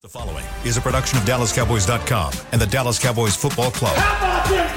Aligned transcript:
The 0.00 0.08
following 0.08 0.44
is 0.64 0.76
a 0.76 0.80
production 0.80 1.18
of 1.18 1.24
DallasCowboys.com 1.24 2.32
and 2.52 2.60
the 2.60 2.68
Dallas 2.68 3.00
Cowboys 3.00 3.34
Football 3.34 3.72
Club. 3.72 3.96
How 3.96 4.44
about 4.44 4.48
them 4.48 4.68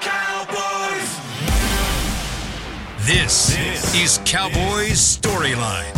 Cowboys? 0.00 1.06
This, 3.06 3.94
is 3.94 4.20
Cowboys 4.24 4.98
Storyline 4.98 5.94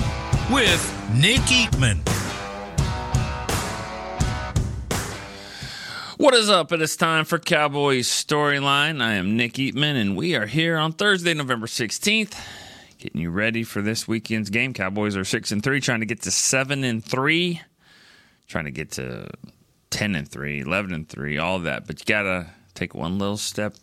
with 0.53 0.85
Nick 1.15 1.41
Eatman. 1.49 2.07
What 6.19 6.35
is 6.35 6.51
up? 6.51 6.73
It 6.73 6.83
is 6.83 6.95
time 6.95 7.25
for 7.25 7.39
Cowboys 7.39 8.07
Storyline. 8.07 9.01
I 9.01 9.15
am 9.15 9.35
Nick 9.39 9.55
Eatman, 9.55 9.99
and 9.99 10.15
we 10.15 10.37
are 10.37 10.45
here 10.45 10.77
on 10.77 10.93
Thursday, 10.93 11.33
November 11.33 11.67
16th, 11.67 12.39
getting 13.03 13.21
you 13.21 13.31
ready 13.31 13.65
for 13.65 13.83
this 13.83 14.07
weekend's 14.07 14.49
game. 14.49 14.73
Cowboys 14.73 15.17
are 15.17 15.25
6 15.25 15.51
and 15.51 15.61
3, 15.63 15.81
trying 15.81 16.01
to 16.01 16.07
get 16.07 16.23
to 16.23 16.31
7 16.31 16.85
and 16.85 17.05
3, 17.05 17.61
trying 18.47 18.65
to 18.67 18.71
get 18.71 18.93
to 18.93 19.29
10 19.91 20.15
and 20.15 20.29
3, 20.29 20.61
11 20.61 20.95
and 20.95 21.09
3, 21.09 21.37
all 21.39 21.59
that. 21.61 21.85
But 21.85 21.99
you 21.99 22.07
got 22.07 22.23
to 22.23 22.47
take 22.75 22.95
one 22.95 23.19
little 23.19 23.37
step. 23.37 23.75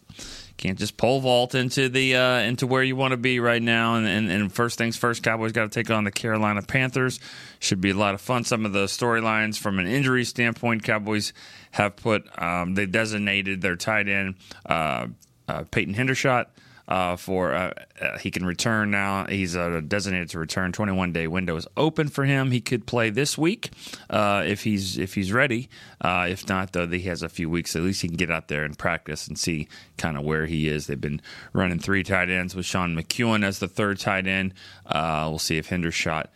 Can't 0.55 0.79
just 0.79 0.95
pole 0.95 1.19
vault 1.19 1.53
into 1.53 1.89
the 1.89 2.15
uh, 2.15 2.39
into 2.39 2.67
where 2.67 2.83
you 2.83 2.95
want 2.95 3.11
to 3.11 3.17
be 3.17 3.39
right 3.39 3.61
now. 3.61 3.95
And, 3.95 4.05
and, 4.05 4.29
and 4.29 4.51
first 4.51 4.77
things 4.77 4.97
first, 4.97 5.23
Cowboys 5.23 5.51
got 5.51 5.63
to 5.63 5.69
take 5.69 5.89
on 5.89 6.03
the 6.05 6.11
Carolina 6.11 6.61
Panthers. 6.61 7.19
Should 7.59 7.79
be 7.79 7.91
a 7.91 7.95
lot 7.95 8.13
of 8.13 8.19
fun. 8.19 8.43
Some 8.43 8.65
of 8.65 8.73
the 8.73 8.85
storylines 8.85 9.57
from 9.57 9.79
an 9.79 9.87
injury 9.87 10.25
standpoint, 10.25 10.83
Cowboys 10.83 11.31
have 11.71 11.95
put 11.95 12.27
um, 12.41 12.75
they 12.75 12.85
designated 12.85 13.61
their 13.61 13.77
tight 13.77 14.09
end 14.09 14.35
uh, 14.65 15.07
uh, 15.47 15.63
Peyton 15.71 15.93
Hendershot 15.93 16.47
uh, 16.89 17.15
for 17.15 17.53
uh, 17.53 17.71
uh, 18.01 18.17
he 18.17 18.31
can 18.31 18.45
return 18.45 18.89
now. 18.89 19.25
He's 19.27 19.55
uh, 19.55 19.79
designated 19.87 20.29
to 20.31 20.39
return. 20.39 20.71
Twenty 20.71 20.91
one 20.91 21.13
day 21.13 21.27
window 21.27 21.55
is 21.55 21.67
open 21.77 22.09
for 22.09 22.25
him. 22.25 22.49
He 22.49 22.59
could 22.59 22.87
play 22.87 23.11
this 23.11 23.37
week 23.37 23.69
uh, 24.09 24.43
if 24.45 24.63
he's 24.63 24.97
if 24.97 25.13
he's 25.13 25.31
ready. 25.31 25.69
Uh, 26.01 26.27
if 26.29 26.49
not, 26.49 26.73
though, 26.73 26.87
he 26.87 27.01
has 27.01 27.21
a 27.21 27.29
few 27.29 27.49
weeks. 27.49 27.75
At 27.75 27.83
least 27.83 28.01
he 28.01 28.07
can 28.07 28.17
get 28.17 28.31
out 28.31 28.47
there 28.47 28.63
and 28.63 28.77
practice 28.77 29.27
and 29.27 29.37
see 29.37 29.67
kind 29.97 30.17
of 30.17 30.23
where 30.23 30.47
he 30.47 30.67
is. 30.67 30.87
They've 30.87 30.99
been 30.99 31.21
running 31.53 31.79
three 31.79 32.03
tight 32.03 32.29
ends 32.29 32.55
with 32.55 32.65
Sean 32.65 32.95
McKeon 32.95 33.45
as 33.45 33.59
the 33.59 33.67
third 33.67 33.99
tight 33.99 34.25
end. 34.25 34.55
we'll 34.91 35.37
see 35.37 35.59
if 35.59 35.69
Hendershot 35.69 36.27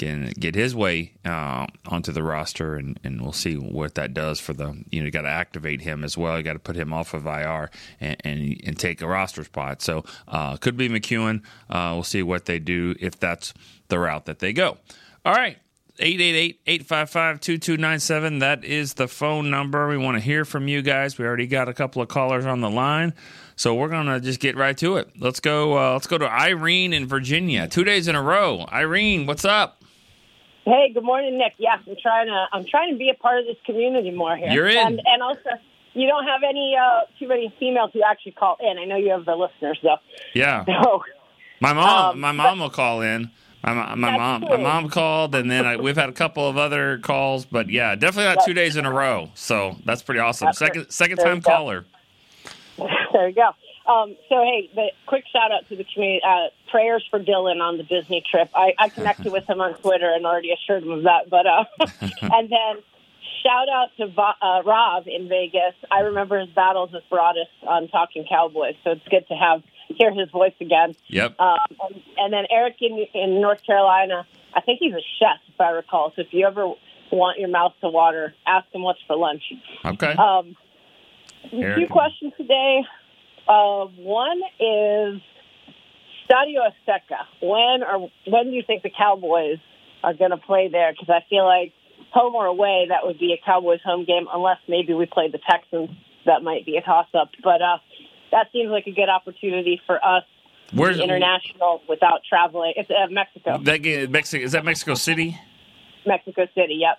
can 0.00 0.32
get 0.38 0.54
his 0.54 0.74
way 0.74 1.12
uh, 1.26 1.66
onto 1.86 2.10
the 2.10 2.22
roster, 2.22 2.76
and, 2.76 2.98
and 3.04 3.20
we'll 3.20 3.34
see 3.34 3.56
what 3.56 3.96
that 3.96 4.14
does 4.14 4.40
for 4.40 4.54
the. 4.54 4.82
You 4.90 5.00
know, 5.00 5.04
you 5.04 5.10
got 5.10 5.20
to 5.22 5.28
activate 5.28 5.82
him 5.82 6.04
as 6.04 6.16
well. 6.16 6.38
You 6.38 6.42
got 6.42 6.54
to 6.54 6.58
put 6.58 6.74
him 6.74 6.94
off 6.94 7.12
of 7.12 7.26
IR 7.26 7.70
and, 8.00 8.16
and, 8.24 8.58
and 8.64 8.78
take 8.78 9.02
a 9.02 9.06
roster 9.06 9.44
spot. 9.44 9.82
So 9.82 10.06
uh, 10.26 10.56
could 10.56 10.78
be 10.78 10.88
McKeon. 10.88 11.42
Uh, 11.68 11.90
we'll 11.92 12.02
see 12.02 12.22
what 12.22 12.46
they 12.46 12.58
do 12.58 12.94
if 12.98 13.20
that's 13.20 13.52
the 13.88 13.98
route 13.98 14.24
that 14.24 14.38
they 14.38 14.54
go. 14.54 14.78
All 15.24 15.34
right. 15.34 15.58
888-855-2297 15.98 18.40
that 18.40 18.64
is 18.64 18.94
the 18.94 19.06
phone 19.06 19.50
number 19.50 19.86
we 19.86 19.98
want 19.98 20.16
to 20.16 20.20
hear 20.20 20.46
from 20.46 20.66
you 20.66 20.80
guys 20.80 21.18
we 21.18 21.26
already 21.26 21.46
got 21.46 21.68
a 21.68 21.74
couple 21.74 22.00
of 22.00 22.08
callers 22.08 22.46
on 22.46 22.62
the 22.62 22.70
line 22.70 23.12
so 23.54 23.74
we're 23.74 23.90
gonna 23.90 24.18
just 24.18 24.40
get 24.40 24.56
right 24.56 24.78
to 24.78 24.96
it 24.96 25.10
let's 25.18 25.40
go 25.40 25.76
uh, 25.76 25.92
let's 25.92 26.06
go 26.06 26.16
to 26.16 26.26
irene 26.26 26.94
in 26.94 27.06
virginia 27.06 27.68
two 27.68 27.84
days 27.84 28.08
in 28.08 28.14
a 28.14 28.22
row 28.22 28.64
irene 28.72 29.26
what's 29.26 29.44
up 29.44 29.79
Hey, 30.70 30.92
good 30.94 31.02
morning, 31.02 31.36
Nick. 31.36 31.54
Yes, 31.58 31.80
I'm 31.84 31.96
trying 32.00 32.28
to 32.28 32.46
I'm 32.52 32.64
trying 32.64 32.92
to 32.92 32.96
be 32.96 33.10
a 33.10 33.14
part 33.20 33.40
of 33.40 33.46
this 33.46 33.56
community 33.66 34.12
more 34.12 34.36
here. 34.36 34.52
You're 34.52 34.68
in. 34.68 34.78
and, 34.78 35.02
and 35.04 35.20
also 35.20 35.50
you 35.94 36.06
don't 36.06 36.24
have 36.24 36.42
any 36.48 36.76
uh, 36.80 37.00
too 37.18 37.26
many 37.26 37.52
females 37.58 37.90
who 37.92 38.02
actually 38.08 38.32
call 38.32 38.56
in. 38.60 38.78
I 38.78 38.84
know 38.84 38.94
you 38.94 39.10
have 39.10 39.24
the 39.24 39.34
listeners 39.34 39.80
though. 39.82 39.96
yeah 40.32 40.64
So 40.64 41.02
my 41.60 41.72
mom 41.72 42.10
Um, 42.10 42.20
my 42.20 42.30
mom 42.30 42.60
will 42.60 42.70
call 42.70 43.02
in 43.02 43.32
my, 43.64 43.94
my, 43.96 44.16
mom 44.16 44.42
my 44.42 44.56
mom 44.58 44.88
called 44.88 45.34
and 45.34 45.50
then 45.50 45.66
I, 45.66 45.76
we've 45.76 45.96
had 45.96 46.08
a 46.08 46.12
couple 46.12 46.48
of 46.48 46.56
other 46.56 46.98
calls 46.98 47.44
but 47.44 47.68
yeah 47.68 47.96
definitely 47.96 48.32
not 48.32 48.46
two 48.46 48.54
days 48.54 48.76
in 48.76 48.86
a 48.86 48.92
row 48.92 49.30
so 49.34 49.76
that's 49.84 50.02
pretty 50.02 50.20
awesome 50.20 50.46
That's 50.46 50.58
second 50.58 50.90
second 50.90 51.16
There 51.16 51.26
time 51.26 51.42
caller 51.42 51.84
there 53.12 53.28
you 53.28 53.34
go. 53.34 53.50
Um, 53.90 54.16
so 54.28 54.42
hey, 54.42 54.70
the 54.74 54.92
quick 55.06 55.24
shout 55.32 55.50
out 55.50 55.68
to 55.68 55.76
the 55.76 55.84
community. 55.92 56.20
Uh, 56.24 56.48
prayers 56.70 57.04
for 57.10 57.18
Dylan 57.18 57.60
on 57.60 57.76
the 57.76 57.82
Disney 57.82 58.22
trip. 58.30 58.48
I, 58.54 58.72
I 58.78 58.88
connected 58.88 59.32
with 59.32 59.48
him 59.48 59.60
on 59.60 59.74
Twitter 59.74 60.12
and 60.14 60.24
already 60.24 60.50
assured 60.52 60.84
him 60.84 60.92
of 60.92 61.02
that. 61.04 61.28
But 61.28 61.46
uh, 61.46 61.64
and 62.22 62.48
then 62.48 62.82
shout 63.42 63.68
out 63.68 63.88
to 63.96 64.04
uh, 64.04 64.62
Rob 64.64 65.04
in 65.06 65.28
Vegas. 65.28 65.74
I 65.90 66.00
remember 66.00 66.38
his 66.38 66.50
battles 66.50 66.92
with 66.92 67.02
Broaddus 67.10 67.50
on 67.66 67.88
Talking 67.88 68.24
Cowboys, 68.28 68.74
so 68.84 68.92
it's 68.92 69.08
good 69.08 69.26
to 69.28 69.34
have 69.34 69.62
hear 69.88 70.12
his 70.12 70.30
voice 70.30 70.54
again. 70.60 70.94
yep 71.08 71.34
Um, 71.40 71.58
and, 71.88 72.02
and 72.16 72.32
then 72.32 72.44
Eric 72.50 72.76
in, 72.80 73.04
in 73.12 73.40
North 73.40 73.64
Carolina, 73.64 74.24
I 74.54 74.60
think 74.60 74.78
he's 74.78 74.94
a 74.94 75.02
chef, 75.18 75.40
if 75.52 75.60
I 75.60 75.70
recall. 75.70 76.12
So 76.14 76.22
if 76.22 76.28
you 76.30 76.46
ever 76.46 76.72
want 77.10 77.40
your 77.40 77.48
mouth 77.48 77.72
to 77.80 77.88
water, 77.88 78.34
ask 78.46 78.72
him 78.72 78.82
what's 78.82 79.00
for 79.08 79.16
lunch. 79.16 79.42
okay 79.84 80.12
Um, 80.12 80.56
Eric. 81.52 81.78
few 81.78 81.88
questions 81.88 82.32
today. 82.36 82.82
Uh, 83.50 83.86
one 83.96 84.40
is 84.60 85.20
Stadio 86.24 86.62
Azteca. 86.70 87.26
When 87.42 87.82
or 87.82 88.08
when 88.28 88.44
do 88.44 88.50
you 88.52 88.62
think 88.64 88.84
the 88.84 88.90
Cowboys 88.96 89.58
are 90.04 90.14
going 90.14 90.30
to 90.30 90.36
play 90.36 90.68
there? 90.70 90.92
Because 90.92 91.08
I 91.10 91.28
feel 91.28 91.44
like 91.44 91.72
home 92.12 92.36
or 92.36 92.46
away, 92.46 92.86
that 92.90 93.04
would 93.04 93.18
be 93.18 93.32
a 93.32 93.44
Cowboys 93.44 93.80
home 93.84 94.04
game, 94.04 94.26
unless 94.32 94.58
maybe 94.68 94.94
we 94.94 95.06
play 95.06 95.28
the 95.30 95.40
Texans. 95.50 95.90
That 96.26 96.42
might 96.44 96.64
be 96.64 96.76
a 96.76 96.82
toss-up, 96.82 97.30
but 97.42 97.62
uh, 97.62 97.78
that 98.30 98.48
seems 98.52 98.70
like 98.70 98.86
a 98.86 98.92
good 98.92 99.08
opportunity 99.08 99.80
for 99.86 99.96
us 99.96 100.22
where's 100.72 101.00
international 101.00 101.80
without 101.88 102.20
traveling. 102.28 102.74
It's 102.76 102.90
uh, 102.90 103.10
Mexico, 103.10 103.58
that 103.64 103.78
game, 103.78 104.12
Mexico 104.12 104.44
is 104.44 104.52
that 104.52 104.64
Mexico 104.64 104.94
City 104.94 105.38
Mexico 106.06 106.46
City. 106.54 106.74
Yep. 106.74 106.98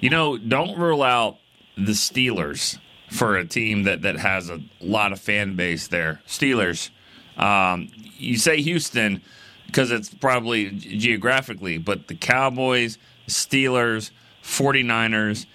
You 0.00 0.10
know, 0.10 0.36
don't 0.36 0.78
rule 0.78 1.02
out 1.02 1.38
the 1.76 1.92
Steelers 1.92 2.78
for 3.16 3.36
a 3.36 3.46
team 3.46 3.84
that, 3.84 4.02
that 4.02 4.16
has 4.16 4.50
a 4.50 4.60
lot 4.80 5.12
of 5.12 5.20
fan 5.20 5.56
base 5.56 5.88
there. 5.88 6.20
Steelers. 6.26 6.90
Um, 7.36 7.90
you 8.18 8.38
say 8.38 8.62
Houston 8.62 9.22
because 9.66 9.90
it's 9.90 10.12
probably 10.12 10.70
geographically, 10.70 11.78
but 11.78 12.08
the 12.08 12.14
Cowboys, 12.14 12.98
Steelers, 13.26 14.10
49ers, 14.42 15.46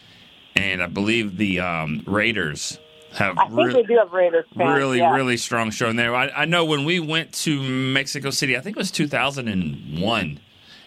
and 0.56 0.84
I 0.84 0.88
believe 0.88 1.38
the 1.38 1.60
um, 1.60 2.04
Raiders 2.06 2.78
have 3.14 3.38
I 3.38 3.48
think 3.48 3.58
re- 3.58 3.74
they 3.74 3.84
do 3.84 3.98
have 3.98 4.12
Raiders 4.12 4.46
fans. 4.56 4.78
really, 4.78 5.00
yeah. 5.00 5.14
really 5.14 5.38
strong 5.38 5.72
showing 5.72 5.96
there. 5.96 6.16
I, 6.16 6.30
I 6.30 6.46
know 6.46 6.66
when 6.66 6.86
we 6.86 7.00
went 7.00 7.34
to 7.34 7.62
Mexico 7.62 8.30
City, 8.30 8.58
I 8.58 8.62
think 8.62 8.76
it 8.76 8.80
was 8.80 8.92
2001, 8.92 10.40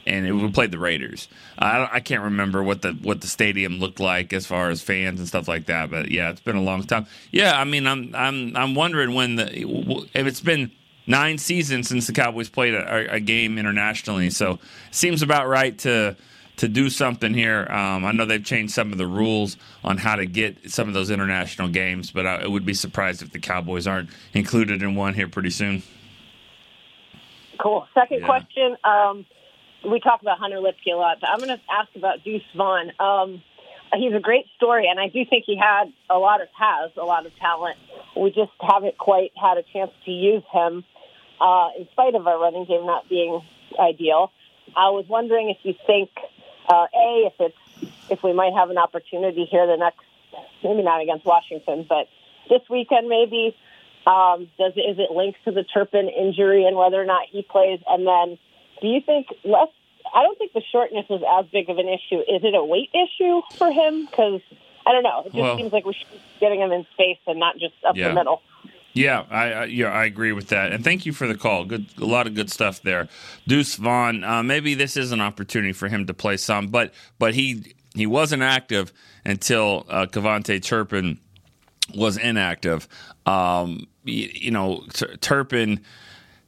and 0.06 0.42
we 0.42 0.50
played 0.50 0.70
the 0.70 0.78
Raiders. 0.78 1.28
I, 1.58 1.88
I 1.92 2.00
can't 2.00 2.22
remember 2.22 2.62
what 2.62 2.82
the 2.82 2.92
what 2.92 3.20
the 3.20 3.26
stadium 3.26 3.78
looked 3.78 4.00
like 4.00 4.32
as 4.32 4.46
far 4.46 4.70
as 4.70 4.82
fans 4.82 5.18
and 5.20 5.28
stuff 5.28 5.48
like 5.48 5.66
that. 5.66 5.90
But 5.90 6.10
yeah, 6.10 6.30
it's 6.30 6.40
been 6.40 6.56
a 6.56 6.62
long 6.62 6.82
time. 6.84 7.06
Yeah, 7.30 7.58
I 7.58 7.64
mean, 7.64 7.86
I'm 7.86 8.14
I'm 8.14 8.56
I'm 8.56 8.74
wondering 8.74 9.14
when 9.14 9.36
the 9.36 10.06
if 10.14 10.26
it's 10.26 10.40
been 10.40 10.70
nine 11.06 11.38
seasons 11.38 11.88
since 11.88 12.06
the 12.06 12.12
Cowboys 12.12 12.48
played 12.48 12.74
a, 12.74 13.14
a 13.14 13.20
game 13.20 13.58
internationally, 13.58 14.30
so 14.30 14.52
it 14.52 14.60
seems 14.94 15.22
about 15.22 15.48
right 15.48 15.76
to 15.80 16.16
to 16.56 16.68
do 16.68 16.88
something 16.88 17.34
here. 17.34 17.66
Um, 17.68 18.04
I 18.04 18.12
know 18.12 18.26
they've 18.26 18.44
changed 18.44 18.72
some 18.74 18.92
of 18.92 18.98
the 18.98 19.06
rules 19.08 19.56
on 19.82 19.98
how 19.98 20.14
to 20.14 20.24
get 20.24 20.70
some 20.70 20.86
of 20.86 20.94
those 20.94 21.10
international 21.10 21.68
games, 21.68 22.12
but 22.12 22.26
I, 22.26 22.34
I 22.42 22.46
would 22.46 22.64
be 22.64 22.74
surprised 22.74 23.22
if 23.22 23.32
the 23.32 23.40
Cowboys 23.40 23.88
aren't 23.88 24.10
included 24.34 24.80
in 24.80 24.94
one 24.94 25.14
here 25.14 25.26
pretty 25.28 25.50
soon. 25.50 25.82
Cool. 27.60 27.86
Second 27.94 28.20
Yeah. 28.20 28.26
question. 28.26 28.76
Um, 28.84 29.26
we 29.90 30.00
talk 30.00 30.22
about 30.22 30.38
Hunter 30.38 30.56
Luepke 30.56 30.92
a 30.92 30.96
lot, 30.96 31.18
but 31.20 31.30
I'm 31.30 31.38
going 31.38 31.56
to 31.56 31.60
ask 31.70 31.88
about 31.96 32.24
Deuce 32.24 32.42
Vaughn. 32.56 32.92
Um, 32.98 33.42
he's 33.96 34.14
a 34.14 34.20
great 34.20 34.46
story, 34.56 34.88
and 34.88 34.98
I 34.98 35.08
do 35.08 35.24
think 35.24 35.44
he 35.46 35.56
had 35.56 35.92
a 36.10 36.18
lot 36.18 36.40
of 36.40 36.48
has 36.58 36.90
a 36.96 37.04
lot 37.04 37.26
of 37.26 37.36
talent. 37.36 37.76
We 38.16 38.30
just 38.30 38.52
haven't 38.60 38.98
quite 38.98 39.32
had 39.40 39.58
a 39.58 39.62
chance 39.62 39.90
to 40.04 40.10
use 40.10 40.42
him, 40.52 40.84
uh, 41.40 41.68
in 41.78 41.88
spite 41.92 42.14
of 42.14 42.26
our 42.26 42.38
running 42.40 42.64
game 42.64 42.86
not 42.86 43.08
being 43.08 43.40
ideal. 43.78 44.32
I 44.76 44.90
was 44.90 45.06
wondering 45.08 45.50
if 45.50 45.58
you 45.62 45.74
think, 45.86 46.10
uh, 46.68 46.86
a, 46.94 47.30
if 47.30 47.34
it's 47.40 47.56
if 48.10 48.22
we 48.22 48.32
might 48.32 48.52
have 48.54 48.70
an 48.70 48.78
opportunity 48.78 49.44
here 49.50 49.66
the 49.66 49.76
next, 49.76 50.00
maybe 50.62 50.82
not 50.82 51.02
against 51.02 51.24
Washington, 51.24 51.84
but 51.88 52.08
this 52.48 52.62
weekend 52.70 53.08
maybe. 53.08 53.56
Um, 54.06 54.50
does 54.58 54.72
is 54.72 54.98
it 54.98 55.12
linked 55.12 55.42
to 55.46 55.50
the 55.50 55.64
Turpin 55.64 56.10
injury 56.10 56.66
and 56.66 56.76
whether 56.76 57.00
or 57.00 57.06
not 57.06 57.22
he 57.30 57.40
plays? 57.40 57.80
And 57.88 58.06
then, 58.06 58.38
do 58.80 58.88
you 58.88 59.00
think 59.00 59.28
less? 59.44 59.68
I 60.14 60.22
don't 60.22 60.38
think 60.38 60.52
the 60.52 60.62
shortness 60.70 61.06
is 61.10 61.22
as 61.38 61.46
big 61.52 61.68
of 61.70 61.78
an 61.78 61.88
issue. 61.88 62.20
Is 62.20 62.44
it 62.44 62.54
a 62.54 62.62
weight 62.64 62.90
issue 62.94 63.40
for 63.56 63.70
him? 63.70 64.06
Because 64.06 64.40
I 64.86 64.92
don't 64.92 65.02
know. 65.02 65.20
It 65.20 65.24
just 65.32 65.36
Well- 65.36 65.56
seems 65.56 65.72
like 65.72 65.84
we 65.86 65.94
should 65.94 66.10
be 66.10 66.20
getting 66.40 66.60
him 66.60 66.70
in 66.72 66.86
space 66.92 67.18
and 67.26 67.38
not 67.40 67.58
just 67.58 67.74
up 67.86 67.96
Yeah. 67.96 68.08
the 68.08 68.14
middle. 68.14 68.42
Yeah, 68.92 69.24
I, 69.28 69.52
I 69.52 69.64
yeah 69.64 69.88
I 69.88 70.04
agree 70.04 70.30
with 70.30 70.48
that, 70.50 70.70
and 70.72 70.84
thank 70.84 71.04
you 71.04 71.12
for 71.12 71.26
the 71.26 71.34
call. 71.34 71.64
Good, 71.64 71.86
a 72.00 72.04
lot 72.04 72.28
of 72.28 72.34
good 72.34 72.48
stuff 72.48 72.80
there. 72.82 73.08
Deuce 73.44 73.74
Vaughn, 73.74 74.22
uh, 74.22 74.44
maybe 74.44 74.74
this 74.74 74.96
is 74.96 75.10
an 75.10 75.20
opportunity 75.20 75.72
for 75.72 75.88
him 75.88 76.06
to 76.06 76.14
play 76.14 76.36
some, 76.36 76.68
but 76.68 76.94
but 77.18 77.34
he 77.34 77.74
he 77.96 78.06
wasn't 78.06 78.44
active 78.44 78.92
until 79.24 79.84
uh, 79.88 80.06
KaVontae 80.06 80.62
Turpin 80.62 81.18
was 81.96 82.16
inactive. 82.16 82.86
Um, 83.26 83.88
you, 84.04 84.28
you 84.32 84.50
know, 84.52 84.84
Tur- 84.92 85.16
Turpin 85.16 85.80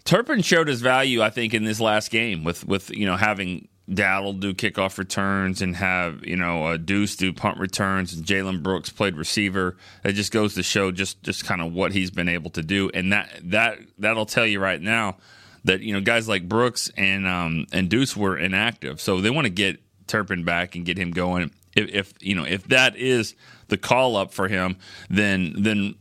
Turpin 0.06 0.40
showed 0.40 0.68
his 0.68 0.80
value, 0.80 1.20
I 1.20 1.30
think, 1.30 1.52
in 1.52 1.64
this 1.64 1.80
last 1.80 2.10
game 2.10 2.44
with 2.44 2.66
with 2.66 2.90
you 2.90 3.04
know 3.04 3.16
having 3.16 3.68
Dowdle 3.90 4.40
do 4.40 4.54
kickoff 4.54 4.98
returns 4.98 5.60
and 5.60 5.76
have 5.76 6.24
you 6.24 6.36
know 6.36 6.64
uh, 6.64 6.76
Deuce 6.76 7.16
do 7.16 7.32
punt 7.32 7.58
returns 7.58 8.14
and 8.14 8.24
Jalen 8.24 8.62
Brooks 8.62 8.88
played 8.88 9.16
receiver. 9.16 9.76
It 10.04 10.12
just 10.12 10.32
goes 10.32 10.54
to 10.54 10.62
show 10.62 10.92
just 10.92 11.22
just 11.22 11.44
kind 11.44 11.60
of 11.60 11.72
what 11.72 11.92
he's 11.92 12.10
been 12.10 12.28
able 12.28 12.50
to 12.50 12.62
do, 12.62 12.88
and 12.94 13.12
that 13.12 13.40
that 13.42 13.78
that'll 13.98 14.26
tell 14.26 14.46
you 14.46 14.60
right 14.60 14.80
now 14.80 15.16
that 15.64 15.80
you 15.80 15.92
know 15.92 16.00
guys 16.00 16.28
like 16.28 16.48
Brooks 16.48 16.90
and 16.96 17.26
um, 17.26 17.66
and 17.72 17.88
Deuce 17.90 18.16
were 18.16 18.38
inactive, 18.38 19.00
so 19.00 19.20
they 19.20 19.30
want 19.30 19.46
to 19.46 19.52
get 19.52 19.80
Turpin 20.06 20.44
back 20.44 20.76
and 20.76 20.86
get 20.86 20.96
him 20.96 21.10
going. 21.10 21.50
If, 21.74 21.90
if 21.90 22.14
you 22.20 22.36
know 22.36 22.44
if 22.44 22.68
that 22.68 22.96
is 22.96 23.34
the 23.68 23.76
call 23.76 24.16
up 24.16 24.32
for 24.32 24.46
him, 24.46 24.76
then 25.10 25.54
then 25.58 25.96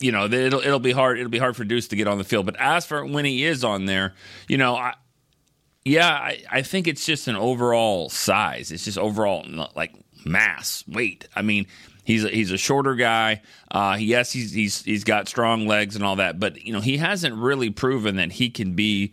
you 0.00 0.12
know 0.12 0.24
it'll 0.24 0.60
it'll 0.60 0.78
be 0.78 0.92
hard 0.92 1.18
it'll 1.18 1.30
be 1.30 1.38
hard 1.38 1.56
for 1.56 1.64
Deuce 1.64 1.88
to 1.88 1.96
get 1.96 2.08
on 2.08 2.18
the 2.18 2.24
field. 2.24 2.46
But 2.46 2.56
as 2.56 2.86
for 2.86 3.04
when 3.04 3.24
he 3.24 3.44
is 3.44 3.64
on 3.64 3.86
there, 3.86 4.14
you 4.48 4.58
know 4.58 4.74
I 4.76 4.94
yeah, 5.84 6.10
I, 6.10 6.42
I 6.50 6.62
think 6.62 6.86
it's 6.86 7.06
just 7.06 7.26
an 7.28 7.36
overall 7.36 8.10
size. 8.10 8.70
It's 8.70 8.84
just 8.84 8.98
overall 8.98 9.46
like 9.74 9.94
mass, 10.24 10.84
weight. 10.86 11.26
I 11.34 11.42
mean, 11.42 11.66
he's 12.04 12.24
a, 12.24 12.28
he's 12.28 12.50
a 12.50 12.58
shorter 12.58 12.94
guy. 12.94 13.42
Uh, 13.70 13.96
yes, 13.98 14.32
he's 14.32 14.52
he's 14.52 14.82
he's 14.82 15.04
got 15.04 15.28
strong 15.28 15.66
legs 15.66 15.96
and 15.96 16.04
all 16.04 16.16
that, 16.16 16.38
but 16.38 16.64
you 16.64 16.72
know 16.72 16.80
he 16.80 16.98
hasn't 16.98 17.34
really 17.34 17.70
proven 17.70 18.16
that 18.16 18.32
he 18.32 18.50
can 18.50 18.74
be 18.74 19.12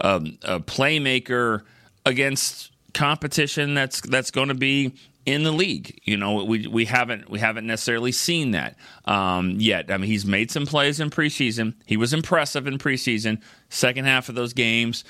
um, 0.00 0.38
a 0.42 0.58
playmaker 0.58 1.62
against 2.04 2.72
competition 2.94 3.74
that's 3.74 4.00
that's 4.00 4.30
going 4.30 4.48
to 4.48 4.54
be 4.54 4.94
in 5.28 5.42
the 5.42 5.52
league. 5.52 6.00
You 6.04 6.16
know, 6.16 6.42
we 6.44 6.66
we 6.66 6.86
haven't 6.86 7.28
we 7.28 7.38
haven't 7.38 7.66
necessarily 7.66 8.12
seen 8.12 8.52
that 8.52 8.76
um, 9.04 9.56
yet. 9.58 9.90
I 9.90 9.98
mean, 9.98 10.08
he's 10.08 10.24
made 10.24 10.50
some 10.50 10.64
plays 10.64 11.00
in 11.00 11.10
preseason. 11.10 11.74
He 11.84 11.96
was 11.96 12.12
impressive 12.14 12.66
in 12.66 12.78
preseason. 12.78 13.42
Second 13.68 14.06
half 14.06 14.28
of 14.28 14.34
those 14.34 14.54
games 14.54 15.04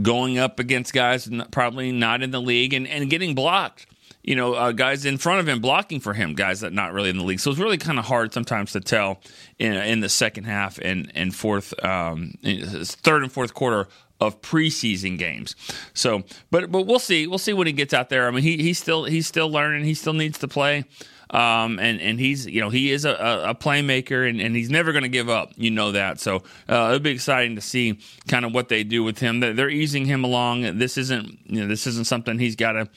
going 0.00 0.38
up 0.38 0.58
against 0.58 0.92
guys 0.92 1.28
probably 1.50 1.90
not 1.92 2.22
in 2.22 2.30
the 2.30 2.40
league 2.40 2.74
and, 2.74 2.86
and 2.86 3.08
getting 3.08 3.34
blocked. 3.34 3.86
You 4.22 4.36
know, 4.36 4.54
uh, 4.54 4.72
guys 4.72 5.04
in 5.04 5.18
front 5.18 5.40
of 5.40 5.48
him 5.48 5.60
blocking 5.60 5.98
for 5.98 6.12
him, 6.12 6.34
guys 6.34 6.60
that 6.60 6.72
not 6.72 6.92
really 6.92 7.10
in 7.10 7.18
the 7.18 7.24
league. 7.24 7.40
So 7.40 7.50
it's 7.50 7.58
really 7.58 7.78
kind 7.78 7.98
of 7.98 8.04
hard 8.04 8.32
sometimes 8.32 8.72
to 8.72 8.80
tell 8.80 9.20
in, 9.58 9.72
in 9.72 10.00
the 10.00 10.08
second 10.08 10.44
half 10.44 10.78
and 10.78 11.10
and 11.14 11.34
fourth, 11.34 11.72
um, 11.82 12.34
third 12.44 13.22
and 13.22 13.32
fourth 13.32 13.54
quarter 13.54 13.88
of 14.22 14.40
preseason 14.40 15.18
games. 15.18 15.56
So, 15.94 16.22
but 16.50 16.70
but 16.70 16.86
we'll 16.86 16.98
see. 16.98 17.26
We'll 17.26 17.38
see 17.38 17.52
when 17.52 17.66
he 17.66 17.72
gets 17.72 17.92
out 17.92 18.08
there. 18.08 18.28
I 18.28 18.30
mean, 18.30 18.42
he 18.42 18.56
he's 18.58 18.78
still 18.78 19.04
he's 19.04 19.26
still 19.26 19.50
learning. 19.50 19.84
He 19.84 19.94
still 19.94 20.12
needs 20.14 20.38
to 20.38 20.48
play. 20.48 20.84
Um, 21.30 21.78
and 21.78 21.98
and 22.00 22.20
he's 22.20 22.46
you 22.46 22.60
know 22.60 22.68
he 22.68 22.92
is 22.92 23.06
a, 23.06 23.14
a 23.48 23.54
playmaker 23.54 24.28
and, 24.28 24.38
and 24.38 24.54
he's 24.54 24.68
never 24.68 24.92
going 24.92 25.02
to 25.02 25.08
give 25.08 25.30
up. 25.30 25.52
You 25.56 25.70
know 25.70 25.92
that. 25.92 26.20
So 26.20 26.42
uh, 26.68 26.88
it'll 26.88 26.98
be 27.00 27.10
exciting 27.10 27.56
to 27.56 27.62
see 27.62 27.98
kind 28.28 28.44
of 28.44 28.52
what 28.52 28.68
they 28.68 28.84
do 28.84 29.02
with 29.02 29.18
him. 29.18 29.40
They're, 29.40 29.54
they're 29.54 29.70
easing 29.70 30.04
him 30.04 30.24
along. 30.24 30.78
This 30.78 30.98
isn't 30.98 31.38
you 31.46 31.62
know 31.62 31.66
this 31.66 31.86
isn't 31.86 32.06
something 32.06 32.38
he's 32.38 32.56
got 32.56 32.72
to 32.72 32.88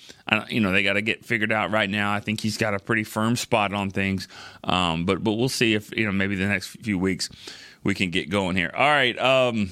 you 0.49 0.59
know 0.59 0.73
they 0.73 0.83
got 0.83 0.93
to 0.93 1.01
get 1.01 1.25
figured 1.25 1.51
out 1.51 1.71
right 1.71 1.89
now. 1.89 2.13
I 2.13 2.19
think 2.19 2.41
he's 2.41 2.57
got 2.57 2.73
a 2.73 2.79
pretty 2.79 3.05
firm 3.05 3.37
spot 3.37 3.73
on 3.73 3.89
things. 3.89 4.27
Um, 4.65 5.05
but 5.05 5.23
but 5.23 5.33
we'll 5.33 5.49
see 5.49 5.73
if 5.73 5.95
you 5.95 6.05
know 6.05 6.11
maybe 6.11 6.35
the 6.35 6.47
next 6.47 6.67
few 6.67 6.99
weeks 6.99 7.29
we 7.85 7.95
can 7.95 8.09
get 8.09 8.29
going 8.29 8.57
here. 8.57 8.71
All 8.75 8.89
right. 8.89 9.17
Um, 9.17 9.69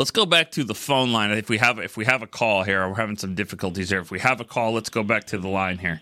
let's 0.00 0.10
go 0.10 0.24
back 0.24 0.50
to 0.52 0.64
the 0.64 0.74
phone 0.74 1.12
line. 1.12 1.30
If 1.30 1.50
we 1.50 1.58
have 1.58 1.78
if 1.78 1.94
we 1.94 2.06
have 2.06 2.22
a 2.22 2.26
call 2.26 2.62
here, 2.62 2.88
we're 2.88 2.94
having 2.94 3.18
some 3.18 3.34
difficulties 3.34 3.90
here. 3.90 4.00
If 4.00 4.10
we 4.10 4.18
have 4.20 4.40
a 4.40 4.44
call, 4.44 4.72
let's 4.72 4.88
go 4.88 5.02
back 5.02 5.26
to 5.26 5.36
the 5.36 5.46
line 5.46 5.76
here. 5.76 6.00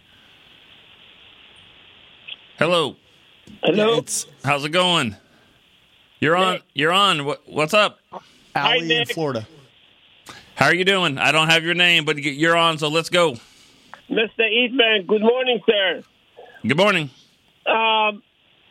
Hello. 2.61 2.95
Hello. 3.65 3.99
It's 3.99 4.29
How's 4.45 4.65
it 4.65 4.69
going? 4.69 5.17
You're 6.21 6.37
on. 6.37 6.61
You're 6.75 6.93
on. 6.93 7.25
What, 7.25 7.43
what's 7.49 7.75
up? 7.75 7.99
Allie 8.55 8.95
in 8.95 9.07
Florida. 9.07 9.49
How 10.55 10.67
are 10.67 10.75
you 10.75 10.85
doing? 10.85 11.19
I 11.19 11.33
don't 11.33 11.49
have 11.49 11.65
your 11.65 11.75
name, 11.75 12.05
but 12.05 12.19
you're 12.19 12.57
on. 12.57 12.79
So 12.79 12.89
let's 12.89 13.11
go. 13.11 13.37
Mr. 14.09 14.49
Eastman, 14.49 15.07
good 15.09 15.23
morning, 15.23 15.61
sir. 15.67 16.03
Good 16.63 16.77
morning. 16.77 17.11
Um, 17.67 18.23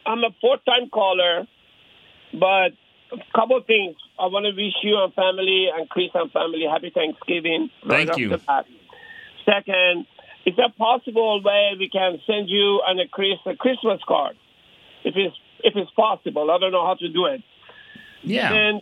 I'm 0.06 0.24
a 0.24 0.29
fourth 0.39 0.62
time 0.65 0.89
caller, 0.89 1.47
but 2.33 2.71
a 3.12 3.38
couple 3.38 3.57
of 3.57 3.65
things. 3.65 3.95
I 4.19 4.27
want 4.27 4.45
to 4.45 4.51
wish 4.51 4.74
you 4.83 4.98
and 5.01 5.13
family 5.13 5.68
and 5.75 5.89
Chris 5.89 6.09
and 6.13 6.31
family 6.31 6.65
happy 6.69 6.92
Thanksgiving. 6.94 7.69
Thank 7.88 8.09
off 8.12 8.18
you. 8.18 8.39
Second, 9.45 10.06
is 10.45 10.56
there 10.56 10.69
possible 10.77 11.42
way 11.44 11.74
we 11.77 11.89
can 11.89 12.19
send 12.25 12.50
you 12.50 12.81
and 12.88 13.00
a 13.00 13.07
Chris 13.07 13.39
a 13.45 13.56
Christmas 13.56 14.01
card? 14.07 14.36
If 15.04 15.15
it's 15.15 15.36
if 15.63 15.75
it's 15.75 15.92
possible. 15.92 16.50
I 16.51 16.57
don't 16.57 16.71
know 16.71 16.86
how 16.86 16.95
to 16.95 17.09
do 17.09 17.25
it. 17.25 17.44
Yeah. 18.24 18.54
And 18.54 18.81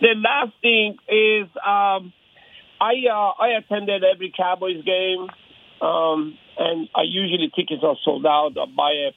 the 0.00 0.14
last 0.16 0.52
thing 0.60 0.96
is, 1.08 1.48
um, 1.56 2.12
I 2.80 2.94
uh, 3.10 3.42
I 3.42 3.48
attended 3.58 4.02
every 4.04 4.32
Cowboys 4.36 4.82
game, 4.84 5.28
um, 5.80 6.38
and 6.58 6.88
I 6.94 7.02
usually 7.02 7.50
tickets 7.54 7.82
are 7.82 7.96
sold 8.04 8.26
out. 8.26 8.52
I 8.60 8.66
buy 8.66 8.90
it 8.90 9.14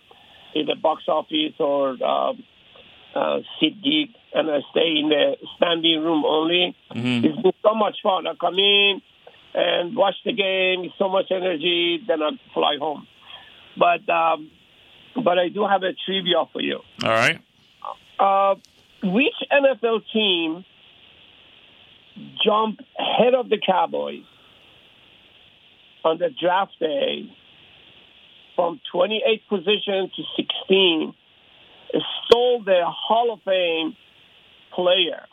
in 0.55 0.65
the 0.67 0.75
box 0.75 1.03
office 1.07 1.55
or 1.59 1.91
um, 2.03 2.43
uh, 3.15 3.39
seat 3.59 3.81
geek, 3.83 4.15
and 4.33 4.49
I 4.49 4.59
stay 4.71 4.97
in 4.99 5.09
the 5.09 5.35
standing 5.57 6.03
room 6.03 6.23
only. 6.25 6.75
It's 7.23 7.41
been 7.41 7.53
so 7.61 7.75
much 7.75 7.97
fun. 8.01 8.27
I 8.27 8.33
come 8.35 8.55
in 8.57 9.01
and 9.53 9.95
watch 9.95 10.15
the 10.25 10.33
game. 10.33 10.85
It's 10.85 10.97
so 10.97 11.09
much 11.09 11.25
energy. 11.31 12.03
Then 12.07 12.21
I 12.21 12.31
fly 12.53 12.77
home. 12.79 13.07
But 13.77 14.07
um, 14.09 14.51
but 15.15 15.37
I 15.37 15.49
do 15.49 15.65
have 15.65 15.83
a 15.83 15.93
trivia 16.05 16.45
for 16.51 16.61
you. 16.61 16.79
All 17.03 17.09
right. 17.09 17.39
Uh, 18.19 18.55
which 19.03 19.33
NFL 19.51 20.01
team 20.11 20.65
jumped 22.43 22.81
ahead 22.97 23.33
of 23.33 23.49
the 23.49 23.57
Cowboys 23.57 24.23
on 26.03 26.17
the 26.17 26.29
draft 26.29 26.73
day 26.79 27.29
from 28.55 28.79
28th 28.93 29.47
position 29.49 30.11
to 30.15 30.23
16, 30.35 31.13
stole 32.25 32.63
the 32.63 32.81
Hall 32.85 33.33
of 33.33 33.41
Fame 33.43 33.95
player? 34.73 35.25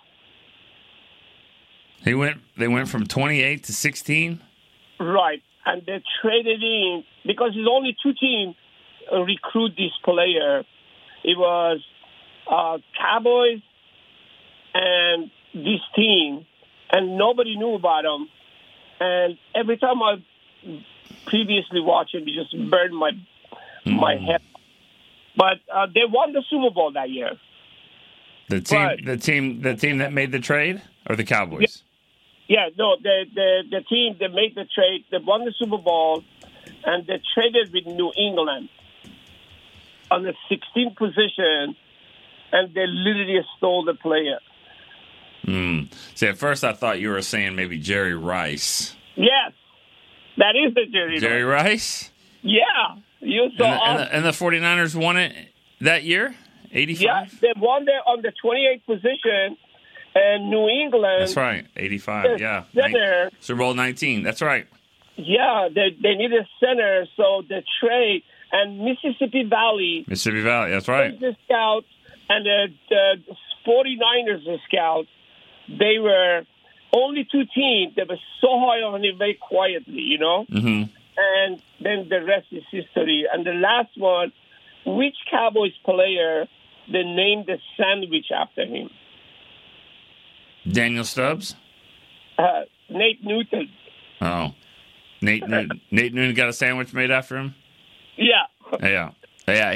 He 2.05 2.15
went. 2.15 2.41
They 2.57 2.69
went 2.69 2.89
from 2.89 3.07
28 3.07 3.65
to 3.65 3.73
16. 3.73 4.41
Right. 4.99 5.43
And 5.67 5.83
they 5.85 6.03
traded 6.23 6.63
in 6.63 7.05
because 7.27 7.53
there's 7.55 7.69
only 7.71 7.97
two 8.03 8.13
teams 8.15 8.57
uh, 9.13 9.21
recruit 9.21 9.73
this 9.77 9.93
player. 10.05 10.65
It 11.23 11.37
was 11.37 11.81
uh, 12.51 12.79
Cowboys 12.99 13.61
and 14.75 15.31
this 15.53 15.81
team, 15.95 16.47
and 16.91 17.19
nobody 17.19 17.57
knew 17.57 17.75
about 17.75 18.05
them. 18.05 18.29
And 19.01 19.39
every 19.55 19.79
time 19.79 20.03
I 20.03 20.23
previously 21.27 21.81
watched 21.81 22.15
it, 22.15 22.23
it 22.27 22.35
just 22.35 22.71
burned 22.71 22.97
my 22.97 23.13
my 23.85 24.17
head. 24.17 24.43
But 25.41 25.61
uh, 25.75 25.87
they 25.87 26.03
won 26.07 26.35
the 26.35 26.43
Super 26.51 26.69
Bowl 26.69 26.93
that 26.93 27.09
year. 27.09 27.31
The 28.51 28.61
team. 28.61 28.79
Right. 28.79 29.03
The 29.03 29.17
team. 29.17 29.63
The 29.63 29.75
team 29.75 29.99
that 29.99 30.13
made 30.13 30.33
the 30.33 30.39
trade, 30.39 30.83
or 31.09 31.17
the 31.17 31.25
Cowboys. 31.25 31.83
Yeah, 32.47 32.69
no, 32.77 32.97
the 33.03 33.25
the 33.35 33.63
the 33.71 33.81
team 33.89 34.17
that 34.21 34.35
made 34.35 34.55
the 34.55 34.67
trade, 34.75 35.07
they 35.11 35.17
won 35.17 35.47
the 35.47 35.55
Super 35.59 35.79
Bowl, 35.79 36.23
and 36.85 37.07
they 37.07 37.23
traded 37.33 37.73
with 37.73 37.87
New 37.87 38.13
England 38.19 38.69
on 40.11 40.25
the 40.25 40.35
16th 40.51 40.97
position, 40.97 41.75
and 42.53 42.75
they 42.75 42.87
literally 42.87 43.41
stole 43.57 43.85
the 43.85 43.95
player. 43.95 44.41
Mm. 45.47 45.91
See, 46.15 46.27
at 46.27 46.37
first 46.37 46.65
I 46.65 46.75
thought 46.75 47.01
you 47.01 47.09
were 47.09 47.23
saying 47.23 47.55
maybe 47.55 47.79
Jerry 47.79 48.15
Rice. 48.15 48.95
Yes, 49.15 49.53
that 50.37 50.55
is 50.55 50.75
the 50.75 50.85
Jerry. 50.93 51.19
Jerry 51.19 51.45
Rice. 51.45 52.11
Yeah, 52.43 52.97
you 53.21 53.51
saw. 53.57 53.65
And 53.65 53.73
the, 53.73 53.85
and, 53.85 53.99
the, 53.99 54.15
and 54.17 54.25
the 54.25 54.31
49ers 54.31 54.95
won 54.95 55.17
it 55.17 55.35
that 55.81 56.05
year. 56.05 56.35
85. 56.73 57.01
yeah, 57.03 57.25
they 57.41 57.53
won 57.61 57.85
there 57.85 58.01
on 58.07 58.23
the 58.23 58.33
28th 58.45 58.85
position, 58.87 59.57
and 60.15 60.51
New 60.51 60.69
England. 60.69 61.23
That's 61.23 61.37
right. 61.37 61.67
85. 61.77 62.41
Yeah. 62.41 62.65
Center. 62.73 63.25
Nin- 63.25 63.31
Super 63.41 63.59
Bowl 63.59 63.75
19. 63.75 64.23
That's 64.23 64.41
right. 64.41 64.67
Yeah, 65.17 65.69
they 65.75 65.91
they 66.01 66.15
need 66.15 66.33
a 66.33 66.47
center, 66.61 67.07
so 67.17 67.43
the 67.49 67.63
trade 67.81 68.23
and 68.53 68.81
Mississippi 68.81 69.45
Valley. 69.45 70.05
Mississippi 70.07 70.43
Valley. 70.43 70.71
That's 70.71 70.89
right. 70.89 71.19
the 71.19 71.37
scouts 71.45 71.87
and 72.31 72.47
the, 72.47 72.69
the 72.89 73.17
49ers 73.67 74.45
the 74.45 74.59
scouts, 74.67 75.09
they 75.69 75.99
were 75.99 76.45
only 76.93 77.29
two 77.31 77.45
teams 77.55 77.97
that 77.97 78.09
were 78.09 78.19
so 78.41 78.59
high 78.59 78.83
on 78.83 79.05
it 79.05 79.17
very 79.19 79.35
quietly, 79.35 80.01
you 80.01 80.19
know? 80.19 80.45
hmm 80.45 80.83
And 81.17 81.63
then 81.81 82.09
the 82.09 82.25
rest 82.25 82.47
is 82.51 82.63
history. 82.71 83.27
And 83.33 83.47
the 83.47 83.53
last 83.53 83.91
one, 83.97 84.33
which 84.87 85.17
Cowboys 85.31 85.77
player 85.85 86.47
they 86.91 87.03
named 87.03 87.47
the 87.47 87.59
sandwich 87.77 88.27
after 88.35 88.65
him? 88.65 88.91
Daniel 90.71 91.05
Stubbs. 91.05 91.55
Uh, 92.39 92.63
Nate 92.89 93.25
Newton. 93.25 93.71
Oh, 94.21 94.55
Nate 95.21 95.47
Newton. 95.49 95.81
Nate 95.91 96.15
Newton 96.15 96.35
got 96.35 96.49
a 96.49 96.53
sandwich 96.53 96.93
made 96.93 97.11
after 97.11 97.37
him. 97.37 97.55
Yeah. 98.17 98.47
Yeah, 98.81 99.11
yeah, 99.49 99.73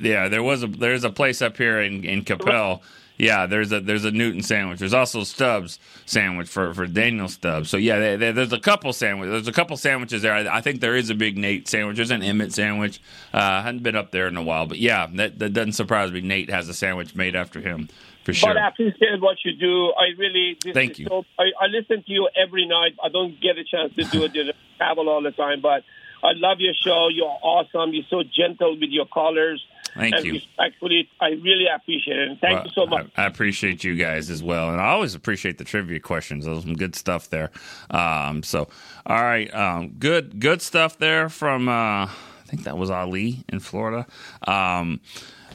yeah. 0.00 0.28
There 0.28 0.42
was 0.42 0.62
a 0.62 0.66
there's 0.66 1.04
a 1.04 1.10
place 1.10 1.42
up 1.42 1.56
here 1.56 1.80
in 1.80 2.04
in 2.04 2.22
Coppell, 2.22 2.80
Yeah, 3.18 3.46
there's 3.46 3.72
a 3.72 3.80
there's 3.80 4.04
a 4.04 4.10
Newton 4.10 4.42
sandwich. 4.42 4.78
There's 4.78 4.94
also 4.94 5.24
Stubbs 5.24 5.78
sandwich 6.04 6.48
for, 6.48 6.74
for 6.74 6.86
Daniel 6.86 7.28
Stubbs. 7.28 7.70
So 7.70 7.76
yeah, 7.76 7.98
they, 7.98 8.16
they, 8.16 8.32
there's 8.32 8.52
a 8.52 8.60
couple 8.60 8.92
sandwich. 8.92 9.30
There's 9.30 9.48
a 9.48 9.52
couple 9.52 9.76
sandwiches 9.76 10.22
there. 10.22 10.34
I, 10.34 10.58
I, 10.58 10.60
think 10.60 10.80
there 10.80 10.94
is 10.94 11.08
a 11.08 11.14
big 11.14 11.38
Nate 11.38 11.66
sandwich. 11.66 11.96
There's 11.96 12.10
an 12.10 12.22
Emmett 12.22 12.52
sandwich. 12.52 13.00
Uh, 13.32 13.38
I 13.38 13.62
hadn't 13.62 13.82
been 13.82 13.96
up 13.96 14.10
there 14.10 14.28
in 14.28 14.36
a 14.36 14.42
while, 14.42 14.66
but 14.66 14.78
yeah, 14.78 15.06
that, 15.14 15.38
that 15.38 15.52
doesn't 15.52 15.72
surprise 15.72 16.12
me. 16.12 16.20
Nate 16.20 16.50
has 16.50 16.68
a 16.68 16.74
sandwich 16.74 17.14
made 17.14 17.34
after 17.34 17.60
him 17.60 17.88
for 18.26 18.34
sure. 18.34 18.50
But 18.50 18.58
I 18.58 18.68
appreciate 18.68 19.20
what 19.20 19.38
you 19.44 19.52
do. 19.54 19.92
I 19.92 20.18
really 20.18 20.58
thank 20.74 20.98
you. 20.98 21.06
So, 21.06 21.24
I, 21.38 21.44
I, 21.60 21.66
listen 21.68 22.02
to 22.02 22.12
you 22.12 22.28
every 22.36 22.66
night. 22.66 22.96
I 23.02 23.08
don't 23.08 23.40
get 23.40 23.56
a 23.56 23.64
chance 23.64 23.94
to 23.94 24.04
do 24.04 24.24
it. 24.24 24.32
I 24.36 24.52
travel 24.76 25.08
all 25.08 25.22
the 25.22 25.30
time, 25.30 25.60
but 25.62 25.84
I 26.22 26.32
love 26.34 26.58
your 26.58 26.74
show. 26.74 27.08
You're 27.08 27.38
awesome. 27.42 27.94
You're 27.94 28.04
so 28.10 28.22
gentle 28.22 28.72
with 28.78 28.90
your 28.90 29.06
callers. 29.06 29.64
Thank 29.96 30.14
and 30.14 30.24
you. 30.24 30.32
Respectfully, 30.34 31.08
I 31.20 31.28
really 31.28 31.66
appreciate 31.66 32.18
it. 32.18 32.28
And 32.28 32.40
thank 32.40 32.56
well, 32.56 32.64
you 32.66 32.72
so 32.74 32.86
much. 32.86 33.06
I, 33.16 33.24
I, 33.24 33.26
appreciate 33.26 33.84
you 33.84 33.96
guys 33.96 34.30
as 34.30 34.42
well, 34.42 34.70
and 34.70 34.80
I 34.80 34.88
always 34.88 35.14
appreciate 35.14 35.58
the 35.58 35.64
trivia 35.64 36.00
questions. 36.00 36.44
There's 36.44 36.62
some 36.62 36.74
good 36.74 36.94
stuff 36.94 37.30
there. 37.30 37.50
Um, 37.90 38.42
so, 38.42 38.68
all 39.06 39.22
right, 39.22 39.52
um, 39.54 39.94
good 39.98 40.38
good 40.40 40.62
stuff 40.62 40.98
there 40.98 41.28
from. 41.28 41.68
Uh, 41.68 42.06
I 42.06 42.48
think 42.48 42.64
that 42.64 42.78
was 42.78 42.90
Ali 42.90 43.44
in 43.48 43.58
Florida. 43.58 44.06
Um, 44.46 45.00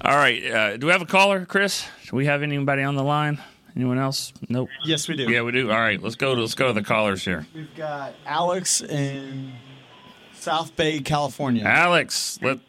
all 0.03 0.15
right, 0.15 0.43
uh, 0.45 0.77
do 0.77 0.87
we 0.87 0.91
have 0.91 1.01
a 1.01 1.05
caller, 1.05 1.45
Chris? 1.45 1.85
Do 2.09 2.15
we 2.15 2.25
have 2.25 2.41
anybody 2.43 2.83
on 2.83 2.95
the 2.95 3.03
line? 3.03 3.39
Anyone 3.75 3.97
else? 3.97 4.33
Nope. 4.49 4.69
Yes, 4.83 5.07
we 5.07 5.15
do. 5.15 5.31
Yeah, 5.31 5.43
we 5.43 5.51
do. 5.51 5.71
All 5.71 5.79
right, 5.79 6.01
let's 6.01 6.15
go. 6.15 6.35
To, 6.35 6.41
let's 6.41 6.55
go 6.55 6.67
to 6.67 6.73
the 6.73 6.83
callers 6.83 7.23
here. 7.23 7.45
We've 7.53 7.73
got 7.75 8.13
Alex 8.25 8.81
in 8.81 9.53
South 10.33 10.75
Bay, 10.75 10.99
California. 10.99 11.63
Alex, 11.63 12.39
let 12.41 12.59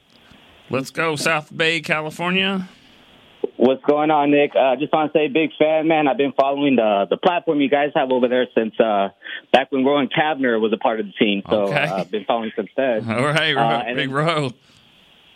Let's 0.70 0.90
go, 0.90 1.16
South 1.16 1.54
Bay, 1.56 1.80
California. 1.80 2.68
What's 3.56 3.84
going 3.84 4.10
on, 4.10 4.30
Nick? 4.30 4.52
Uh, 4.56 4.76
just 4.76 4.92
want 4.92 5.12
to 5.12 5.18
say, 5.18 5.28
big 5.28 5.50
fan, 5.58 5.86
man. 5.86 6.08
I've 6.08 6.16
been 6.16 6.32
following 6.32 6.76
the 6.76 7.06
the 7.08 7.16
platform 7.16 7.60
you 7.60 7.68
guys 7.68 7.90
have 7.94 8.10
over 8.10 8.28
there 8.28 8.46
since 8.54 8.78
uh, 8.80 9.10
back 9.52 9.70
when 9.70 9.84
Rowan 9.84 10.08
Kavner 10.08 10.60
was 10.60 10.72
a 10.72 10.78
part 10.78 11.00
of 11.00 11.06
the 11.06 11.12
team. 11.12 11.42
So 11.48 11.64
okay. 11.64 11.84
uh, 11.84 11.96
I've 11.98 12.10
been 12.10 12.24
following 12.24 12.52
since 12.56 12.70
then. 12.76 13.08
All 13.10 13.22
right, 13.22 13.56
uh, 13.56 13.94
big 13.94 14.10
row. 14.10 14.52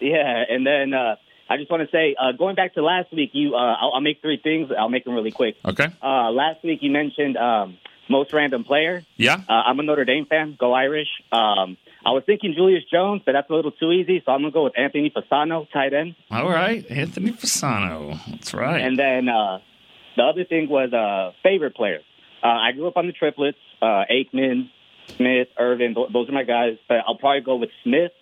Yeah, 0.01 0.45
and 0.49 0.67
then 0.67 0.93
uh, 0.93 1.17
I 1.49 1.57
just 1.57 1.71
want 1.71 1.89
to 1.89 1.91
say, 1.91 2.17
uh, 2.19 2.33
going 2.33 2.57
back 2.57 2.75
to 2.75 2.83
last 2.83 3.13
week, 3.13 3.31
you 3.33 3.55
uh, 3.55 3.59
I'll, 3.59 3.93
I'll, 3.95 4.01
make 4.01 4.21
three 4.21 4.41
things. 4.43 4.71
I'll 4.77 4.89
make 4.89 5.05
them 5.05 5.15
really 5.15 5.31
quick. 5.31 5.57
Okay. 5.65 5.89
Uh, 6.03 6.31
last 6.31 6.65
week 6.65 6.81
you 6.83 6.91
mentioned 6.91 7.37
um, 7.37 7.79
most 8.09 8.33
random 8.33 8.65
player. 8.65 9.05
Yeah. 9.17 9.41
Uh, 9.49 9.53
I'm 9.53 9.79
a 9.79 9.83
Notre 9.83 10.05
Dame 10.05 10.27
fan. 10.27 10.57
Go 10.59 10.73
Irish. 10.73 11.09
Um, 11.31 11.77
I 12.07 12.11
was 12.13 12.23
thinking 12.25 12.55
Julius 12.55 12.85
Jones, 12.89 13.23
but 13.27 13.33
that's 13.33 13.51
a 13.51 13.53
little 13.53 13.73
too 13.73 13.91
easy, 13.91 14.23
so 14.25 14.31
I'm 14.31 14.43
gonna 14.43 14.53
go 14.53 14.63
with 14.63 14.79
Anthony 14.79 15.11
Fasano, 15.11 15.69
tight 15.73 15.93
end. 15.93 16.15
All 16.31 16.49
right, 16.49 16.89
Anthony 16.89 17.33
Fasano. 17.33 18.17
That's 18.31 18.55
right. 18.55 18.81
And 18.81 18.97
then 18.97 19.29
uh, 19.29 19.59
the 20.17 20.23
other 20.23 20.45
thing 20.45 20.69
was 20.69 20.93
uh, 20.93 21.33
favorite 21.43 21.75
player. 21.75 21.99
Uh, 22.45 22.47
I 22.47 22.71
grew 22.71 22.87
up 22.87 22.97
on 22.97 23.09
the 23.09 23.13
triplets: 23.13 23.59
uh, 23.83 24.05
Aikman, 24.09 24.71
Smith, 25.17 25.49
Irvin. 25.59 25.97
Those 26.13 26.29
are 26.29 26.33
my 26.33 26.45
guys. 26.45 26.79
But 26.89 26.99
I'll 27.09 27.19
probably 27.19 27.41
go 27.41 27.57
with 27.57 27.71
Smith. 27.83 28.13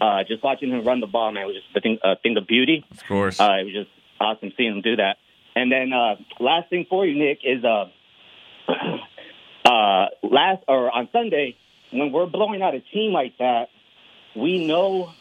Uh, 0.00 0.24
just 0.26 0.42
watching 0.42 0.70
him 0.70 0.82
run 0.82 1.00
the 1.00 1.06
ball, 1.06 1.30
man, 1.30 1.46
was 1.46 1.56
just 1.56 1.76
a 1.76 1.80
thing, 1.82 1.98
a 2.02 2.16
thing 2.16 2.38
of 2.38 2.46
beauty. 2.46 2.86
Of 2.90 3.04
course, 3.06 3.38
uh, 3.38 3.58
it 3.60 3.64
was 3.64 3.74
just 3.74 3.90
awesome 4.18 4.50
seeing 4.56 4.76
him 4.76 4.80
do 4.80 4.96
that. 4.96 5.18
And 5.54 5.70
then 5.70 5.92
uh, 5.92 6.16
last 6.40 6.70
thing 6.70 6.86
for 6.88 7.04
you, 7.04 7.18
Nick, 7.18 7.40
is 7.44 7.62
uh, 7.62 7.84
uh, 9.68 10.06
last 10.22 10.64
or 10.68 10.90
on 10.90 11.10
Sunday 11.12 11.56
when 11.90 12.12
we're 12.12 12.26
blowing 12.26 12.62
out 12.62 12.74
a 12.74 12.80
team 12.80 13.12
like 13.12 13.38
that, 13.38 13.68
we 14.34 14.66
know 14.66 15.12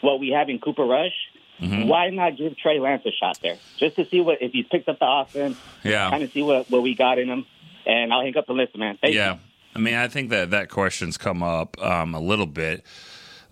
what 0.00 0.20
we 0.20 0.30
have 0.30 0.48
in 0.48 0.58
Cooper 0.58 0.84
Rush. 0.84 1.12
Mm-hmm. 1.60 1.88
Why 1.88 2.10
not 2.10 2.36
give 2.36 2.56
Trey 2.56 2.78
Lance 2.78 3.02
a 3.04 3.10
shot 3.10 3.40
there, 3.42 3.56
just 3.78 3.96
to 3.96 4.06
see 4.06 4.20
what 4.20 4.40
if 4.40 4.52
he's 4.52 4.66
picked 4.66 4.88
up 4.88 5.00
the 5.00 5.08
offense? 5.08 5.58
Yeah, 5.82 6.08
kind 6.08 6.22
of 6.22 6.30
see 6.30 6.42
what 6.42 6.70
what 6.70 6.82
we 6.82 6.94
got 6.94 7.18
in 7.18 7.28
him. 7.28 7.46
And 7.84 8.12
I'll 8.12 8.22
hang 8.22 8.36
up 8.36 8.46
the 8.46 8.52
list, 8.52 8.76
man. 8.76 8.98
Thank 9.00 9.14
yeah, 9.14 9.34
you. 9.34 9.40
I 9.74 9.78
mean, 9.80 9.94
I 9.94 10.06
think 10.08 10.30
that 10.30 10.50
that 10.50 10.68
question's 10.68 11.16
come 11.16 11.42
up 11.42 11.80
um, 11.82 12.14
a 12.14 12.20
little 12.20 12.46
bit. 12.46 12.84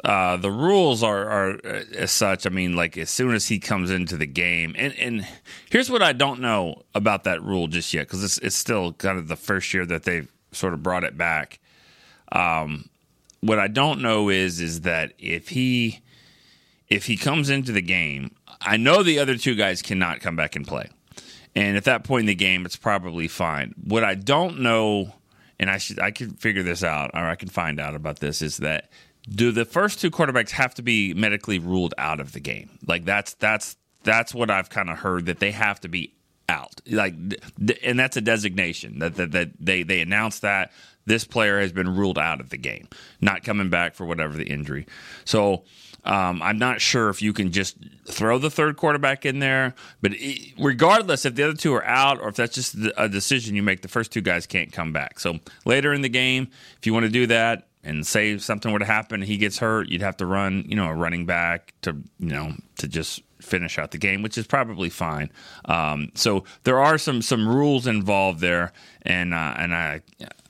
Uh, 0.05 0.37
the 0.37 0.50
rules 0.50 1.03
are, 1.03 1.29
are 1.29 1.50
uh, 1.65 1.83
as 1.97 2.12
such. 2.12 2.47
I 2.47 2.50
mean, 2.50 2.76
like 2.76 2.97
as 2.97 3.11
soon 3.11 3.35
as 3.35 3.49
he 3.49 3.59
comes 3.59 3.91
into 3.91 4.17
the 4.17 4.26
game, 4.26 4.75
and 4.79 4.95
and 4.95 5.26
here's 5.71 5.91
what 5.91 6.03
I 6.03 6.12
don't 6.12 6.41
know 6.41 6.83
about 6.95 7.25
that 7.25 7.43
rule 7.43 7.67
just 7.67 7.93
yet 7.93 8.07
because 8.07 8.23
it's 8.23 8.38
it's 8.38 8.57
still 8.57 8.93
kind 8.93 9.19
of 9.19 9.26
the 9.26 9.37
first 9.37 9.75
year 9.75 9.85
that 9.87 10.05
they've 10.05 10.31
sort 10.53 10.75
of 10.75 10.83
brought 10.83 11.03
it 11.03 11.17
back. 11.17 11.59
Um, 12.33 12.88
what 13.40 13.59
I 13.59 13.68
don't 13.68 14.00
know 14.00 14.28
is 14.28 14.61
is 14.61 14.83
that 14.83 15.12
if 15.18 15.49
he 15.50 16.00
if 16.88 17.06
he 17.06 17.16
comes 17.16 17.50
into 17.50 17.73
the 17.73 17.83
game, 17.83 18.35
I 18.61 18.76
know 18.76 19.02
the 19.02 19.18
other 19.18 19.37
two 19.37 19.54
guys 19.54 19.83
cannot 19.83 20.21
come 20.21 20.37
back 20.37 20.56
and 20.56 20.66
play. 20.66 20.88
And 21.54 21.76
at 21.76 21.85
that 21.85 22.04
point 22.04 22.21
in 22.21 22.26
the 22.26 22.35
game, 22.35 22.66
it's 22.66 22.76
probably 22.76 23.28
fine. 23.28 23.75
What 23.83 24.04
I 24.04 24.14
don't 24.14 24.61
know, 24.61 25.14
and 25.59 25.71
I 25.71 25.78
should 25.78 25.99
I 25.99 26.11
can 26.11 26.30
figure 26.33 26.62
this 26.62 26.85
out, 26.85 27.11
or 27.14 27.21
I 27.21 27.35
can 27.35 27.49
find 27.49 27.80
out 27.80 27.95
about 27.95 28.21
this, 28.21 28.42
is 28.42 28.59
that 28.59 28.90
do 29.28 29.50
the 29.50 29.64
first 29.64 30.00
two 30.00 30.11
quarterbacks 30.11 30.50
have 30.50 30.75
to 30.75 30.83
be 30.83 31.14
medically 31.14 31.59
ruled 31.59 31.95
out 31.99 32.21
of 32.21 32.33
the 32.33 32.40
game? 32.40 32.71
Like 32.87 33.04
that's 33.04 33.35
that's 33.35 33.76
that's 34.04 34.35
what 34.35 34.50
I've 34.50 34.71
kind 34.71 34.90
of 34.90 34.99
heard 34.99 35.26
that 35.26 35.40
they 35.40 35.50
have 35.50 35.80
to 35.80 35.88
be 35.88 36.12
out. 36.49 36.81
Like, 36.91 37.15
and 37.83 37.99
that's 37.99 38.17
a 38.17 38.21
designation 38.21 38.99
that 39.00 39.17
that, 39.17 39.33
that 39.33 39.50
they 39.59 39.83
they 39.83 40.00
announced 40.00 40.43
that 40.43 40.73
this 41.07 41.25
player 41.25 41.61
has 41.61 41.73
been 41.73 41.97
ruled 41.97 42.19
out 42.19 42.41
of 42.41 42.50
the 42.50 42.57
game, 42.57 42.88
not 43.21 43.45
coming 43.45 43.71
back 43.71 43.95
for 43.95 44.05
whatever 44.05 44.37
the 44.37 44.45
injury. 44.45 44.87
So 45.25 45.65
um, 46.05 46.41
I'm 46.43 46.59
not 46.59 46.81
sure 46.81 47.09
if 47.09 47.23
you 47.23 47.33
can 47.33 47.53
just 47.53 47.76
throw 48.07 48.38
the 48.38 48.50
third 48.50 48.76
quarterback 48.76 49.26
in 49.26 49.38
there, 49.41 49.75
but 50.00 50.12
regardless 50.59 51.25
if 51.25 51.35
the 51.35 51.45
other 51.45 51.57
two 51.57 51.75
are 51.75 51.85
out 51.85 52.21
or 52.21 52.29
if 52.29 52.37
that's 52.37 52.55
just 52.55 52.76
a 52.97 53.09
decision 53.09 53.57
you 53.57 53.62
make, 53.62 53.83
the 53.83 53.88
first 53.88 54.12
two 54.12 54.21
guys 54.21 54.47
can't 54.47 54.73
come 54.73 54.93
back. 54.93 55.19
So 55.21 55.38
later 55.65 55.93
in 55.93 56.03
the 56.03 56.09
game, 56.09 56.49
if 56.79 56.87
you 56.87 56.93
want 56.93 57.07
to 57.07 57.11
do 57.11 57.26
that 57.29 57.67
and 57.83 58.07
say 58.07 58.38
something 58.38 58.73
were 58.73 58.79
to 58.79 58.85
happen, 58.85 59.23
he 59.23 59.37
gets 59.37 59.59
hurt, 59.59 59.88
you'd 59.88 60.03
have 60.03 60.17
to 60.19 60.26
run, 60.26 60.65
you 60.69 60.76
know, 60.76 60.87
a 60.87 60.95
running 60.95 61.26
back 61.26 61.75
to, 61.83 61.97
you 62.19 62.31
know, 62.31 62.55
to 62.79 62.88
just 62.88 63.23
finish 63.40 63.78
out 63.78 63.90
the 63.90 63.99
game, 63.99 64.23
which 64.23 64.38
is 64.38 64.47
probably 64.47 64.90
fine. 64.90 65.31
Um, 65.64 66.11
so 66.14 66.45
there 66.64 66.78
are 66.78 66.99
some 66.99 67.23
some 67.23 67.49
rules 67.49 67.87
involved 67.87 68.40
there, 68.40 68.73
and 69.02 69.35
uh, 69.35 69.55
and 69.57 69.75
I 69.75 70.02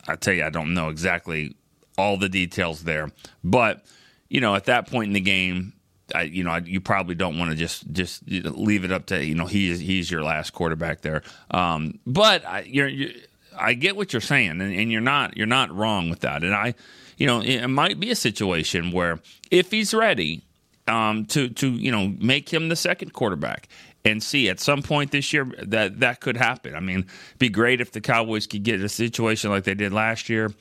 I 0.07 0.17
tell 0.17 0.35
you, 0.35 0.45
I 0.45 0.51
don't 0.51 0.75
know 0.75 0.89
exactly 0.89 1.57
all 1.99 2.17
the 2.17 2.29
details 2.29 2.85
there, 2.85 3.11
but 3.43 3.85
you 4.29 4.41
know, 4.41 4.55
at 4.55 4.65
that 4.65 4.89
point 4.89 5.09
in 5.09 5.13
the 5.13 5.21
game, 5.21 5.73
I, 6.15 6.23
you 6.23 6.45
know, 6.45 6.57
you 6.57 6.81
probably 6.81 7.15
don't 7.15 7.39
want 7.39 7.51
to 7.51 7.57
just 7.57 7.91
just 7.93 8.23
leave 8.29 8.85
it 8.85 8.93
up 8.93 9.07
to 9.07 9.25
you 9.25 9.35
know 9.35 9.47
he's 9.47 9.81
he's 9.81 10.11
your 10.11 10.23
last 10.23 10.53
quarterback 10.53 11.01
there. 11.01 11.23
Um, 11.51 11.99
but 12.07 12.45
I, 12.47 12.61
you're, 12.61 12.89
you're, 12.89 13.11
I 13.59 13.75
get 13.75 13.97
what 13.97 14.13
you're 14.13 14.21
saying, 14.21 14.51
and, 14.51 14.63
and, 14.63 14.93
you're 14.93 15.01
not 15.01 15.37
you're 15.37 15.47
not 15.47 15.75
wrong 15.75 16.11
with 16.11 16.21
that. 16.21 16.45
And 16.45 16.55
I, 16.55 16.75
you 17.17 17.27
know, 17.27 17.41
it 17.41 17.67
might 17.69 17.99
be 17.99 18.11
a 18.11 18.17
situation 18.17 18.93
where 18.93 19.21
if 19.51 19.71
he's 19.71 19.93
ready 19.95 20.43
um, 20.89 21.25
to 21.27 21.49
to 21.49 21.71
you 21.71 21.91
know 21.91 22.15
make 22.19 22.53
him 22.53 22.69
the 22.69 22.77
second 22.77 23.13
quarterback, 23.13 23.69
and 24.05 24.23
see 24.23 24.49
at 24.49 24.61
some 24.61 24.83
point 24.83 25.11
this 25.11 25.33
year 25.33 25.45
that 25.63 26.01
that 26.01 26.21
could 26.21 26.37
happen. 26.37 26.75
I 26.75 26.81
mean, 26.81 27.01
it'd 27.01 27.39
be 27.39 27.49
great 27.49 27.81
if 27.81 27.93
the 27.93 28.01
Cowboys 28.01 28.47
could 28.47 28.63
get 28.63 28.81
a 28.81 28.89
situation 28.89 29.51
like 29.51 29.65
they 29.65 29.75
did 29.75 29.93
last 29.93 30.29
year, 30.29 30.53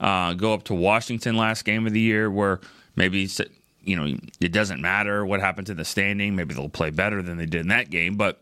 uh, 0.00 0.32
go 0.34 0.54
up 0.54 0.64
to 0.64 0.74
Washington 0.74 1.36
last 1.36 1.64
game 1.64 1.86
of 1.86 1.92
the 1.92 2.00
year 2.00 2.30
where 2.30 2.60
maybe 2.96 3.28
you 3.82 3.96
know 3.96 4.16
it 4.40 4.52
doesn't 4.52 4.80
matter 4.80 5.24
what 5.26 5.40
happened 5.40 5.66
to 5.68 5.74
the 5.74 5.84
standing. 5.84 6.34
Maybe 6.34 6.54
they'll 6.54 6.68
play 6.68 6.90
better 6.90 7.22
than 7.22 7.36
they 7.36 7.46
did 7.46 7.62
in 7.62 7.68
that 7.68 7.90
game, 7.90 8.16
but 8.16 8.40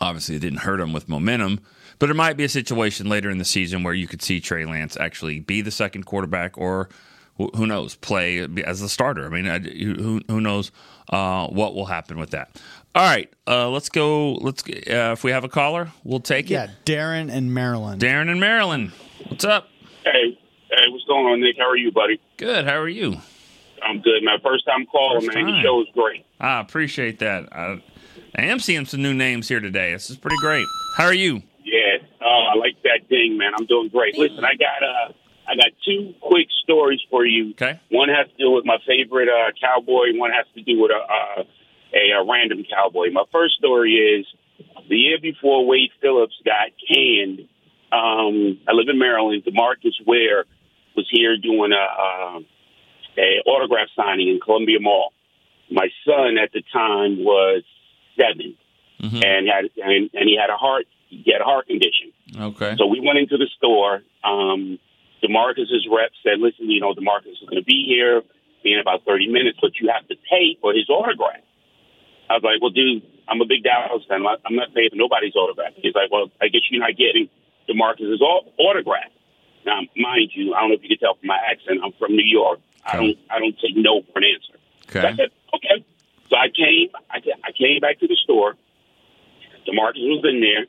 obviously 0.00 0.36
it 0.36 0.40
didn't 0.40 0.60
hurt 0.60 0.78
them 0.78 0.92
with 0.92 1.08
momentum. 1.08 1.60
But 1.98 2.10
it 2.10 2.14
might 2.14 2.36
be 2.36 2.44
a 2.44 2.48
situation 2.48 3.08
later 3.08 3.30
in 3.30 3.38
the 3.38 3.44
season 3.44 3.82
where 3.82 3.94
you 3.94 4.06
could 4.06 4.22
see 4.22 4.40
Trey 4.40 4.66
Lance 4.66 4.96
actually 4.98 5.40
be 5.40 5.62
the 5.62 5.70
second 5.70 6.04
quarterback 6.04 6.58
or 6.58 6.90
who 7.36 7.66
knows, 7.66 7.96
play 7.96 8.46
as 8.64 8.82
a 8.82 8.88
starter. 8.88 9.26
I 9.26 9.28
mean, 9.28 9.44
who 9.44 10.20
who 10.28 10.40
knows 10.40 10.72
uh, 11.10 11.48
what 11.48 11.74
will 11.74 11.86
happen 11.86 12.18
with 12.18 12.30
that? 12.30 12.60
All 12.94 13.02
right, 13.02 13.30
uh, 13.46 13.68
let's 13.68 13.90
go. 13.90 14.34
Let's 14.34 14.62
uh, 14.64 15.12
if 15.12 15.22
we 15.22 15.30
have 15.30 15.44
a 15.44 15.48
caller, 15.48 15.92
we'll 16.02 16.20
take 16.20 16.48
yeah, 16.48 16.64
it. 16.64 16.70
Yeah, 16.86 16.96
Darren 16.96 17.30
and 17.30 17.52
Maryland. 17.52 18.00
Darren 18.00 18.30
and 18.30 18.40
Maryland. 18.40 18.92
What's 19.28 19.44
up? 19.44 19.68
Hey, 20.04 20.38
hey, 20.70 20.84
what's 20.88 21.04
going 21.04 21.26
on, 21.26 21.40
Nick? 21.40 21.56
How 21.58 21.68
are 21.68 21.76
you, 21.76 21.92
buddy? 21.92 22.20
Good. 22.36 22.64
How 22.64 22.76
are 22.76 22.88
you? 22.88 23.20
I'm 23.82 24.00
good, 24.00 24.22
My 24.22 24.38
First 24.42 24.64
time 24.66 24.86
calling, 24.86 25.20
First 25.20 25.34
man. 25.34 25.44
Time. 25.44 25.54
The 25.54 25.62
show 25.62 25.80
is 25.82 25.88
great. 25.92 26.24
I 26.40 26.60
appreciate 26.60 27.18
that. 27.18 27.52
I, 27.52 27.82
I, 28.36 28.42
am 28.42 28.58
seeing 28.58 28.86
some 28.86 29.02
new 29.02 29.14
names 29.14 29.48
here 29.48 29.60
today. 29.60 29.92
This 29.92 30.10
is 30.10 30.16
pretty 30.16 30.36
great. 30.40 30.64
How 30.96 31.04
are 31.04 31.14
you? 31.14 31.42
Yeah, 31.64 31.98
uh, 32.20 32.24
I 32.24 32.54
like 32.54 32.82
that 32.84 33.08
ding, 33.08 33.36
man. 33.36 33.52
I'm 33.58 33.66
doing 33.66 33.88
great. 33.88 34.16
Listen, 34.16 34.44
I 34.44 34.54
got 34.54 34.82
uh, 34.82 35.12
I 35.48 35.54
got 35.56 35.70
two 35.84 36.14
quick 36.20 36.48
stories 36.62 37.00
for 37.10 37.24
you. 37.24 37.50
Okay. 37.52 37.78
One 37.90 38.08
has 38.08 38.26
to 38.28 38.36
do 38.36 38.50
with 38.50 38.64
my 38.64 38.78
favorite 38.86 39.28
uh, 39.28 39.52
cowboy. 39.60 40.16
One 40.16 40.30
has 40.32 40.46
to 40.54 40.62
do 40.62 40.80
with 40.80 40.90
a. 40.90 41.44
A, 41.94 42.20
a 42.20 42.24
random 42.28 42.64
cowboy. 42.68 43.10
My 43.12 43.22
first 43.32 43.54
story 43.54 43.92
is 43.94 44.26
the 44.88 44.96
year 44.96 45.18
before 45.22 45.64
Wade 45.64 45.92
Phillips 46.02 46.34
got 46.44 46.68
canned. 46.92 47.48
Um, 47.92 48.58
I 48.68 48.72
live 48.72 48.88
in 48.90 48.98
Maryland. 48.98 49.44
Demarcus 49.44 49.94
Ware 50.04 50.44
was 50.96 51.06
here 51.10 51.38
doing 51.38 51.70
a, 51.72 51.76
a, 51.76 52.40
a 53.18 53.42
autograph 53.46 53.88
signing 53.94 54.28
in 54.28 54.40
Columbia 54.40 54.78
Mall. 54.80 55.12
My 55.70 55.88
son 56.04 56.36
at 56.42 56.52
the 56.52 56.62
time 56.72 57.24
was 57.24 57.62
seven, 58.16 58.56
Mhm. 59.00 59.24
and 59.24 59.48
had 59.48 59.64
and, 59.82 60.10
and 60.12 60.28
he 60.28 60.36
had 60.38 60.50
a 60.50 60.56
heart 60.56 60.86
he 61.08 61.30
had 61.32 61.40
a 61.40 61.44
heart 61.44 61.68
condition. 61.68 62.12
Okay. 62.36 62.74
So 62.78 62.86
we 62.86 63.00
went 63.00 63.18
into 63.20 63.38
the 63.38 63.48
store. 63.56 64.02
Um, 64.24 64.78
Demarcus's 65.22 65.86
rep 65.90 66.12
said, 66.22 66.38
"Listen, 66.38 66.70
you 66.70 66.80
know, 66.80 66.94
Demarcus 66.94 67.32
is 67.32 67.48
going 67.48 67.60
to 67.60 67.64
be 67.64 67.84
here 67.86 68.22
in 68.64 68.78
about 68.78 69.04
thirty 69.04 69.26
minutes, 69.26 69.58
but 69.60 69.72
you 69.80 69.88
have 69.88 70.06
to 70.08 70.16
pay 70.28 70.56
for 70.60 70.72
his 70.72 70.88
autograph." 70.88 71.44
I 72.28 72.34
was 72.34 72.42
like, 72.42 72.60
"Well, 72.60 72.70
dude, 72.70 73.02
I'm 73.28 73.40
a 73.40 73.46
big 73.46 73.64
Dallas 73.64 74.04
fan. 74.08 74.26
I'm 74.26 74.56
not, 74.56 74.74
paying 74.74 74.90
for 74.90 74.96
nobody's 74.96 75.34
autograph." 75.34 75.72
He's 75.76 75.94
like, 75.94 76.10
"Well, 76.10 76.30
I 76.40 76.48
guess 76.48 76.62
you're 76.70 76.80
not 76.80 76.96
getting 76.96 77.28
Demarcus's 77.68 78.20
autograph." 78.20 79.12
Now, 79.64 79.80
mind 79.96 80.30
you, 80.34 80.54
I 80.54 80.60
don't 80.60 80.70
know 80.70 80.76
if 80.76 80.82
you 80.82 80.88
can 80.88 80.98
tell 80.98 81.14
from 81.14 81.26
my 81.26 81.38
accent. 81.38 81.80
I'm 81.82 81.92
from 81.98 82.14
New 82.14 82.26
York. 82.26 82.60
I 82.84 82.96
don't 82.96 83.18
I 83.30 83.38
don't 83.38 83.58
take 83.58 83.76
no 83.76 84.02
for 84.12 84.18
an 84.20 84.24
answer. 84.30 84.56
So 85.02 85.08
I 85.08 85.16
said, 85.16 85.30
okay. 85.54 85.84
So 86.30 86.36
I 86.36 86.48
came, 86.48 86.90
I, 87.10 87.18
I 87.44 87.52
came 87.52 87.80
back 87.80 87.98
to 88.00 88.06
the 88.06 88.16
store. 88.22 88.54
Demarcus 89.66 90.02
was 90.06 90.24
in 90.24 90.40
there. 90.40 90.66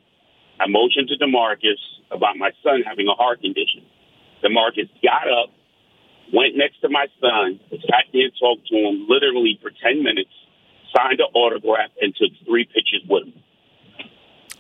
I 0.60 0.68
motioned 0.68 1.10
to 1.10 1.18
Demarcus 1.18 1.78
about 2.10 2.38
my 2.38 2.52
son 2.64 2.82
having 2.86 3.08
a 3.08 3.14
heart 3.14 3.42
condition. 3.42 3.86
Demarcus 4.44 4.90
got 5.04 5.28
up, 5.28 5.50
went 6.34 6.56
next 6.56 6.80
to 6.82 6.90
my 6.90 7.08
son, 7.20 7.60
sat 7.70 8.06
there 8.14 8.30
talked 8.40 8.68
to 8.68 8.76
him 8.76 9.06
literally 9.10 9.60
for 9.62 9.72
10 9.72 10.04
minutes, 10.04 10.30
signed 10.96 11.20
an 11.20 11.28
autograph, 11.34 11.90
and 12.02 12.16
took 12.16 12.32
three 12.46 12.66
pictures 12.66 13.04
with 13.10 13.24
him. 13.26 13.34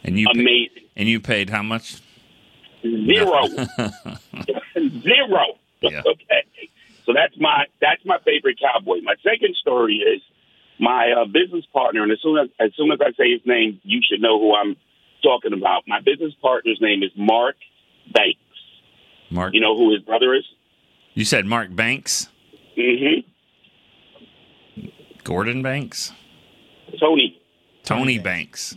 And 0.03 0.19
you 0.19 0.27
Amazing. 0.31 0.84
and 0.96 1.10
you 1.10 1.19
paid 1.19 1.50
how 1.50 1.63
much? 1.63 2.01
Zero. 2.81 3.48
Zero. 4.77 5.57
Yeah. 5.81 6.01
Okay. 6.07 6.43
So 7.05 7.13
that's 7.13 7.34
my 7.39 7.65
that's 7.79 8.03
my 8.05 8.17
favorite 8.25 8.60
cowboy. 8.60 9.00
My 9.01 9.15
second 9.24 9.55
story 9.55 9.96
is 9.96 10.22
my 10.79 11.12
uh, 11.12 11.25
business 11.25 11.65
partner, 11.72 12.03
and 12.03 12.12
as 12.12 12.19
soon 12.22 12.38
as 12.38 12.50
as 12.60 12.72
soon 12.75 12.91
as 12.91 13.00
I 13.01 13.12
say 13.17 13.31
his 13.31 13.41
name, 13.46 13.79
you 13.84 14.01
should 14.03 14.22
know 14.22 14.39
who 14.39 14.53
I'm 14.53 14.75
talking 15.24 15.53
about. 15.53 15.84
My 15.88 16.01
business 16.01 16.34
partner's 16.41 16.79
name 16.81 17.03
is 17.03 17.12
Mark 17.15 17.55
Banks. 18.12 18.39
Mark. 19.29 19.53
You 19.53 19.62
know 19.62 19.75
who 19.77 19.93
his 19.93 20.01
brother 20.01 20.34
is? 20.34 20.43
You 21.13 21.25
said 21.25 21.46
Mark 21.46 21.75
Banks, 21.75 22.27
Mm-hmm. 22.77 23.27
Gordon 25.24 25.62
Banks, 25.62 26.12
Tony. 27.00 27.41
Tony 27.84 28.19
Banks, 28.19 28.75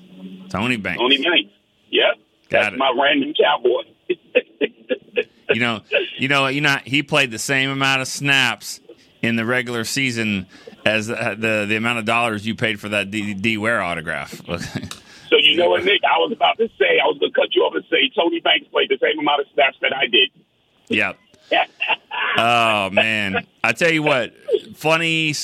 Tony 0.48 0.76
Banks. 0.76 0.98
Tony 1.00 1.18
Banks. 1.18 1.50
Yep. 1.90 2.04
Got 2.48 2.60
that's 2.62 2.74
it. 2.74 2.78
my 2.78 2.92
random 3.00 3.34
cowboy. 3.34 3.82
You 5.52 5.58
know, 5.60 5.80
you 6.16 6.28
know, 6.28 6.46
you 6.46 6.60
know. 6.60 6.76
He 6.84 7.02
played 7.02 7.32
the 7.32 7.38
same 7.38 7.70
amount 7.70 8.02
of 8.02 8.06
snaps 8.06 8.78
in 9.20 9.34
the 9.34 9.44
regular 9.44 9.82
season 9.82 10.46
as 10.86 11.10
uh, 11.10 11.34
the 11.36 11.66
the 11.68 11.74
amount 11.74 11.98
of 11.98 12.04
dollars 12.04 12.46
you 12.46 12.54
paid 12.54 12.78
for 12.78 12.88
that 12.90 13.10
D, 13.10 13.34
D 13.34 13.58
Ware 13.58 13.82
autograph. 13.82 14.40
You 15.50 15.56
know 15.58 15.70
what, 15.70 15.84
Nick? 15.84 16.00
I 16.04 16.18
was 16.18 16.32
about 16.32 16.56
to 16.58 16.68
say 16.78 16.98
I 17.02 17.06
was 17.06 17.18
going 17.18 17.32
to 17.32 17.40
cut 17.40 17.54
you 17.54 17.62
off 17.62 17.74
and 17.74 17.84
say 17.90 18.10
Tony 18.14 18.40
Banks 18.40 18.66
played 18.68 18.88
the 18.88 18.98
same 19.00 19.18
amount 19.18 19.40
of 19.42 19.46
snaps 19.54 19.76
that 19.82 19.94
I 19.94 20.06
did. 20.06 20.30
yep. 20.88 21.18
Oh 22.36 22.90
man, 22.90 23.44
I 23.64 23.72
tell 23.72 23.90
you 23.90 24.02
what, 24.04 24.32
funny, 24.76 25.34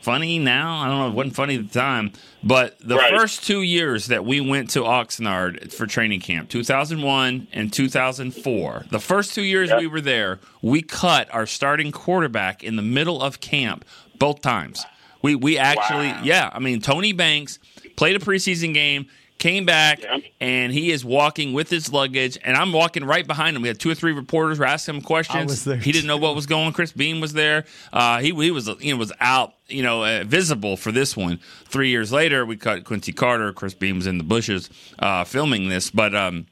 funny 0.00 0.38
now. 0.38 0.78
I 0.78 0.88
don't 0.88 0.98
know. 0.98 1.08
It 1.08 1.14
wasn't 1.14 1.36
funny 1.36 1.56
at 1.56 1.70
the 1.70 1.78
time, 1.78 2.12
but 2.42 2.78
the 2.80 2.96
Right. 2.96 3.12
first 3.12 3.44
two 3.46 3.60
years 3.60 4.06
that 4.06 4.24
we 4.24 4.40
went 4.40 4.70
to 4.70 4.80
Oxnard 4.80 5.72
for 5.74 5.86
training 5.86 6.20
camp, 6.20 6.48
2001 6.48 7.48
and 7.52 7.70
2004, 7.72 8.86
the 8.90 8.98
first 9.00 9.34
two 9.34 9.42
years 9.42 9.68
Yep. 9.68 9.80
we 9.80 9.86
were 9.86 10.00
there, 10.00 10.38
we 10.62 10.80
cut 10.82 11.28
our 11.32 11.46
starting 11.46 11.92
quarterback 11.92 12.64
in 12.64 12.76
the 12.76 12.82
middle 12.82 13.20
of 13.22 13.40
camp 13.40 13.84
both 14.18 14.40
times. 14.40 14.86
We 15.22 15.34
we 15.34 15.58
actually, 15.58 16.08
Wow. 16.08 16.20
yeah. 16.24 16.50
I 16.52 16.58
mean, 16.58 16.80
Tony 16.80 17.12
Banks 17.12 17.58
played 17.96 18.16
a 18.16 18.18
preseason 18.18 18.72
game. 18.72 19.06
Came 19.40 19.64
back 19.64 20.02
Yeah. 20.02 20.18
and 20.38 20.70
he 20.70 20.90
is 20.90 21.02
walking 21.02 21.54
with 21.54 21.70
his 21.70 21.90
luggage, 21.90 22.36
and 22.44 22.56
I'm 22.56 22.72
walking 22.74 23.04
right 23.04 23.26
behind 23.26 23.56
him. 23.56 23.62
We 23.62 23.68
had 23.68 23.80
two 23.80 23.88
or 23.90 23.94
three 23.94 24.12
reporters 24.12 24.58
were 24.58 24.66
asking 24.66 24.96
him 24.96 25.00
questions. 25.00 25.50
was 25.50 25.64
there, 25.64 25.76
he 25.78 25.92
didn't 25.92 26.08
know 26.08 26.18
what 26.18 26.34
was 26.34 26.44
going. 26.44 26.66
on. 26.66 26.72
Chris 26.74 26.92
Beam 26.92 27.20
was 27.22 27.32
there. 27.32 27.64
Uh, 27.92 28.18
he 28.20 28.32
he 28.34 28.50
was 28.50 28.68
you 28.80 28.92
know 28.92 28.98
was 28.98 29.12
out 29.18 29.54
you 29.66 29.82
know 29.82 30.04
uh, 30.04 30.24
visible 30.24 30.76
for 30.76 30.92
this 30.92 31.16
one. 31.16 31.40
Three 31.64 31.88
years 31.88 32.12
later, 32.12 32.44
we 32.44 32.56
cut 32.56 32.84
Quincy 32.84 33.12
Carter. 33.12 33.50
Chris 33.54 33.72
Beam 33.74 33.96
was 33.96 34.06
in 34.06 34.18
the 34.18 34.24
bushes 34.24 34.68
uh, 35.00 35.24
filming 35.24 35.68
this, 35.68 35.90
but. 35.90 36.14
Um, 36.14 36.46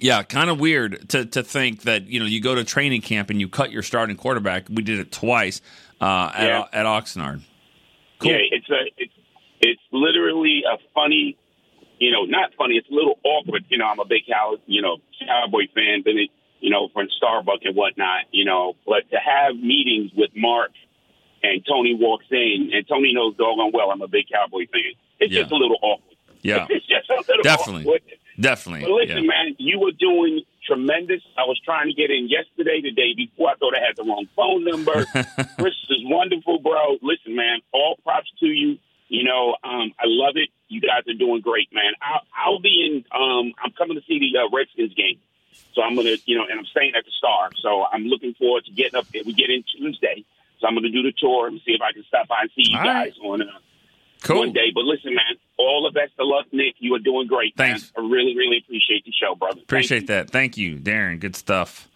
yeah, 0.00 0.24
kind 0.24 0.50
of 0.50 0.58
weird 0.58 1.08
to, 1.10 1.24
to 1.24 1.44
think 1.44 1.82
that 1.82 2.08
you 2.08 2.18
know 2.18 2.26
you 2.26 2.40
go 2.40 2.56
to 2.56 2.64
training 2.64 3.00
camp 3.00 3.30
and 3.30 3.38
you 3.40 3.48
cut 3.48 3.70
your 3.70 3.84
starting 3.84 4.16
quarterback. 4.16 4.66
We 4.68 4.82
did 4.82 4.98
it 4.98 5.12
twice 5.12 5.60
uh, 6.00 6.32
at 6.34 6.46
Yeah. 6.48 6.64
at 6.72 6.84
Oxnard. 6.86 7.42
Cool. 8.18 8.32
Yeah, 8.32 8.38
it's 8.50 8.68
a 8.70 8.80
it's 8.96 9.12
it's 9.60 9.80
literally 9.92 10.64
a 10.68 10.78
funny, 10.94 11.36
you 11.98 12.10
know, 12.10 12.24
not 12.24 12.50
funny. 12.58 12.74
It's 12.76 12.88
a 12.90 12.94
little 12.94 13.18
awkward. 13.24 13.64
You 13.68 13.78
know, 13.78 13.86
I'm 13.86 13.98
a 14.00 14.04
big 14.04 14.26
cow, 14.28 14.56
you 14.66 14.82
know, 14.82 14.98
cowboy 15.26 15.66
fan, 15.74 16.02
been 16.02 16.18
it, 16.18 16.30
you 16.60 16.70
know, 16.70 16.88
from 16.92 17.08
Starbucks 17.22 17.64
and 17.64 17.76
whatnot. 17.76 18.24
You 18.32 18.44
know, 18.44 18.74
but 18.86 19.08
to 19.10 19.16
have 19.18 19.56
meetings 19.56 20.10
with 20.16 20.30
Mark 20.36 20.70
and 21.42 21.64
Tony 21.66 21.94
walks 21.94 22.26
in, 22.30 22.70
and 22.72 22.86
Tony 22.88 23.12
knows 23.12 23.36
doggone 23.36 23.70
well 23.72 23.90
I'm 23.90 24.02
a 24.02 24.08
big 24.08 24.26
cowboy 24.32 24.66
fan. 24.72 24.92
It's 25.20 25.32
Yeah. 25.32 25.40
just 25.42 25.52
a 25.52 25.56
little 25.56 25.76
awkward. 25.82 26.16
Yeah, 26.42 26.66
It's 26.70 26.86
just 26.86 27.08
a 27.10 27.14
little 27.28 27.42
Definitely. 27.42 27.82
awkward. 27.84 28.02
definitely. 28.40 28.80
But 28.86 28.92
listen, 28.92 29.24
yeah. 29.24 29.28
man, 29.30 29.56
you 29.58 29.78
were 29.78 29.92
doing 29.92 30.42
tremendous. 30.66 31.22
I 31.38 31.44
was 31.44 31.58
trying 31.64 31.88
to 31.88 31.94
get 31.94 32.10
in 32.10 32.28
yesterday, 32.28 32.80
the 32.82 32.90
day 32.90 33.14
before. 33.14 33.50
I 33.50 33.54
thought 33.56 33.74
I 33.76 33.80
had 33.84 33.96
the 33.96 34.02
wrong 34.04 34.26
phone 34.34 34.64
number. 34.64 35.04
Chris 35.58 35.74
is 35.90 36.02
wonderful, 36.04 36.58
bro. 36.60 36.96
Listen, 37.02 37.36
man, 37.36 37.60
all 37.72 37.96
props 38.02 38.30
to 38.40 38.46
you. 38.46 38.78
You 39.08 39.24
know, 39.24 39.54
um, 39.62 39.92
I 39.98 40.04
love 40.06 40.34
it. 40.36 40.48
You 40.74 40.80
guys 40.80 41.06
are 41.08 41.14
doing 41.18 41.40
great, 41.40 41.72
man. 41.72 41.92
I'll, 42.02 42.22
I'll 42.34 42.58
be 42.60 42.74
in. 42.86 43.04
Um, 43.14 43.52
I'm 43.62 43.70
coming 43.72 43.96
to 43.96 44.02
see 44.06 44.18
the 44.18 44.38
uh, 44.38 44.48
Redskins 44.52 44.92
game, 44.94 45.18
so 45.74 45.82
I'm 45.82 45.94
gonna, 45.94 46.16
you 46.26 46.36
know, 46.36 46.44
and 46.50 46.58
I'm 46.58 46.66
staying 46.66 46.92
at 46.98 47.04
the 47.04 47.12
Star. 47.16 47.50
So 47.62 47.84
I'm 47.90 48.04
looking 48.06 48.34
forward 48.34 48.64
to 48.66 48.72
getting 48.72 48.96
up 48.98 49.06
there. 49.12 49.22
We 49.24 49.32
get 49.34 49.50
in 49.50 49.62
Tuesday, 49.76 50.24
so 50.60 50.66
I'm 50.66 50.74
gonna 50.74 50.90
do 50.90 51.02
the 51.02 51.12
tour 51.16 51.46
and 51.46 51.60
see 51.64 51.72
if 51.72 51.80
I 51.80 51.92
can 51.92 52.04
stop 52.08 52.28
by 52.28 52.42
and 52.42 52.50
see 52.56 52.70
you 52.70 52.78
All 52.78 52.84
right. 52.84 53.06
guys 53.12 53.14
on 53.22 53.42
uh, 53.42 53.46
Cool. 54.22 54.38
one 54.38 54.52
day. 54.52 54.70
But 54.74 54.84
listen, 54.84 55.14
man, 55.14 55.36
all 55.58 55.82
the 55.84 55.92
best 55.92 56.12
of 56.18 56.26
luck, 56.26 56.46
Nick. 56.52 56.76
You 56.78 56.94
are 56.94 56.98
doing 56.98 57.26
great. 57.26 57.56
man. 57.58 57.72
Thanks. 57.78 57.92
I 57.96 58.00
really, 58.00 58.34
really 58.36 58.58
appreciate 58.58 59.04
the 59.04 59.12
show, 59.12 59.34
brother. 59.34 59.60
Appreciate 59.60 60.02
you. 60.02 60.06
that. 60.08 60.30
Thank 60.30 60.56
you, 60.56 60.76
Darren. 60.76 61.20
Good 61.20 61.36
stuff. 61.36 61.88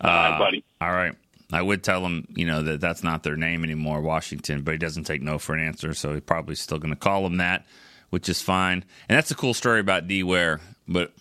All 0.00 0.10
right, 0.10 0.38
buddy. 0.38 0.64
All 0.80 0.90
right. 0.92 1.14
I 1.52 1.60
would 1.62 1.84
tell 1.84 2.00
him, 2.04 2.26
you 2.34 2.46
know, 2.46 2.62
that 2.62 2.80
that's 2.80 3.04
not 3.04 3.22
their 3.22 3.36
name 3.36 3.62
anymore, 3.64 4.00
Washington, 4.00 4.62
but 4.62 4.72
he 4.72 4.78
doesn't 4.78 5.04
take 5.04 5.20
no 5.22 5.38
for 5.38 5.54
an 5.54 5.60
answer, 5.60 5.92
so 5.94 6.14
he's 6.14 6.22
probably 6.22 6.54
still 6.56 6.78
going 6.78 6.92
to 6.92 6.98
call 6.98 7.22
them 7.22 7.36
that, 7.36 7.66
which 8.10 8.28
is 8.28 8.40
fine. 8.40 8.84
And 9.08 9.16
that's 9.16 9.30
a 9.30 9.34
cool 9.34 9.54
story 9.54 9.80
about 9.80 10.06
D 10.06 10.22
Ware. 10.22 10.60
But 10.86 11.12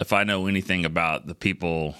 if 0.00 0.12
I 0.12 0.24
know 0.24 0.46
anything 0.46 0.84
about 0.84 1.26
the 1.26 1.34
people, 1.34 1.94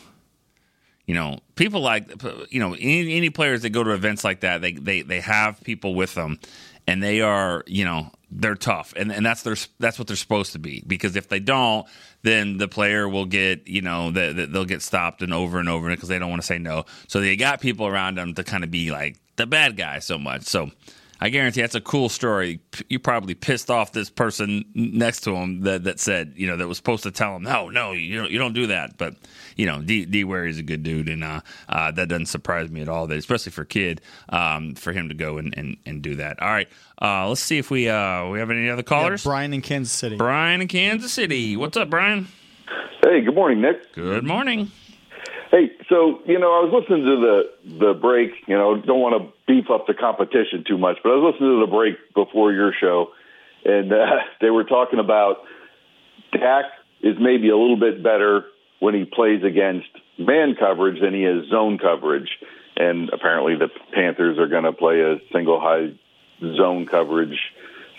you 1.06 1.14
know, 1.14 1.38
people 1.56 1.80
like, 1.80 2.10
you 2.50 2.60
know, 2.60 2.74
any, 2.74 3.16
any 3.16 3.30
players 3.30 3.62
that 3.62 3.70
go 3.70 3.82
to 3.82 3.92
events 3.92 4.24
like 4.24 4.40
that, 4.40 4.60
they, 4.60 4.72
they, 4.72 5.02
they 5.02 5.20
have 5.20 5.60
people 5.62 5.94
with 5.94 6.14
them 6.14 6.38
and 6.86 7.02
they 7.02 7.20
are, 7.20 7.64
you 7.66 7.84
know, 7.84 8.10
they're 8.30 8.54
tough, 8.54 8.92
and 8.96 9.10
and 9.10 9.24
that's 9.24 9.42
their 9.42 9.56
that's 9.78 9.98
what 9.98 10.06
they're 10.06 10.16
supposed 10.16 10.52
to 10.52 10.58
be. 10.58 10.82
Because 10.86 11.16
if 11.16 11.28
they 11.28 11.40
don't, 11.40 11.86
then 12.22 12.58
the 12.58 12.68
player 12.68 13.08
will 13.08 13.24
get, 13.24 13.66
you 13.66 13.80
know, 13.80 14.10
the, 14.10 14.32
the, 14.34 14.46
they'll 14.46 14.64
get 14.64 14.82
stopped 14.82 15.22
and 15.22 15.32
over 15.32 15.58
and 15.58 15.68
over 15.68 15.88
because 15.88 16.08
they 16.08 16.18
don't 16.18 16.28
want 16.28 16.42
to 16.42 16.46
say 16.46 16.58
no. 16.58 16.84
So 17.06 17.20
they 17.20 17.36
got 17.36 17.60
people 17.60 17.86
around 17.86 18.16
them 18.16 18.34
to 18.34 18.44
kind 18.44 18.64
of 18.64 18.70
be 18.70 18.90
like 18.90 19.16
the 19.36 19.46
bad 19.46 19.76
guy 19.76 20.00
so 20.00 20.18
much. 20.18 20.42
So 20.42 20.70
I 21.20 21.30
guarantee 21.30 21.62
that's 21.62 21.74
a 21.74 21.80
cool 21.80 22.08
story. 22.08 22.60
You 22.88 23.00
probably 23.00 23.34
pissed 23.34 23.70
off 23.70 23.92
this 23.92 24.08
person 24.08 24.64
next 24.74 25.22
to 25.22 25.34
him 25.34 25.62
that, 25.62 25.84
that 25.84 25.98
said, 25.98 26.34
you 26.36 26.46
know, 26.46 26.56
that 26.56 26.68
was 26.68 26.76
supposed 26.76 27.02
to 27.02 27.10
tell 27.10 27.34
him, 27.34 27.42
no, 27.42 27.68
no, 27.70 27.90
you 27.90 28.20
don't, 28.20 28.30
you 28.30 28.38
don't 28.38 28.52
do 28.52 28.68
that. 28.68 28.96
But 28.96 29.16
you 29.56 29.66
know, 29.66 29.82
D 29.82 30.04
D 30.04 30.22
Ware 30.22 30.46
is 30.46 30.58
a 30.58 30.62
good 30.62 30.84
dude, 30.84 31.08
and 31.08 31.24
uh, 31.24 31.40
uh, 31.68 31.90
that 31.90 32.08
doesn't 32.08 32.26
surprise 32.26 32.70
me 32.70 32.80
at 32.82 32.88
all. 32.88 33.08
That 33.08 33.18
especially 33.18 33.50
for 33.50 33.62
a 33.62 33.66
kid, 33.66 34.00
um, 34.28 34.76
for 34.76 34.92
him 34.92 35.08
to 35.08 35.14
go 35.16 35.38
and, 35.38 35.52
and, 35.56 35.76
and 35.84 36.00
do 36.00 36.14
that. 36.16 36.40
All 36.40 36.48
right, 36.48 36.68
uh, 37.02 37.28
let's 37.28 37.40
see 37.40 37.58
if 37.58 37.68
we 37.68 37.88
uh, 37.88 38.28
we 38.28 38.38
have 38.38 38.50
any 38.50 38.68
other 38.68 38.80
Yeah, 38.80 38.84
callers. 38.84 39.24
Brian 39.24 39.52
in 39.52 39.60
Kansas 39.60 39.92
City. 39.92 40.16
Brian 40.16 40.60
in 40.60 40.68
Kansas 40.68 41.12
City. 41.12 41.56
What's 41.56 41.76
up, 41.76 41.90
Brian? 41.90 42.28
Hey, 43.02 43.22
good 43.22 43.34
morning, 43.34 43.60
Nick. 43.60 43.92
Good 43.94 44.24
morning. 44.24 44.70
Hey, 45.50 45.70
so 45.88 46.20
you 46.26 46.38
know, 46.38 46.52
I 46.52 46.64
was 46.64 46.72
listening 46.72 47.04
to 47.06 47.16
the 47.16 47.78
the 47.78 47.94
break. 47.94 48.32
You 48.46 48.56
know, 48.56 48.76
don't 48.76 49.00
want 49.00 49.22
to 49.22 49.32
beef 49.46 49.70
up 49.70 49.86
the 49.86 49.94
competition 49.94 50.64
too 50.66 50.76
much, 50.76 50.98
but 51.02 51.10
I 51.10 51.16
was 51.16 51.32
listening 51.32 51.60
to 51.60 51.66
the 51.66 51.72
break 51.72 51.96
before 52.14 52.52
your 52.52 52.72
show, 52.78 53.12
and 53.64 53.92
uh, 53.92 54.18
they 54.40 54.50
were 54.50 54.64
talking 54.64 54.98
about 54.98 55.38
Dak 56.32 56.66
is 57.00 57.16
maybe 57.18 57.48
a 57.48 57.56
little 57.56 57.78
bit 57.78 58.02
better 58.02 58.44
when 58.80 58.94
he 58.94 59.04
plays 59.04 59.42
against 59.42 59.88
man 60.18 60.54
coverage 60.54 61.00
than 61.00 61.14
he 61.14 61.24
is 61.24 61.48
zone 61.48 61.78
coverage, 61.78 62.28
and 62.76 63.08
apparently 63.10 63.56
the 63.56 63.70
Panthers 63.92 64.38
are 64.38 64.48
going 64.48 64.64
to 64.64 64.72
play 64.72 65.00
a 65.00 65.18
single 65.32 65.60
high 65.60 65.92
zone 66.40 66.84
coverage 66.84 67.38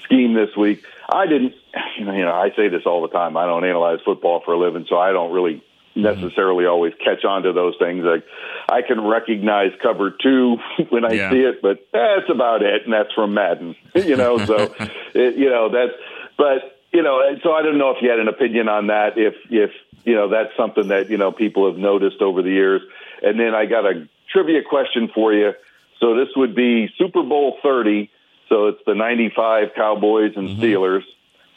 scheme 0.04 0.36
this 0.36 0.56
week. 0.56 0.84
I 1.12 1.26
didn't, 1.26 1.56
you 1.98 2.06
know, 2.06 2.14
you 2.14 2.26
know, 2.26 2.34
I 2.34 2.52
say 2.56 2.68
this 2.68 2.84
all 2.86 3.02
the 3.02 3.08
time. 3.08 3.38
I 3.38 3.48
don't 3.48 3.66
analyze 3.66 4.00
football 4.06 4.42
for 4.46 4.54
a 4.54 4.60
living, 4.60 4.86
so 4.88 5.00
I 5.00 5.12
don't 5.12 5.34
really 5.34 5.64
necessarily 5.96 6.66
always 6.66 6.94
catch 7.04 7.26
on 7.26 7.44
to 7.44 7.54
those 7.54 7.76
things. 7.80 8.04
Like 8.04 8.24
I 8.70 8.82
can 8.82 9.02
recognize 9.06 9.72
cover 9.82 10.12
two 10.12 10.58
when 10.90 11.06
I 11.06 11.14
Yeah. 11.14 11.32
see 11.32 11.40
it, 11.40 11.62
but 11.62 11.88
that's 11.92 12.30
about 12.30 12.62
it, 12.62 12.84
and 12.86 12.94
that's 12.94 13.14
from 13.14 13.34
Madden. 13.34 13.76
you 13.96 14.16
know, 14.16 14.46
so 14.46 14.74
it, 15.14 15.36
you 15.36 15.50
know 15.50 15.70
that's. 15.70 15.94
But 16.38 16.80
you 16.94 17.04
know, 17.04 17.22
so 17.44 17.52
I 17.52 17.62
don't 17.62 17.78
know 17.78 17.92
if 17.92 17.98
you 18.02 18.10
had 18.10 18.20
an 18.20 18.28
opinion 18.28 18.70
on 18.70 18.88
that. 18.88 19.18
If 19.18 19.36
if 19.50 19.72
you 20.06 20.16
know 20.16 20.30
that's 20.30 20.56
something 20.58 20.88
that 20.90 21.10
you 21.10 21.18
know 21.18 21.32
people 21.32 21.70
have 21.70 21.78
noticed 21.80 22.22
over 22.22 22.42
the 22.42 22.50
years. 22.52 22.82
And 23.22 23.38
then 23.40 23.54
I 23.54 23.66
got 23.66 23.86
a 23.86 24.08
trivia 24.32 24.62
question 24.64 25.10
for 25.14 25.34
you. 25.34 25.52
So 26.00 26.16
this 26.16 26.30
would 26.38 26.56
be 26.56 26.88
Super 26.98 27.24
Bowl 27.24 27.58
thirty. 27.62 28.10
So 28.48 28.68
it's 28.68 28.80
the 28.86 28.96
'95 28.96 29.74
Cowboys 29.76 30.32
and 30.36 30.58
Steelers. 30.58 31.04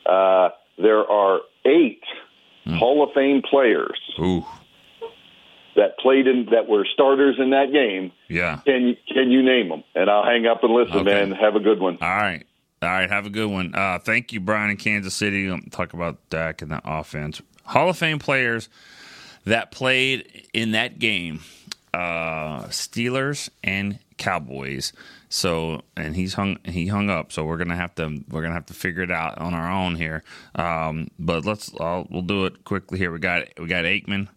Uh, 0.04 0.50
there 0.78 1.08
are 1.08 1.40
eight 1.64 2.02
Hall 2.66 3.02
of 3.02 3.10
Fame 3.14 3.42
players 3.42 3.98
Ooh, 4.20 4.44
that 5.76 5.98
played 5.98 6.26
in 6.26 6.46
that 6.52 6.68
were 6.68 6.86
starters 6.92 7.36
in 7.38 7.50
that 7.50 7.72
game. 7.72 8.12
yeah. 8.28 8.60
Can 8.64 8.88
you 8.88 8.96
can 9.12 9.30
you 9.30 9.42
name 9.42 9.68
them? 9.68 9.82
And 9.94 10.08
I'll 10.10 10.24
hang 10.24 10.46
up 10.46 10.62
and 10.62 10.72
listen, 10.72 10.96
Okay. 10.98 11.04
man. 11.10 11.32
Have 11.32 11.56
a 11.56 11.60
good 11.60 11.80
one. 11.80 11.98
All 12.00 12.08
right. 12.08 12.44
All 12.82 12.88
right. 12.88 13.08
Have 13.10 13.26
a 13.26 13.30
good 13.30 13.50
one. 13.50 13.74
Uh, 13.74 13.98
thank 13.98 14.32
you, 14.32 14.40
Brian 14.40 14.70
in 14.70 14.76
Kansas 14.76 15.14
City. 15.14 15.48
Um, 15.48 15.68
talk 15.70 15.92
about 15.92 16.18
Dak 16.30 16.62
and 16.62 16.70
the 16.70 16.80
offense. 16.84 17.40
Hall 17.64 17.88
of 17.88 17.96
Fame 17.96 18.18
players 18.18 18.68
that 19.44 19.70
played 19.70 20.48
in 20.52 20.72
that 20.72 20.98
game 20.98 21.40
uh, 21.94 22.64
Steelers 22.64 23.48
and 23.64 23.98
Cowboys. 24.18 24.92
So 25.32 25.80
and 25.96 26.14
he's 26.14 26.34
hung 26.34 26.58
he 26.62 26.88
hung 26.88 27.08
up. 27.08 27.32
So 27.32 27.44
we're 27.44 27.56
gonna 27.56 27.74
have 27.74 27.94
to 27.94 28.22
we're 28.28 28.42
gonna 28.42 28.52
have 28.52 28.66
to 28.66 28.74
figure 28.74 29.02
it 29.02 29.10
out 29.10 29.38
on 29.38 29.54
our 29.54 29.72
own 29.72 29.94
here. 29.94 30.22
Um, 30.54 31.08
but 31.18 31.46
let's 31.46 31.72
I'll, 31.80 32.06
we'll 32.10 32.20
do 32.20 32.44
it 32.44 32.64
quickly 32.64 32.98
here. 32.98 33.10
We 33.10 33.18
got 33.18 33.48
we 33.58 33.66
got 33.66 33.86
Aikman, 33.86 34.28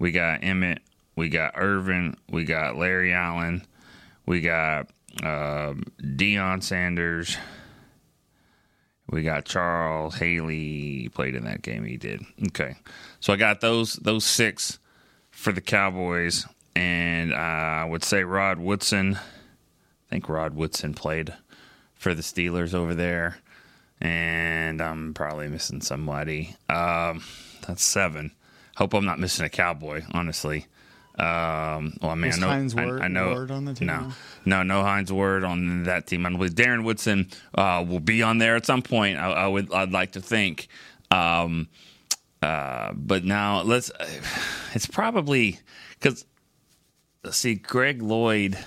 we 0.00 0.10
got 0.10 0.42
Emmett, 0.42 0.80
we 1.14 1.28
got 1.28 1.52
Irvin, 1.54 2.16
we 2.28 2.42
got 2.42 2.76
Larry 2.76 3.12
Allen, 3.12 3.64
we 4.26 4.40
got 4.40 4.88
um, 5.22 5.84
Deion 6.02 6.60
Sanders. 6.60 7.36
We 9.08 9.22
got 9.22 9.44
Charles 9.44 10.16
Haley 10.16 11.08
played 11.14 11.36
in 11.36 11.44
that 11.44 11.62
game. 11.62 11.84
He 11.84 11.98
did. 11.98 12.22
Okay, 12.48 12.74
so 13.20 13.32
I 13.32 13.36
got 13.36 13.60
those 13.60 13.92
those 13.94 14.24
six 14.24 14.80
for 15.30 15.52
the 15.52 15.60
Cowboys, 15.60 16.46
and 16.74 17.32
uh, 17.32 17.36
I 17.36 17.84
would 17.84 18.02
say 18.02 18.24
Rod 18.24 18.58
Woodson. 18.58 19.18
I 20.12 20.16
think 20.16 20.28
Rod 20.28 20.54
Woodson 20.54 20.92
played 20.92 21.32
for 21.94 22.12
the 22.12 22.20
Steelers 22.20 22.74
over 22.74 22.94
there, 22.94 23.38
and 23.98 24.82
I'm 24.82 25.14
probably 25.14 25.48
missing 25.48 25.80
somebody. 25.80 26.54
Um, 26.68 27.24
that's 27.66 27.82
seven. 27.82 28.32
Hope 28.76 28.92
I'm 28.92 29.06
not 29.06 29.18
missing 29.18 29.46
a 29.46 29.48
Cowboy. 29.48 30.02
Honestly, 30.12 30.66
um, 31.18 31.96
well, 32.02 32.10
I 32.10 32.14
mean, 32.14 32.26
Was 32.26 32.36
I 32.36 32.40
know, 32.40 32.46
Hines 32.48 32.76
I, 32.76 32.82
I 32.82 33.08
know, 33.08 33.30
Ward 33.30 33.50
on 33.50 33.64
the 33.64 33.72
team? 33.72 33.86
no, 33.86 34.12
no, 34.44 34.62
no 34.62 34.82
Hines 34.82 35.10
Ward 35.10 35.44
on 35.44 35.84
that 35.84 36.08
team. 36.08 36.26
I 36.26 36.30
believe 36.30 36.50
Darren 36.50 36.84
Woodson 36.84 37.30
uh, 37.54 37.82
will 37.88 37.98
be 37.98 38.22
on 38.22 38.36
there 38.36 38.54
at 38.56 38.66
some 38.66 38.82
point. 38.82 39.16
I, 39.16 39.30
I 39.32 39.46
would, 39.46 39.72
I'd 39.72 39.92
like 39.92 40.12
to 40.12 40.20
think. 40.20 40.68
Um, 41.10 41.68
uh, 42.42 42.92
but 42.94 43.24
now 43.24 43.62
let's. 43.62 43.90
It's 44.74 44.86
probably 44.86 45.58
because 45.98 46.26
see 47.30 47.54
Greg 47.54 48.02
Lloyd. 48.02 48.58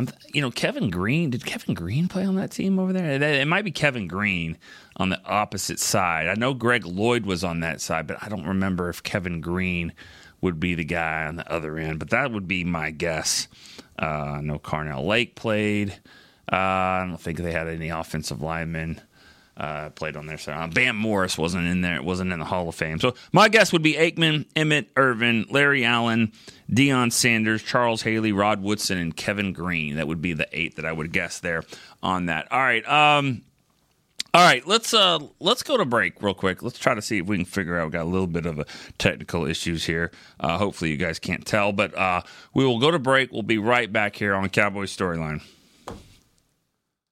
I'm, 0.00 0.08
you 0.32 0.40
know, 0.40 0.50
Kevin 0.50 0.88
Greene. 0.88 1.28
Did 1.30 1.44
Kevin 1.44 1.74
Greene 1.74 2.08
play 2.08 2.24
on 2.24 2.36
that 2.36 2.50
team 2.50 2.78
over 2.78 2.92
there? 2.92 3.22
It, 3.22 3.46
might 3.46 3.64
be 3.64 3.70
Kevin 3.70 4.08
Greene 4.08 4.56
on 4.96 5.10
the 5.10 5.22
opposite 5.26 5.78
side. 5.78 6.26
I 6.26 6.34
know 6.34 6.54
Greg 6.54 6.86
Lloyd 6.86 7.26
was 7.26 7.44
on 7.44 7.60
that 7.60 7.82
side, 7.82 8.06
but 8.06 8.16
I 8.22 8.30
don't 8.30 8.46
remember 8.46 8.88
if 8.88 9.02
Kevin 9.02 9.42
Green 9.42 9.92
would 10.40 10.58
be 10.58 10.74
the 10.74 10.84
guy 10.84 11.26
on 11.26 11.36
the 11.36 11.52
other 11.52 11.76
end. 11.76 11.98
But 11.98 12.10
that 12.10 12.32
would 12.32 12.48
be 12.48 12.64
my 12.64 12.90
guess. 12.90 13.46
Uh, 14.00 14.36
I 14.38 14.40
know 14.40 14.58
Carnell 14.58 15.06
Lake 15.06 15.34
played. 15.34 15.92
Uh, 16.50 16.56
I 16.56 17.06
don't 17.06 17.20
think 17.20 17.38
they 17.38 17.52
had 17.52 17.68
any 17.68 17.90
offensive 17.90 18.40
linemen 18.40 19.02
uh, 19.60 19.90
played 19.90 20.16
on 20.16 20.26
their 20.26 20.38
side. 20.38 20.56
Uh, 20.56 20.66
Bam 20.68 20.96
Morris 20.96 21.36
wasn't 21.36 21.66
in 21.66 21.82
there; 21.82 21.96
It 21.96 22.04
wasn't 22.04 22.32
in 22.32 22.38
the 22.38 22.46
Hall 22.46 22.68
of 22.68 22.74
Fame. 22.74 22.98
So 22.98 23.14
my 23.30 23.50
guess 23.50 23.72
would 23.72 23.82
be 23.82 23.92
Aikman, 23.94 24.46
Emmett 24.56 24.88
Irvin, 24.96 25.44
Larry 25.50 25.84
Allen, 25.84 26.32
Deion 26.72 27.12
Sanders, 27.12 27.62
Charles 27.62 28.00
Haley, 28.02 28.32
Rod 28.32 28.62
Woodson, 28.62 28.96
and 28.96 29.14
Kevin 29.14 29.52
Greene. 29.52 29.96
That 29.96 30.08
would 30.08 30.22
be 30.22 30.32
the 30.32 30.48
eight 30.52 30.76
that 30.76 30.86
I 30.86 30.92
would 30.92 31.12
guess 31.12 31.40
there 31.40 31.62
on 32.02 32.26
that. 32.26 32.50
All 32.50 32.58
right. 32.58 32.86
Um, 32.88 33.42
all 34.32 34.42
right, 34.42 34.64
let's 34.66 34.94
uh 34.94 35.18
let's 35.40 35.64
go 35.64 35.76
to 35.76 35.84
break 35.84 36.22
real 36.22 36.34
quick. 36.34 36.62
Let's 36.62 36.78
try 36.78 36.94
to 36.94 37.02
see 37.02 37.18
if 37.18 37.26
we 37.26 37.36
can 37.36 37.44
figure 37.44 37.78
out. 37.78 37.86
We 37.86 37.90
got 37.90 38.02
a 38.02 38.04
little 38.04 38.28
bit 38.28 38.46
of 38.46 38.60
a 38.60 38.66
technical 38.96 39.44
issues 39.44 39.84
here. 39.84 40.10
Uh, 40.38 40.56
hopefully 40.56 40.90
you 40.90 40.96
guys 40.96 41.18
can't 41.18 41.44
tell, 41.44 41.72
but 41.72 41.94
uh, 41.98 42.22
we 42.54 42.64
will 42.64 42.78
go 42.78 42.92
to 42.92 42.98
break. 43.00 43.32
We'll 43.32 43.42
be 43.42 43.58
right 43.58 43.92
back 43.92 44.14
here 44.16 44.34
on 44.34 44.48
Cowboys 44.48 44.96
Storyline. 44.96 45.42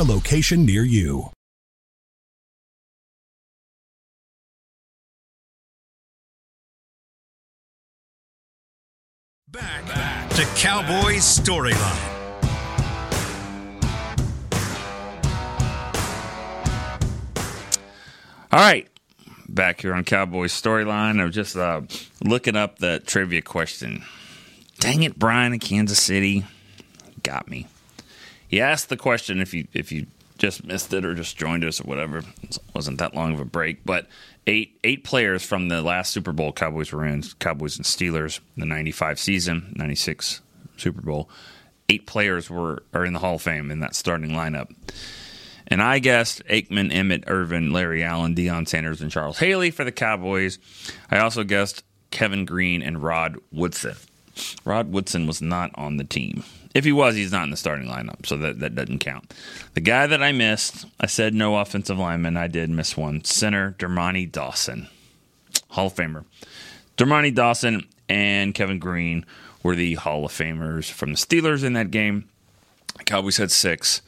a 0.00 0.04
location 0.04 0.64
near 0.64 0.82
you. 0.82 1.30
Back 9.48 10.28
to 10.30 10.44
Cowboys 10.56 11.22
Storyline. 11.22 12.12
All 18.52 18.60
right, 18.60 18.88
back 19.48 19.80
here 19.80 19.92
on 19.92 20.04
Cowboys 20.04 20.52
Storyline. 20.52 21.20
I 21.20 21.24
was 21.24 21.34
just 21.34 21.56
uh, 21.56 21.82
looking 22.22 22.56
up 22.56 22.78
the 22.78 23.00
trivia 23.00 23.42
question. 23.42 24.02
Dang 24.78 25.02
it, 25.02 25.18
Brian 25.18 25.52
in 25.52 25.58
Kansas 25.58 25.98
City 25.98 26.44
got 27.22 27.48
me. 27.48 27.66
He 28.48 28.60
asked 28.60 28.88
the 28.88 28.96
question 28.96 29.40
if 29.40 29.52
you 29.54 29.66
if 29.72 29.92
you 29.92 30.06
just 30.38 30.64
missed 30.64 30.92
it 30.92 31.04
or 31.04 31.14
just 31.14 31.36
joined 31.36 31.64
us 31.64 31.80
or 31.80 31.84
whatever, 31.84 32.18
it 32.18 32.58
wasn't 32.74 32.98
that 32.98 33.14
long 33.14 33.34
of 33.34 33.40
a 33.40 33.44
break. 33.44 33.84
But 33.84 34.06
eight 34.46 34.78
eight 34.84 35.04
players 35.04 35.42
from 35.42 35.68
the 35.68 35.82
last 35.82 36.12
Super 36.12 36.32
Bowl 36.32 36.52
Cowboys 36.52 36.92
were 36.92 37.04
in, 37.04 37.22
Cowboys 37.38 37.76
and 37.76 37.84
Steelers, 37.84 38.40
the 38.56 38.66
'95 38.66 39.18
season, 39.18 39.74
'96 39.76 40.40
Super 40.76 41.02
Bowl. 41.02 41.28
Eight 41.88 42.06
players 42.06 42.50
were 42.50 42.82
are 42.92 43.04
in 43.04 43.12
the 43.12 43.18
Hall 43.18 43.36
of 43.36 43.42
Fame 43.42 43.70
in 43.70 43.80
that 43.80 43.94
starting 43.94 44.30
lineup. 44.30 44.70
And 45.68 45.82
I 45.82 45.98
guessed 45.98 46.44
Aikman, 46.44 46.94
Emmett, 46.94 47.24
Irvin, 47.26 47.72
Larry 47.72 48.04
Allen, 48.04 48.36
Deion 48.36 48.68
Sanders, 48.68 49.00
and 49.00 49.10
Charles 49.10 49.38
Haley 49.38 49.72
for 49.72 49.82
the 49.82 49.90
Cowboys. 49.90 50.60
I 51.10 51.18
also 51.18 51.42
guessed 51.42 51.82
Kevin 52.12 52.44
Greene 52.44 52.82
and 52.82 53.02
Rod 53.02 53.36
Woodson. 53.50 53.96
Rod 54.64 54.92
Woodson 54.92 55.26
was 55.26 55.42
not 55.42 55.70
on 55.74 55.96
the 55.96 56.04
team. 56.04 56.44
If 56.76 56.84
he 56.84 56.92
was, 56.92 57.14
he's 57.14 57.32
not 57.32 57.44
in 57.44 57.50
the 57.50 57.56
starting 57.56 57.88
lineup, 57.88 58.26
so 58.26 58.36
that, 58.36 58.60
that 58.60 58.74
doesn't 58.74 58.98
count. 58.98 59.32
The 59.72 59.80
guy 59.80 60.06
that 60.06 60.22
I 60.22 60.32
missed, 60.32 60.84
I 61.00 61.06
said 61.06 61.32
no 61.32 61.56
offensive 61.56 61.98
lineman. 61.98 62.36
I 62.36 62.48
did 62.48 62.68
miss 62.68 62.98
one. 62.98 63.24
Center, 63.24 63.74
Dermontti 63.78 64.30
Dawson, 64.30 64.88
Hall 65.70 65.86
of 65.86 65.94
Famer. 65.94 66.26
Dermontti 66.98 67.34
Dawson 67.34 67.86
and 68.10 68.54
Kevin 68.54 68.78
Greene 68.78 69.24
were 69.62 69.74
the 69.74 69.94
Hall 69.94 70.26
of 70.26 70.32
Famers 70.32 70.90
from 70.90 71.12
the 71.12 71.16
Steelers 71.16 71.64
in 71.64 71.72
that 71.72 71.90
game. 71.90 72.28
The 72.98 73.04
Cowboys 73.04 73.38
had 73.38 73.50
six, 73.50 74.02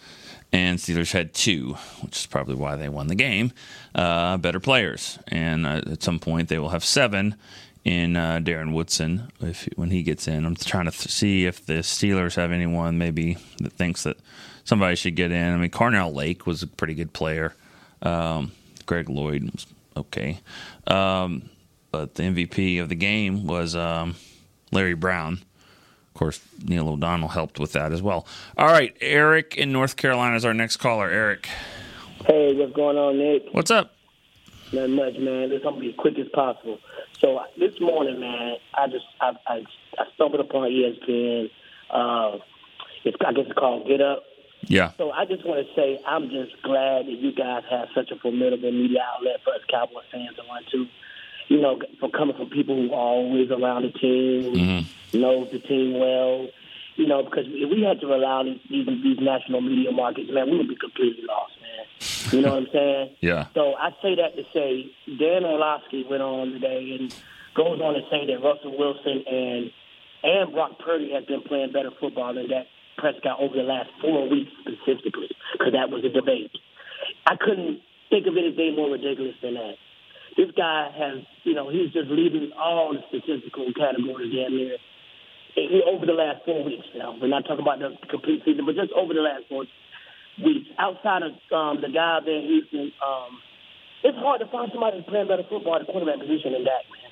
and 0.52 0.78
Steelers 0.78 1.12
had 1.12 1.33
two, 1.33 1.78
which 2.02 2.18
is 2.18 2.26
probably 2.26 2.54
why 2.54 2.76
they 2.76 2.90
won 2.90 3.07
the 3.07 3.14
game. 3.14 3.50
Uh, 3.94 4.37
better 4.37 4.61
players, 4.61 5.18
and 5.28 5.66
uh, 5.66 5.81
at 5.90 6.02
some 6.02 6.18
point 6.18 6.50
they 6.50 6.59
will 6.59 6.68
have 6.68 6.85
seven 6.85 7.35
in 7.84 8.16
uh, 8.16 8.40
Darren 8.42 8.72
Woodson 8.72 9.30
if 9.40 9.68
when 9.76 9.90
he 9.90 10.02
gets 10.02 10.28
in. 10.28 10.44
I'm 10.44 10.54
trying 10.56 10.84
to 10.86 10.90
th- 10.90 11.10
see 11.10 11.46
if 11.46 11.64
the 11.66 11.74
Steelers 11.74 12.34
have 12.36 12.52
anyone 12.52 12.98
maybe 12.98 13.36
that 13.60 13.72
thinks 13.72 14.02
that 14.02 14.16
somebody 14.64 14.96
should 14.96 15.16
get 15.16 15.30
in. 15.32 15.54
I 15.54 15.56
mean, 15.56 15.70
Carnell 15.70 16.14
Lake 16.14 16.46
was 16.46 16.62
a 16.62 16.66
pretty 16.66 16.94
good 16.94 17.12
player. 17.12 17.54
Um, 18.02 18.52
Greg 18.86 19.08
Lloyd 19.08 19.44
was 19.52 19.66
okay, 19.96 20.40
um, 20.86 21.48
but 21.90 22.14
the 22.14 22.22
MVP 22.24 22.80
of 22.80 22.88
the 22.88 22.94
game 22.94 23.46
was 23.46 23.74
um, 23.74 24.14
Larry 24.72 24.94
Brown. 24.94 25.34
Of 25.34 26.14
course, 26.14 26.40
Neil 26.64 26.88
O'Donnell 26.88 27.28
helped 27.28 27.60
with 27.60 27.72
that 27.72 27.92
as 27.92 28.02
well. 28.02 28.26
All 28.56 28.66
right, 28.66 28.96
Eric 29.00 29.56
in 29.56 29.72
North 29.72 29.96
Carolina 29.96 30.36
is 30.36 30.44
our 30.44 30.54
next 30.54 30.78
caller. 30.78 31.08
Eric, 31.10 31.48
Hey, 32.26 32.52
what's 32.54 32.72
going 32.74 32.96
on, 32.96 33.16
Nick? 33.18 33.44
what's 33.52 33.70
up? 33.70 33.94
Not 34.72 34.90
much, 34.90 35.14
man. 35.18 35.48
This 35.50 35.62
gonna 35.62 35.78
be 35.80 35.90
as 35.90 35.94
quick 35.96 36.18
as 36.18 36.26
possible. 36.34 36.78
So 37.20 37.40
this 37.59 37.72
morning, 37.81 38.20
man, 38.20 38.57
I 38.74 38.87
just 38.87 39.04
I 39.20 39.33
I, 39.46 39.64
I 39.98 40.04
stumbled 40.14 40.40
upon 40.40 40.70
ESPN. 40.70 41.50
Uh, 41.90 42.38
it's 43.04 43.16
I 43.24 43.33
guess 43.33 43.46
it's 43.46 43.59
called 43.59 43.88
Get 43.88 44.00
Up. 44.00 44.22
Yeah. 44.62 44.92
So 44.98 45.11
I 45.11 45.24
just 45.24 45.44
want 45.46 45.66
to 45.66 45.74
say 45.74 46.00
I'm 46.07 46.31
just 46.31 46.61
glad 46.62 47.07
that 47.07 47.12
you 47.12 47.33
guys 47.33 47.64
have 47.70 47.88
such 47.94 48.11
a 48.11 48.16
formidable 48.16 48.70
media 48.70 49.00
outlet 49.14 49.40
for 49.44 49.54
us 49.54 49.61
Cowboy 49.68 50.02
fans 50.12 50.37
to 50.37 50.42
run 50.42 50.62
to. 50.72 50.87
You 51.48 51.62
know, 51.62 51.81
for 51.98 52.11
coming 52.11 52.37
from 52.37 52.50
people 52.50 52.76
who 52.76 52.92
are 52.92 52.98
always 52.98 53.50
around 53.50 53.83
the 53.85 53.90
team, 53.92 54.87
knows 55.14 55.50
the 55.50 55.59
team 55.61 55.98
well. 55.98 56.46
You 56.98 57.06
know, 57.06 57.22
because 57.22 57.46
if 57.46 57.70
we 57.70 57.87
had 57.87 58.00
to 58.00 58.08
rely 58.08 58.42
on 58.42 58.61
these, 58.68 58.84
these, 58.84 59.22
national 59.22 59.61
media 59.61 59.92
markets, 59.92 60.30
man, 60.34 60.50
we 60.50 60.58
would 60.58 60.66
be 60.66 60.74
completely 60.74 61.22
lost, 61.22 61.54
man. 61.62 61.87
You 62.34 62.40
know 62.42 62.58
what 62.58 62.66
I'm 62.66 62.68
saying? 62.72 63.16
Yeah. 63.20 63.46
So 63.54 63.74
I 63.78 63.90
say 64.02 64.18
that 64.18 64.34
to 64.34 64.42
say 64.52 64.90
Dan 65.06 65.44
Orlovsky 65.44 66.02
went 66.11 66.22
on 66.22 66.58
today 66.58 66.98
and 66.98 67.14
goes 67.54 67.78
on 67.80 67.94
to 67.94 68.02
say 68.11 68.26
that 68.26 68.42
Russell 68.42 68.76
Wilson 68.76 69.22
and 69.30 69.70
and 70.24 70.52
Brock 70.52 70.80
Purdy 70.82 71.12
have 71.14 71.28
been 71.28 71.42
playing 71.42 71.70
better 71.70 71.90
football 72.00 72.34
than 72.34 72.48
Dak 72.50 72.66
Prescott 72.96 73.38
over 73.38 73.54
the 73.54 73.62
last 73.62 73.90
four 74.02 74.28
weeks 74.28 74.50
specifically, 74.66 75.30
because 75.52 75.72
that 75.72 75.90
was 75.90 76.02
a 76.04 76.11
debate. 76.11 76.50
I 77.26 77.37
couldn't 77.38 77.78
think 78.11 78.26
of 78.26 78.37
anything 78.37 78.74
more 78.74 78.90
ridiculous 78.90 79.37
than 79.40 79.54
that. 79.54 79.74
This 80.37 80.50
guy 80.56 80.90
has, 80.98 81.22
you 81.44 81.54
know, 81.54 81.70
he's 81.70 81.92
just 81.92 82.11
leading 82.11 82.50
all 82.58 82.92
the 82.92 83.02
statistical 83.06 83.70
categories 83.74 84.34
damn 84.34 84.58
near 85.56 85.82
eh, 85.82 85.90
over 85.90 86.06
the 86.06 86.12
last 86.12 86.44
four 86.44 86.64
weeks 86.64 86.87
now. 86.96 87.16
We're 87.20 87.28
not 87.28 87.44
talking 87.44 87.62
about 87.62 87.78
the 87.78 87.96
complete 88.08 88.42
season, 88.44 88.66
but 88.66 88.74
just 88.74 88.92
over 88.92 89.14
the 89.14 89.20
last 89.20 89.44
four 89.48 89.64
weeks. 90.44 90.68
Outside 90.78 91.22
of 91.22 91.32
um, 91.52 91.80
the 91.80 91.88
guy 91.88 92.20
there 92.24 92.37
in 92.38 92.44
Houston, 92.44 92.92
um, 93.04 93.38
it's 94.04 94.18
hard 94.18 94.40
to 94.40 94.46
find 94.48 94.70
somebody 94.72 95.02
playing 95.08 95.28
better 95.28 95.44
football 95.48 95.76
at 95.76 95.87
the 95.87 95.90
quarterback 95.92 96.20
position 96.20 96.52
than 96.52 96.64
that, 96.64 96.84
man. 96.90 97.11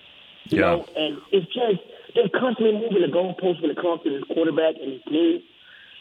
You 0.49 0.59
Yeah. 0.59 0.67
know, 0.77 0.87
and 0.95 1.19
it's 1.33 1.47
just 1.53 1.83
they're 2.15 2.29
constantly 2.31 2.75
moving 2.79 3.03
the 3.03 3.13
goalposts 3.13 3.61
when 3.61 3.71
it 3.71 3.77
comes 3.77 4.03
to 4.05 4.11
this 4.11 4.25
quarterback 4.31 4.77
and 4.81 4.93
his 4.93 5.03
team. 5.11 5.43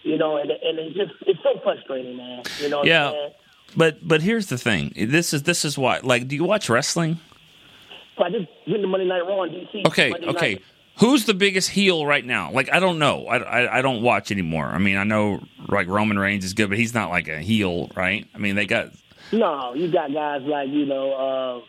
You 0.03 0.17
know, 0.19 0.37
and 0.37 0.51
and 0.51 0.77
it's 0.77 0.95
just 0.95 1.13
it's 1.25 1.39
so 1.41 1.59
frustrating, 1.63 2.15
man. 2.15 2.43
You 2.59 2.69
know, 2.69 2.77
what 2.77 2.83
I'm 2.83 2.87
Yeah. 2.89 3.09
saying? 3.11 3.31
But 3.75 4.07
but 4.07 4.21
here's 4.21 4.47
the 4.47 4.57
thing. 4.59 4.93
This 4.95 5.33
is 5.33 5.43
this 5.43 5.65
is 5.65 5.77
why. 5.77 5.99
Like, 6.03 6.27
do 6.27 6.35
you 6.35 6.43
watch 6.43 6.69
wrestling? 6.69 7.17
So 8.17 8.23
I 8.23 8.29
just 8.29 8.45
went 8.67 8.81
to 8.83 8.87
Monday 8.87 9.07
Night 9.07 9.21
Raw 9.27 9.43
in 9.43 9.49
DC. 9.51 9.85
Okay, 9.87 10.11
Monday 10.11 10.27
okay. 10.27 10.53
Night. 10.53 10.63
Who's 10.97 11.25
the 11.25 11.33
biggest 11.33 11.69
heel 11.69 12.05
right 12.05 12.25
now? 12.25 12.51
Like, 12.51 12.71
I 12.71 12.79
don't 12.79 12.99
know. 12.99 13.25
I, 13.27 13.37
I, 13.37 13.77
I 13.79 13.81
don't 13.81 14.01
watch 14.01 14.31
anymore. 14.31 14.65
I 14.65 14.77
mean, 14.77 14.97
I 14.97 15.03
know 15.03 15.41
like 15.67 15.87
Roman 15.87 16.17
Reigns 16.17 16.45
is 16.45 16.53
good, 16.53 16.69
but 16.69 16.77
he's 16.77 16.93
not 16.93 17.09
like 17.09 17.27
a 17.27 17.39
heel, 17.39 17.89
right? 17.95 18.25
I 18.33 18.37
mean, 18.37 18.55
they 18.55 18.65
got 18.65 18.91
No, 19.31 19.73
you 19.73 19.91
got 19.91 20.13
guys 20.13 20.41
like 20.43 20.69
you 20.69 20.85
know, 20.85 21.13
uh, 21.13 21.65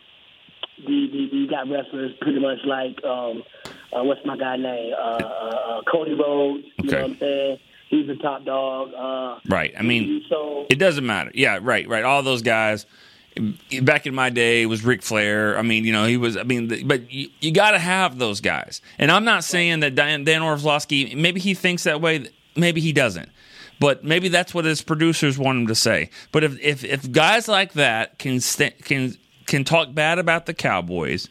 the, 0.85 1.07
the 1.11 1.35
you 1.37 1.49
got 1.49 1.69
wrestlers 1.69 2.13
pretty 2.21 2.39
much 2.39 2.59
like 2.65 3.03
um, 3.03 3.43
uh, 3.93 4.03
what's 4.03 4.25
my 4.25 4.37
guy 4.37 4.55
name? 4.57 4.93
Uh, 4.93 5.01
uh, 5.01 5.25
uh, 5.25 5.81
Cody 5.91 6.13
Rhodes. 6.13 6.63
You 6.77 6.91
know 6.91 7.01
what 7.01 7.11
I'm 7.11 7.17
saying? 7.17 7.59
He's 7.89 8.07
the 8.07 8.15
top 8.15 8.43
dog. 8.45 8.93
Uh, 8.93 9.39
right. 9.49 9.73
I 9.77 9.81
mean, 9.81 10.23
so 10.29 10.65
it 10.69 10.77
doesn't 10.77 11.05
matter. 11.05 11.31
Yeah, 11.33 11.59
right, 11.61 11.87
right. 11.87 12.03
All 12.03 12.21
those 12.23 12.41
guys. 12.41 12.85
Back 13.81 14.07
in 14.07 14.15
my 14.15 14.29
day, 14.29 14.63
it 14.63 14.65
was 14.67 14.83
Ric 14.83 15.01
Flair. 15.01 15.57
I 15.57 15.61
mean, 15.61 15.85
you 15.85 15.91
know, 15.91 16.05
he 16.05 16.17
was. 16.17 16.37
I 16.37 16.43
mean, 16.43 16.87
but 16.87 17.11
you, 17.11 17.29
you 17.39 17.51
got 17.51 17.71
to 17.71 17.79
have 17.79 18.17
those 18.17 18.41
guys. 18.41 18.81
And 18.97 19.11
I'm 19.11 19.25
not 19.25 19.43
saying 19.43 19.81
that 19.81 19.95
Dan, 19.95 20.23
Dan 20.23 20.41
Orlovsky. 20.41 21.15
Maybe 21.15 21.39
he 21.39 21.53
thinks 21.53 21.83
that 21.83 22.01
way. 22.01 22.29
Maybe 22.55 22.81
he 22.81 22.93
doesn't. 22.93 23.29
But 23.79 24.03
maybe 24.03 24.27
that's 24.29 24.53
what 24.53 24.65
his 24.65 24.81
producers 24.81 25.37
want 25.37 25.59
him 25.59 25.67
to 25.67 25.75
say. 25.75 26.09
But 26.31 26.43
if 26.43 26.59
if, 26.59 26.83
if 26.83 27.11
guys 27.11 27.47
like 27.47 27.73
that 27.73 28.17
can 28.17 28.39
st- 28.39 28.83
can 28.83 29.15
can 29.45 29.63
talk 29.63 29.93
bad 29.93 30.19
about 30.19 30.45
the 30.45 30.53
Cowboys, 30.53 31.29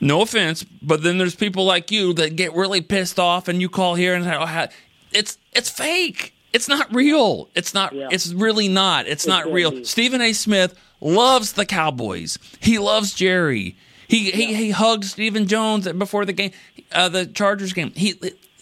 no 0.00 0.22
offense, 0.22 0.64
but 0.64 1.02
then 1.02 1.18
there's 1.18 1.34
people 1.34 1.64
like 1.64 1.90
you 1.90 2.12
that 2.14 2.36
get 2.36 2.54
really 2.54 2.80
pissed 2.80 3.18
off, 3.18 3.48
and 3.48 3.60
you 3.60 3.68
call 3.68 3.94
here 3.94 4.14
and 4.14 4.24
say, 4.24 4.34
"Oh, 4.38 4.66
it's 5.12 5.38
it's 5.52 5.70
fake. 5.70 6.34
It's 6.52 6.68
not 6.68 6.94
real. 6.94 7.50
It's 7.54 7.74
not. 7.74 7.92
It's 7.94 8.32
really 8.32 8.68
not. 8.68 9.06
It's 9.06 9.26
not 9.26 9.50
real." 9.50 9.84
Stephen 9.84 10.20
A. 10.20 10.32
Smith 10.32 10.74
loves 11.00 11.52
the 11.52 11.66
Cowboys. 11.66 12.38
He 12.60 12.78
loves 12.78 13.14
Jerry. 13.14 13.76
He 14.08 14.30
he, 14.30 14.54
he 14.54 14.70
hugged 14.70 15.04
Stephen 15.04 15.46
Jones 15.46 15.90
before 15.92 16.24
the 16.24 16.32
game, 16.32 16.52
uh, 16.92 17.08
the 17.08 17.26
Chargers 17.26 17.72
game. 17.72 17.92
He 17.94 18.14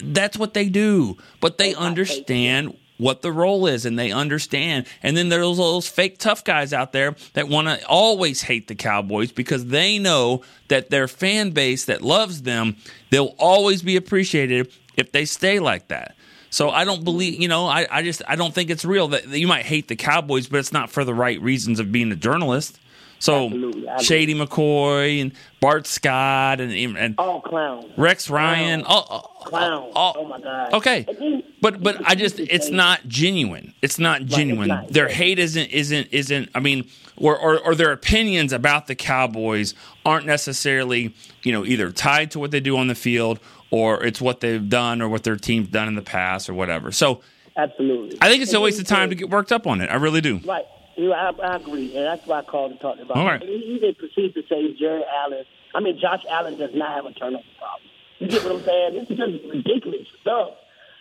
that's 0.02 0.38
what 0.38 0.54
they 0.54 0.68
do, 0.68 1.16
but 1.40 1.58
they 1.58 1.74
understand 1.74 2.76
what 2.96 3.22
the 3.22 3.32
role 3.32 3.66
is 3.66 3.84
and 3.84 3.98
they 3.98 4.12
understand. 4.12 4.86
And 5.02 5.16
then 5.16 5.28
there's 5.28 5.56
those 5.56 5.88
fake 5.88 6.18
tough 6.18 6.44
guys 6.44 6.72
out 6.72 6.92
there 6.92 7.16
that 7.32 7.48
want 7.48 7.68
to 7.68 7.86
always 7.86 8.42
hate 8.42 8.68
the 8.68 8.74
Cowboys 8.74 9.32
because 9.32 9.66
they 9.66 9.98
know 9.98 10.42
that 10.68 10.90
their 10.90 11.08
fan 11.08 11.50
base 11.50 11.84
that 11.86 12.02
loves 12.02 12.42
them, 12.42 12.76
they'll 13.10 13.34
always 13.38 13.82
be 13.82 13.96
appreciated 13.96 14.72
if 14.96 15.12
they 15.12 15.24
stay 15.24 15.58
like 15.58 15.88
that. 15.88 16.14
So 16.54 16.70
I 16.70 16.84
don't 16.84 17.02
believe, 17.02 17.42
you 17.42 17.48
know, 17.48 17.66
I, 17.66 17.84
I 17.90 18.02
just 18.02 18.22
I 18.28 18.36
don't 18.36 18.54
think 18.54 18.70
it's 18.70 18.84
real 18.84 19.08
that 19.08 19.26
you 19.26 19.48
might 19.48 19.66
hate 19.66 19.88
the 19.88 19.96
Cowboys, 19.96 20.46
but 20.46 20.60
it's 20.60 20.70
not 20.70 20.88
for 20.88 21.04
the 21.04 21.12
right 21.12 21.42
reasons 21.42 21.80
of 21.80 21.90
being 21.90 22.12
a 22.12 22.14
journalist. 22.14 22.78
So 23.18 23.46
Absolutely. 23.46 24.04
Shady 24.04 24.34
McCoy 24.36 25.20
and 25.20 25.32
Bart 25.58 25.88
Scott 25.88 26.60
and 26.60 26.96
and 26.96 27.16
all 27.18 27.40
clowns, 27.40 27.86
Rex 27.96 28.30
Ryan, 28.30 28.84
all, 28.84 29.34
clowns. 29.44 29.92
oh 29.96 30.28
my 30.28 30.38
god. 30.40 30.74
Okay, 30.74 31.42
but 31.60 31.82
but 31.82 31.96
I 32.08 32.14
just 32.14 32.38
it's 32.38 32.70
not 32.70 33.00
genuine. 33.08 33.74
It's 33.82 33.98
not 33.98 34.24
genuine. 34.24 34.68
not. 34.68 34.92
Their 34.92 35.08
hate 35.08 35.40
isn't 35.40 35.70
isn't 35.70 36.06
isn't. 36.12 36.50
I 36.54 36.60
mean, 36.60 36.88
or, 37.16 37.36
or 37.36 37.58
or 37.58 37.74
their 37.74 37.90
opinions 37.90 38.52
about 38.52 38.86
the 38.86 38.94
Cowboys 38.94 39.74
aren't 40.06 40.26
necessarily 40.26 41.16
you 41.42 41.50
know 41.50 41.64
either 41.64 41.90
tied 41.90 42.30
to 42.30 42.38
what 42.38 42.52
they 42.52 42.60
do 42.60 42.76
on 42.76 42.86
the 42.86 42.94
field 42.94 43.40
or 43.70 44.02
it's 44.04 44.20
what 44.20 44.40
they've 44.40 44.68
done 44.68 45.00
or 45.02 45.08
what 45.08 45.24
their 45.24 45.36
team's 45.36 45.68
done 45.68 45.88
in 45.88 45.94
the 45.94 46.02
past 46.02 46.48
or 46.48 46.54
whatever. 46.54 46.92
So 46.92 47.20
Absolutely. 47.56 48.18
I 48.20 48.28
think 48.28 48.42
it's 48.42 48.52
a 48.52 48.56
And 48.56 48.64
waste 48.64 48.80
of 48.80 48.86
time 48.86 49.10
to 49.10 49.14
get 49.14 49.30
worked 49.30 49.52
up 49.52 49.66
on 49.66 49.80
it. 49.80 49.88
I 49.90 49.96
really 49.96 50.20
do. 50.20 50.38
Right. 50.38 50.64
You 50.96 51.12
I, 51.12 51.30
I 51.30 51.56
agree, 51.56 51.96
and 51.96 52.06
that's 52.06 52.24
why 52.26 52.38
I 52.38 52.42
called 52.42 52.72
to 52.72 52.78
talk 52.78 52.98
about. 53.00 53.16
All 53.16 53.26
it. 53.26 53.30
right. 53.30 53.40
And 53.42 53.50
he 53.50 53.56
even 53.76 53.94
proceeds 53.96 54.34
to 54.34 54.42
say 54.48 54.72
Jerry 54.78 55.02
Allen. 55.24 55.44
I 55.74 55.80
mean, 55.80 55.98
Josh 56.00 56.22
Allen 56.30 56.56
does 56.56 56.70
not 56.74 56.94
have 56.94 57.06
a 57.06 57.12
turnover 57.12 57.42
problem. 57.58 57.90
You 58.20 58.28
get 58.28 58.44
what 58.44 58.52
I'm 58.52 58.62
saying? 58.64 58.94
This 58.94 59.10
is 59.10 59.16
just 59.18 59.44
ridiculous 59.52 60.06
stuff, 60.20 60.50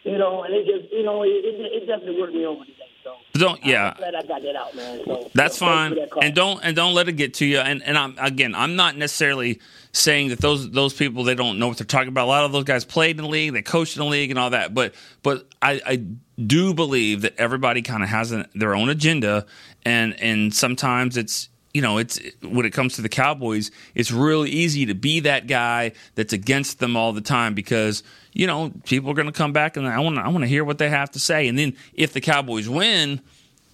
you 0.03 0.17
know. 0.17 0.41
And 0.43 0.53
it 0.55 0.65
just, 0.65 0.91
you 0.91 1.03
know, 1.03 1.21
it, 1.21 1.27
it, 1.29 1.83
it 1.83 1.85
definitely 1.85 2.19
worked 2.19 2.33
me 2.33 2.43
over 2.45 2.65
today. 2.65 2.89
So 3.03 3.15
Don't 3.33 3.65
yeah. 3.65 3.93
I 3.97 4.11
got 4.11 4.41
that 4.41 4.55
out, 4.55 4.75
man. 4.75 5.01
So 5.05 5.29
That's 5.33 5.57
so 5.57 5.65
fine, 5.65 5.97
and 6.21 6.33
don't 6.33 6.63
and 6.63 6.75
don't 6.75 6.93
let 6.93 7.09
it 7.09 7.13
get 7.13 7.33
to 7.35 7.45
you. 7.45 7.59
And 7.59 7.83
and 7.83 7.97
I'm 7.97 8.15
again, 8.17 8.55
I'm 8.55 8.75
not 8.75 8.95
necessarily 8.95 9.59
saying 9.91 10.29
that 10.29 10.39
those 10.39 10.69
those 10.71 10.93
people 10.93 11.23
they 11.23 11.35
don't 11.35 11.59
know 11.59 11.67
what 11.67 11.77
they're 11.77 11.85
talking 11.85 12.09
about. 12.09 12.25
A 12.25 12.29
lot 12.29 12.45
of 12.45 12.51
those 12.51 12.63
guys 12.63 12.85
played 12.85 13.17
in 13.17 13.23
the 13.23 13.29
league, 13.29 13.53
they 13.53 13.61
coached 13.61 13.97
in 13.97 14.03
the 14.03 14.09
league, 14.09 14.29
and 14.29 14.39
all 14.39 14.51
that. 14.51 14.73
But 14.73 14.95
but 15.21 15.47
I, 15.61 15.81
I 15.85 16.03
do 16.43 16.73
believe 16.73 17.21
that 17.21 17.33
everybody 17.37 17.81
kind 17.81 18.03
of 18.03 18.09
has 18.09 18.31
an, 18.31 18.47
their 18.55 18.75
own 18.75 18.89
agenda, 18.89 19.45
and 19.85 20.19
and 20.21 20.53
sometimes 20.53 21.17
it's 21.17 21.49
you 21.73 21.81
know 21.81 21.97
it's 21.97 22.19
when 22.41 22.65
it 22.65 22.71
comes 22.71 22.95
to 22.95 23.01
the 23.01 23.09
Cowboys, 23.09 23.71
it's 23.95 24.11
really 24.11 24.49
easy 24.49 24.85
to 24.85 24.95
be 24.95 25.21
that 25.21 25.47
guy 25.47 25.91
that's 26.15 26.33
against 26.33 26.79
them 26.79 26.95
all 26.95 27.13
the 27.13 27.21
time 27.21 27.53
because 27.53 28.03
you 28.33 28.47
know 28.47 28.71
people 28.85 29.09
are 29.11 29.15
going 29.15 29.27
to 29.27 29.31
come 29.31 29.53
back 29.53 29.77
and 29.77 29.87
I 29.87 29.99
want 29.99 30.17
I 30.17 30.27
want 30.29 30.43
to 30.43 30.47
hear 30.47 30.63
what 30.63 30.77
they 30.77 30.89
have 30.89 31.11
to 31.11 31.19
say, 31.19 31.47
and 31.47 31.57
then 31.57 31.75
if 31.93 32.13
the 32.13 32.21
Cowboys 32.21 32.67
win 32.67 33.21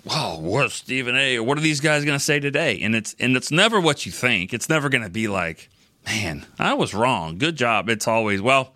whoa, 0.03 0.39
what's 0.39 0.75
Stephen 0.75 1.15
A. 1.15 1.37
or 1.37 1.43
what 1.43 1.57
are 1.57 1.61
these 1.61 1.79
guys 1.79 2.05
going 2.05 2.17
to 2.17 2.23
say 2.23 2.39
today? 2.39 2.79
And 2.81 2.95
it's 2.95 3.15
and 3.19 3.35
it's 3.35 3.51
never 3.51 3.79
what 3.79 4.05
you 4.05 4.11
think. 4.11 4.53
It's 4.53 4.69
never 4.69 4.89
going 4.89 5.03
to 5.03 5.09
be 5.09 5.27
like, 5.27 5.69
man, 6.05 6.45
I 6.57 6.73
was 6.73 6.93
wrong. 6.93 7.37
Good 7.37 7.55
job. 7.55 7.89
It's 7.89 8.07
always 8.07 8.41
well, 8.41 8.73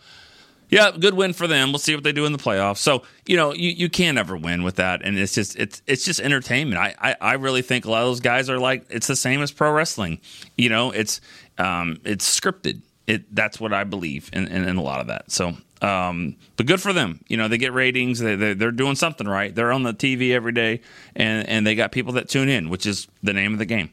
yeah, 0.70 0.92
good 0.92 1.14
win 1.14 1.34
for 1.34 1.48
them. 1.48 1.72
We'll 1.72 1.80
see 1.80 1.96
what 1.96 2.04
they 2.04 2.12
do 2.12 2.26
in 2.26 2.32
the 2.32 2.38
playoffs. 2.38 2.78
So 2.78 3.04
you 3.26 3.38
know 3.38 3.54
you, 3.54 3.70
you 3.70 3.90
can't 3.90 4.18
ever 4.18 4.36
win 4.36 4.64
with 4.64 4.76
that, 4.76 5.02
and 5.04 5.18
it's 5.18 5.34
just 5.34 5.56
it's 5.58 5.82
it's 5.88 6.06
just 6.06 6.20
entertainment. 6.20 6.80
I, 6.80 6.96
I 7.00 7.16
I 7.22 7.34
really 7.34 7.62
think 7.62 7.86
a 7.86 7.92
lot 7.92 8.04
of 8.04 8.10
those 8.10 8.20
guys 8.22 8.50
are 8.50 8.60
like 8.60 8.86
it's 8.90 9.08
the 9.08 9.16
same 9.16 9.42
as 9.42 9.52
pro 9.52 9.72
wrestling. 9.72 10.20
You 10.58 10.70
know, 10.70 10.92
it's 10.92 11.22
um 11.58 12.00
it's 12.04 12.40
scripted. 12.40 12.82
It 13.08 13.34
that's 13.36 13.60
what 13.60 13.74
I 13.74 13.84
believe 13.84 14.30
in 14.34 14.48
in, 14.48 14.68
in 14.68 14.78
a 14.78 14.82
lot 14.84 15.00
of 15.02 15.08
that. 15.08 15.32
So. 15.32 15.54
Um, 15.82 16.38
but 16.56 16.66
good 16.66 16.82
for 16.82 16.94
them. 16.94 17.20
You 17.28 17.36
know, 17.36 17.50
they 17.50 17.58
get 17.58 17.74
ratings. 17.74 18.20
They, 18.20 18.38
they, 18.38 18.54
they're 18.54 18.72
doing 18.72 18.96
something 18.96 19.28
right. 19.28 19.54
They're 19.54 19.74
on 19.74 19.84
the 19.84 19.94
TV 19.94 20.32
every 20.32 20.54
day, 20.54 20.80
and, 21.14 21.46
and 21.50 21.68
they 21.68 21.76
got 21.76 21.92
people 21.92 22.14
that 22.14 22.30
tune 22.30 22.48
in, 22.48 22.70
which 22.70 22.86
is 22.86 23.10
the 23.22 23.34
name 23.34 23.52
of 23.52 23.60
the 23.60 23.66
game. 23.66 23.90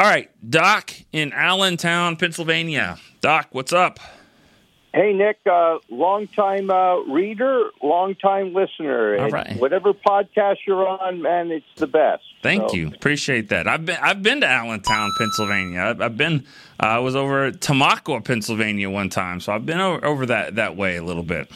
All 0.00 0.06
right, 0.06 0.30
Doc 0.50 0.90
in 1.12 1.32
Allentown, 1.32 2.16
Pennsylvania. 2.16 2.98
Doc, 3.20 3.46
what's 3.52 3.72
up? 3.72 4.00
Hey 4.92 5.12
Nick, 5.12 5.38
uh, 5.46 5.78
long 5.90 6.26
time 6.28 6.70
uh, 6.70 6.96
reader, 7.02 7.70
long 7.82 8.16
time 8.16 8.52
listener. 8.54 9.18
All 9.18 9.28
right. 9.28 9.56
Whatever 9.60 9.92
podcast 9.92 10.56
you're 10.66 10.88
on, 10.88 11.22
man, 11.22 11.52
it's 11.52 11.66
the 11.76 11.86
best. 11.86 12.24
Thank 12.42 12.70
So, 12.70 12.74
you. 12.76 12.88
Appreciate 12.88 13.50
that. 13.50 13.68
I've 13.68 13.84
been 13.86 13.98
I've 14.02 14.22
been 14.24 14.40
to 14.40 14.48
Allentown, 14.48 15.10
Pennsylvania. 15.18 15.82
I've, 15.82 16.00
I've 16.00 16.16
been 16.16 16.44
I 16.80 16.98
was 17.00 17.16
over 17.16 17.46
at 17.46 17.54
Tamaqua, 17.54 18.24
Pennsylvania 18.24 18.88
one 18.90 19.08
time, 19.08 19.40
so 19.40 19.52
I've 19.52 19.66
been 19.66 19.80
over, 19.80 20.04
over 20.04 20.26
that 20.26 20.56
that 20.56 20.76
way 20.76 20.96
a 20.96 21.02
little 21.02 21.22
bit. 21.22 21.50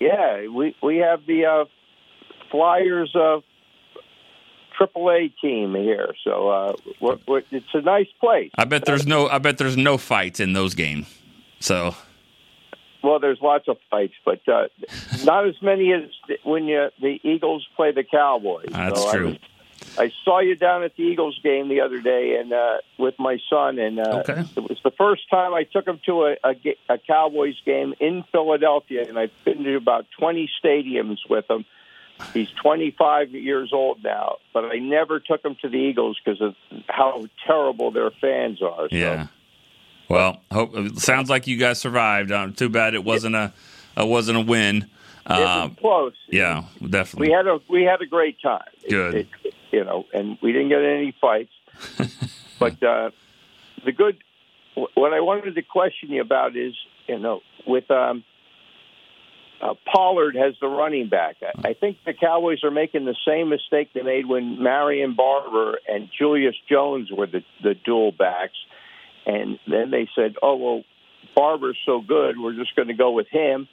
Yeah, 0.00 0.46
we 0.48 0.74
we 0.82 0.98
have 0.98 1.26
the 1.26 1.44
uh, 1.46 1.64
Flyers 2.50 3.14
uh, 3.14 3.40
AAA 4.80 5.32
team 5.42 5.74
here, 5.74 6.14
so 6.24 6.48
uh, 6.48 6.72
we're, 7.00 7.18
we're, 7.26 7.42
it's 7.50 7.66
a 7.74 7.80
nice 7.82 8.06
place. 8.20 8.50
I 8.56 8.64
bet 8.64 8.84
there's 8.84 9.06
no 9.06 9.28
I 9.28 9.38
bet 9.38 9.58
there's 9.58 9.76
no 9.76 9.98
fights 9.98 10.40
in 10.40 10.52
those 10.52 10.74
games. 10.74 11.12
So 11.60 11.94
Well, 13.02 13.18
there's 13.18 13.40
lots 13.42 13.66
of 13.68 13.76
fights, 13.90 14.14
but 14.24 14.40
uh, 14.48 14.68
not 15.24 15.46
as 15.48 15.56
many 15.60 15.92
as 15.92 16.02
when 16.44 16.64
you, 16.66 16.88
the 17.00 17.18
Eagles 17.24 17.66
play 17.76 17.90
the 17.92 18.04
Cowboys. 18.04 18.66
that's 18.70 19.02
So 19.02 19.12
true. 19.12 19.26
was- 19.26 19.38
I 19.98 20.12
saw 20.24 20.40
you 20.40 20.54
down 20.54 20.82
at 20.84 20.96
the 20.96 21.02
Eagles 21.02 21.38
game 21.42 21.68
the 21.68 21.80
other 21.80 22.00
day, 22.00 22.36
and 22.40 22.52
uh, 22.52 22.78
with 22.98 23.18
my 23.18 23.38
son, 23.50 23.78
and 23.78 23.98
uh, 23.98 24.22
Okay. 24.28 24.44
it 24.56 24.62
was 24.68 24.78
the 24.84 24.90
first 24.92 25.28
time 25.30 25.54
I 25.54 25.64
took 25.64 25.86
him 25.86 26.00
to 26.06 26.26
a, 26.26 26.36
a, 26.44 26.54
a 26.88 26.98
Cowboys 26.98 27.56
game 27.64 27.94
in 28.00 28.24
Philadelphia, 28.32 29.04
and 29.08 29.18
I've 29.18 29.32
been 29.44 29.64
to 29.64 29.76
about 29.76 30.06
20 30.18 30.48
stadiums 30.62 31.18
with 31.28 31.48
him. 31.50 31.64
He's 32.34 32.50
25 32.62 33.30
years 33.30 33.72
old 33.72 34.02
now, 34.02 34.38
but 34.52 34.64
I 34.64 34.78
never 34.78 35.20
took 35.20 35.44
him 35.44 35.56
to 35.62 35.68
the 35.68 35.76
Eagles 35.78 36.18
because 36.24 36.40
of 36.40 36.54
how 36.88 37.24
terrible 37.46 37.90
their 37.92 38.10
fans 38.10 38.60
are. 38.62 38.88
So. 38.88 38.96
yeah. 38.96 39.26
Well, 40.08 40.40
hope 40.50 40.74
it 40.74 40.98
sounds 40.98 41.28
like 41.30 41.46
you 41.46 41.56
guys 41.58 41.78
survived. 41.78 42.32
Um, 42.32 42.54
too 42.54 42.68
bad 42.70 42.94
it 42.94 43.04
wasn't 43.04 43.34
a 43.36 43.52
it 43.96 44.08
wasn't 44.08 44.38
a 44.38 44.40
win. 44.40 44.76
It 44.78 44.88
was 45.28 45.64
Um, 45.64 45.74
close. 45.74 46.14
yeah, 46.30 46.64
definitely. 46.88 47.28
We 47.28 47.34
had 47.34 47.46
a 47.46 47.60
we 47.68 47.82
had 47.84 48.00
a 48.00 48.06
great 48.06 48.40
time. 48.40 48.62
Good. 48.88 49.14
It- 49.14 49.28
it- 49.44 49.47
you 49.70 49.84
know, 49.84 50.04
and 50.12 50.38
we 50.42 50.52
didn't 50.52 50.68
get 50.68 50.82
any 50.82 51.14
fights. 51.20 51.52
but 52.58 52.82
uh, 52.82 53.10
the 53.84 53.92
good, 53.92 54.22
what 54.94 55.12
I 55.12 55.20
wanted 55.20 55.54
to 55.54 55.62
question 55.62 56.10
you 56.10 56.20
about 56.20 56.56
is, 56.56 56.74
you 57.06 57.18
know, 57.18 57.40
with 57.66 57.90
um, 57.90 58.24
uh, 59.60 59.74
Pollard 59.92 60.36
has 60.36 60.54
the 60.60 60.68
running 60.68 61.08
back. 61.08 61.36
I, 61.42 61.68
I 61.68 61.74
think 61.74 61.98
the 62.04 62.14
Cowboys 62.14 62.62
are 62.64 62.70
making 62.70 63.04
the 63.04 63.16
same 63.26 63.48
mistake 63.48 63.90
they 63.94 64.02
made 64.02 64.26
when 64.26 64.62
Marion 64.62 65.14
Barber 65.14 65.78
and 65.88 66.08
Julius 66.16 66.54
Jones 66.68 67.10
were 67.10 67.26
the, 67.26 67.42
the 67.62 67.74
dual 67.74 68.12
backs, 68.12 68.56
and 69.26 69.58
then 69.66 69.90
they 69.90 70.08
said, 70.14 70.36
"Oh 70.42 70.56
well, 70.56 70.84
Barber's 71.34 71.78
so 71.84 72.00
good, 72.00 72.38
we're 72.38 72.54
just 72.54 72.74
going 72.76 72.88
to 72.88 72.94
go 72.94 73.10
with 73.10 73.28
him." 73.28 73.68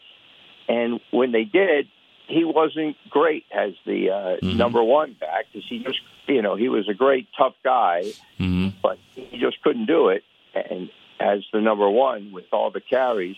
And 0.68 1.00
when 1.12 1.32
they 1.32 1.44
did, 1.44 1.88
he 2.28 2.44
wasn't 2.44 2.98
great 3.10 3.46
as 3.52 3.74
the 3.86 4.10
uh, 4.10 4.36
number 4.42 4.84
one 4.84 5.14
back 5.14 5.46
because 5.52 5.68
he 5.68 5.80
just, 5.80 6.00
you 6.28 6.42
know, 6.42 6.56
he 6.56 6.70
was 6.70 6.88
a 6.90 6.94
great 6.94 7.28
tough 7.38 7.56
guy, 7.64 8.04
Mm-hmm. 8.40 8.70
but 8.82 8.98
he 9.16 9.38
just 9.40 9.62
couldn't 9.62 9.86
do 9.86 10.10
it. 10.10 10.24
And 10.54 10.90
as 11.20 11.44
the 11.54 11.62
number 11.62 11.90
one 11.90 12.32
with 12.32 12.46
all 12.52 12.72
the 12.72 12.82
carries, 12.82 13.38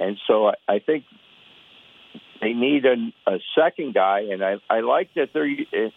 and 0.00 0.18
so 0.26 0.48
I, 0.48 0.54
I 0.68 0.78
think 0.78 1.04
they 2.40 2.52
need 2.52 2.84
a, 2.86 2.96
a 3.26 3.38
second 3.54 3.94
guy. 3.94 4.20
And 4.32 4.42
I, 4.44 4.56
I 4.68 4.80
like 4.80 5.14
that 5.14 5.32
they're 5.32 5.46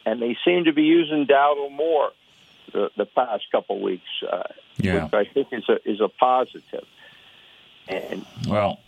and 0.05 0.21
they 0.21 0.37
seem 0.45 0.65
to 0.65 0.73
be 0.73 0.83
using 0.83 1.25
Dowdle 1.27 1.71
more 1.71 2.11
the, 2.73 2.89
the 2.97 3.05
past 3.05 3.45
couple 3.51 3.79
weeks, 3.81 4.03
uh, 4.31 4.43
Yeah. 4.77 5.05
which 5.05 5.13
I 5.13 5.25
think 5.25 5.47
is 5.51 5.67
a 5.69 5.77
is 5.89 5.99
a 6.01 6.07
positive. 6.09 6.85
And 7.87 8.25
Well, 8.47 8.79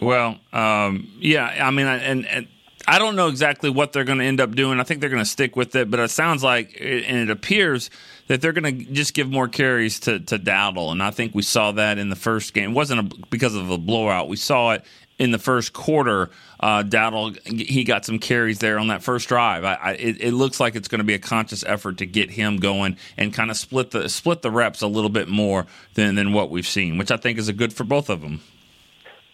well, 0.00 0.38
um, 0.52 1.08
yeah. 1.18 1.66
I 1.66 1.70
mean, 1.70 1.86
and, 1.86 2.26
and 2.26 2.46
I 2.86 2.98
don't 2.98 3.16
know 3.16 3.28
exactly 3.28 3.70
what 3.70 3.92
they're 3.92 4.04
going 4.04 4.18
to 4.18 4.24
end 4.24 4.40
up 4.40 4.54
doing. 4.54 4.80
I 4.80 4.82
think 4.82 5.00
they're 5.00 5.10
going 5.10 5.22
to 5.22 5.28
stick 5.28 5.56
with 5.56 5.74
it, 5.76 5.90
but 5.90 6.00
it 6.00 6.10
sounds 6.10 6.42
like, 6.42 6.76
and 6.80 7.18
it 7.18 7.30
appears 7.30 7.90
that 8.28 8.40
they're 8.40 8.52
going 8.52 8.78
to 8.78 8.84
just 8.92 9.14
give 9.14 9.30
more 9.30 9.48
carries 9.48 10.00
to 10.00 10.20
to 10.20 10.38
Dowdle, 10.38 10.92
and 10.92 11.02
I 11.02 11.10
think 11.10 11.34
we 11.34 11.42
saw 11.42 11.72
that 11.72 11.98
in 11.98 12.08
the 12.08 12.16
first 12.16 12.54
game. 12.54 12.70
It 12.70 12.74
wasn't 12.74 13.12
a, 13.12 13.26
because 13.30 13.54
of 13.54 13.70
a 13.70 13.78
blowout. 13.78 14.28
We 14.28 14.36
saw 14.36 14.72
it 14.72 14.84
in 15.18 15.30
the 15.30 15.38
first 15.38 15.72
quarter. 15.72 16.30
Uh, 16.58 16.82
Dowdle 16.82 17.38
he 17.46 17.84
got 17.84 18.04
some 18.04 18.18
carries 18.18 18.58
there 18.58 18.78
on 18.78 18.88
that 18.88 19.02
first 19.02 19.28
drive. 19.28 19.64
I, 19.64 19.74
I, 19.74 19.92
it, 19.92 20.20
it 20.20 20.32
looks 20.32 20.60
like 20.60 20.74
it's 20.74 20.88
going 20.88 21.00
to 21.00 21.04
be 21.04 21.14
a 21.14 21.18
conscious 21.18 21.64
effort 21.64 21.98
to 21.98 22.06
get 22.06 22.30
him 22.30 22.56
going 22.56 22.96
and 23.16 23.32
kind 23.32 23.50
of 23.50 23.56
split 23.56 23.90
the 23.90 24.08
split 24.08 24.42
the 24.42 24.50
reps 24.50 24.82
a 24.82 24.86
little 24.86 25.10
bit 25.10 25.28
more 25.28 25.66
than 25.94 26.14
than 26.14 26.32
what 26.32 26.50
we've 26.50 26.66
seen, 26.66 26.98
which 26.98 27.10
I 27.10 27.16
think 27.16 27.38
is 27.38 27.48
a 27.48 27.52
good 27.52 27.72
for 27.72 27.84
both 27.84 28.10
of 28.10 28.20
them. 28.20 28.40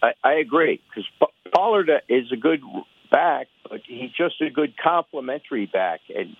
I, 0.03 0.13
I 0.25 0.35
agree 0.35 0.81
because 0.89 1.09
Pollard 1.53 1.91
is 2.09 2.31
a 2.33 2.37
good 2.37 2.63
back, 3.11 3.49
but 3.68 3.81
he's 3.87 4.11
just 4.12 4.40
a 4.40 4.51
good 4.51 4.75
complementary 4.77 5.66
back, 5.66 6.01
and 6.14 6.37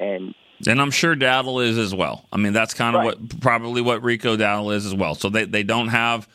and 0.00 0.34
And 0.66 0.80
I'm 0.80 0.90
sure 0.90 1.14
Dowdle 1.14 1.64
is 1.64 1.78
as 1.78 1.94
well. 1.94 2.24
I 2.32 2.36
mean, 2.36 2.52
that's 2.52 2.74
kind 2.74 2.96
of 2.96 3.04
what 3.04 3.40
probably 3.40 3.80
what 3.80 4.02
Rico 4.02 4.36
Dowdle 4.36 4.74
is 4.74 4.86
as 4.86 4.94
well. 4.94 5.14
So 5.14 5.28
they, 5.28 5.44
they 5.44 5.62
don't 5.62 5.88
have 5.88 6.28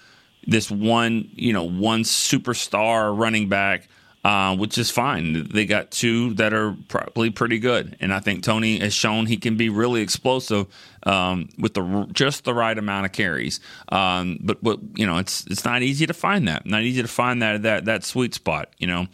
this 0.47 0.71
one, 0.71 1.29
you 1.33 1.53
know, 1.53 1.63
one 1.63 2.03
superstar 2.03 3.17
running 3.17 3.49
back, 3.49 3.89
uh, 4.23 4.55
which 4.55 4.77
is 4.77 4.89
fine. 4.89 5.49
They 5.49 5.65
got 5.65 5.91
two 5.91 6.33
that 6.35 6.53
are 6.53 6.75
probably 6.87 7.31
pretty 7.31 7.59
good, 7.59 7.97
and 7.99 8.13
I 8.13 8.21
think 8.21 8.43
Tony 8.43 8.79
has 8.79 8.93
shown 8.93 9.25
he 9.25 9.35
can 9.35 9.57
be 9.57 9.67
really 9.67 10.01
explosive 10.01 10.67
um, 11.03 11.49
with 11.57 11.73
the 11.73 12.07
just 12.13 12.45
the 12.45 12.53
right 12.53 12.77
amount 12.77 13.05
of 13.05 13.11
carries. 13.11 13.59
Um, 13.89 14.39
but 14.41 14.63
but 14.63 14.79
you 14.95 15.05
know, 15.05 15.17
it's 15.17 15.45
it's 15.47 15.65
not 15.65 15.81
easy 15.81 16.05
to 16.05 16.13
find 16.13 16.47
that. 16.47 16.65
Not 16.65 16.83
easy 16.83 17.01
to 17.01 17.07
find 17.09 17.41
that 17.41 17.63
that 17.63 17.85
that 17.85 18.05
sweet 18.05 18.33
spot. 18.33 18.69
You 18.77 18.87
know, 18.87 19.07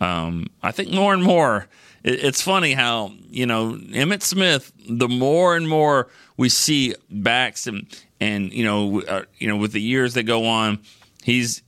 um, 0.00 0.46
I 0.62 0.72
think 0.72 0.90
more 0.92 1.12
and 1.14 1.22
more. 1.22 1.66
it- 2.04 2.24
It's 2.24 2.42
funny 2.42 2.72
how 2.72 3.12
you 3.28 3.46
know 3.46 3.72
Emmitt 3.90 4.22
Smith. 4.22 4.72
The 4.88 5.08
more 5.08 5.56
and 5.56 5.68
more 5.68 6.08
we 6.36 6.48
see 6.48 6.94
backs 7.10 7.66
and 7.66 7.86
and 8.20 8.52
you 8.52 8.64
know 8.64 9.02
uh, 9.02 9.22
you 9.38 9.48
know 9.48 9.56
with 9.56 9.72
the 9.72 9.80
years 9.82 10.14
that 10.14 10.24
go 10.24 10.46
on, 10.46 10.78
he's 11.22 11.62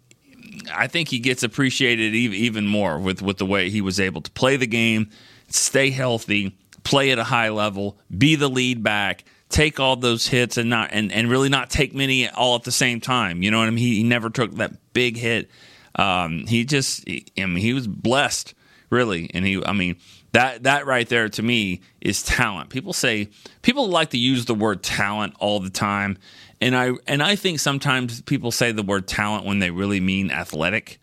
I 0.75 0.87
think 0.87 1.09
he 1.09 1.19
gets 1.19 1.43
appreciated 1.43 2.15
even, 2.15 2.37
even 2.37 2.67
more 2.67 2.99
with, 2.99 3.23
with 3.23 3.39
the 3.39 3.47
way 3.47 3.71
he 3.71 3.81
was 3.81 3.99
able 3.99 4.21
to 4.21 4.31
play 4.33 4.57
the 4.57 4.67
game, 4.67 5.09
stay 5.49 5.91
healthy, 5.91 6.55
play 6.85 7.11
at 7.11 7.19
a 7.19 7.25
high 7.25 7.49
level, 7.49 7.97
be 8.17 8.35
the 8.37 8.49
lead 8.51 8.83
back, 8.83 9.25
take 9.49 9.81
all 9.81 9.97
those 9.97 10.27
hits 10.29 10.59
and 10.59 10.69
not 10.69 10.91
and, 10.93 11.11
and 11.11 11.31
really 11.31 11.49
not 11.49 11.71
take 11.71 11.95
many 11.95 12.29
all 12.29 12.55
at 12.57 12.65
the 12.65 12.73
same 12.73 13.01
time. 13.01 13.43
You 13.43 13.51
know 13.51 13.59
what 13.61 13.67
I 13.69 13.71
mean? 13.71 13.79
He, 13.79 13.97
he 13.97 14.03
never 14.03 14.29
took 14.31 14.53
that 14.57 14.73
big 14.93 15.17
hit. 15.17 15.51
Um, 15.97 16.47
he 16.47 16.65
just 16.65 17.05
I 17.09 17.47
mean 17.47 17.57
he 17.57 17.73
was 17.73 17.87
blessed 17.87 18.55
really, 18.91 19.31
and 19.35 19.45
he 19.45 19.63
I 19.65 19.73
mean 19.73 19.97
that 20.33 20.63
that 20.63 20.87
right 20.87 21.09
there 21.09 21.29
to 21.29 21.43
me 21.43 21.81
is 22.01 22.23
talent. 22.23 22.71
People 22.71 22.93
say 22.93 23.29
people 23.63 23.89
like 23.89 24.11
to 24.11 24.19
use 24.19 24.47
the 24.47 24.55
word 24.55 24.83
talent 24.83 25.35
all 25.39 25.61
the 25.61 25.71
time, 25.71 26.17
and 26.61 26.75
I 26.75 26.93
and 27.07 27.23
I 27.23 27.37
think 27.37 27.61
sometimes 27.61 28.23
people 28.23 28.51
say 28.51 28.73
the 28.73 28.83
word 28.83 29.07
talent 29.07 29.45
when 29.45 29.59
they 29.59 29.71
really 29.71 30.01
mean 30.01 30.31
athletic. 30.31 30.99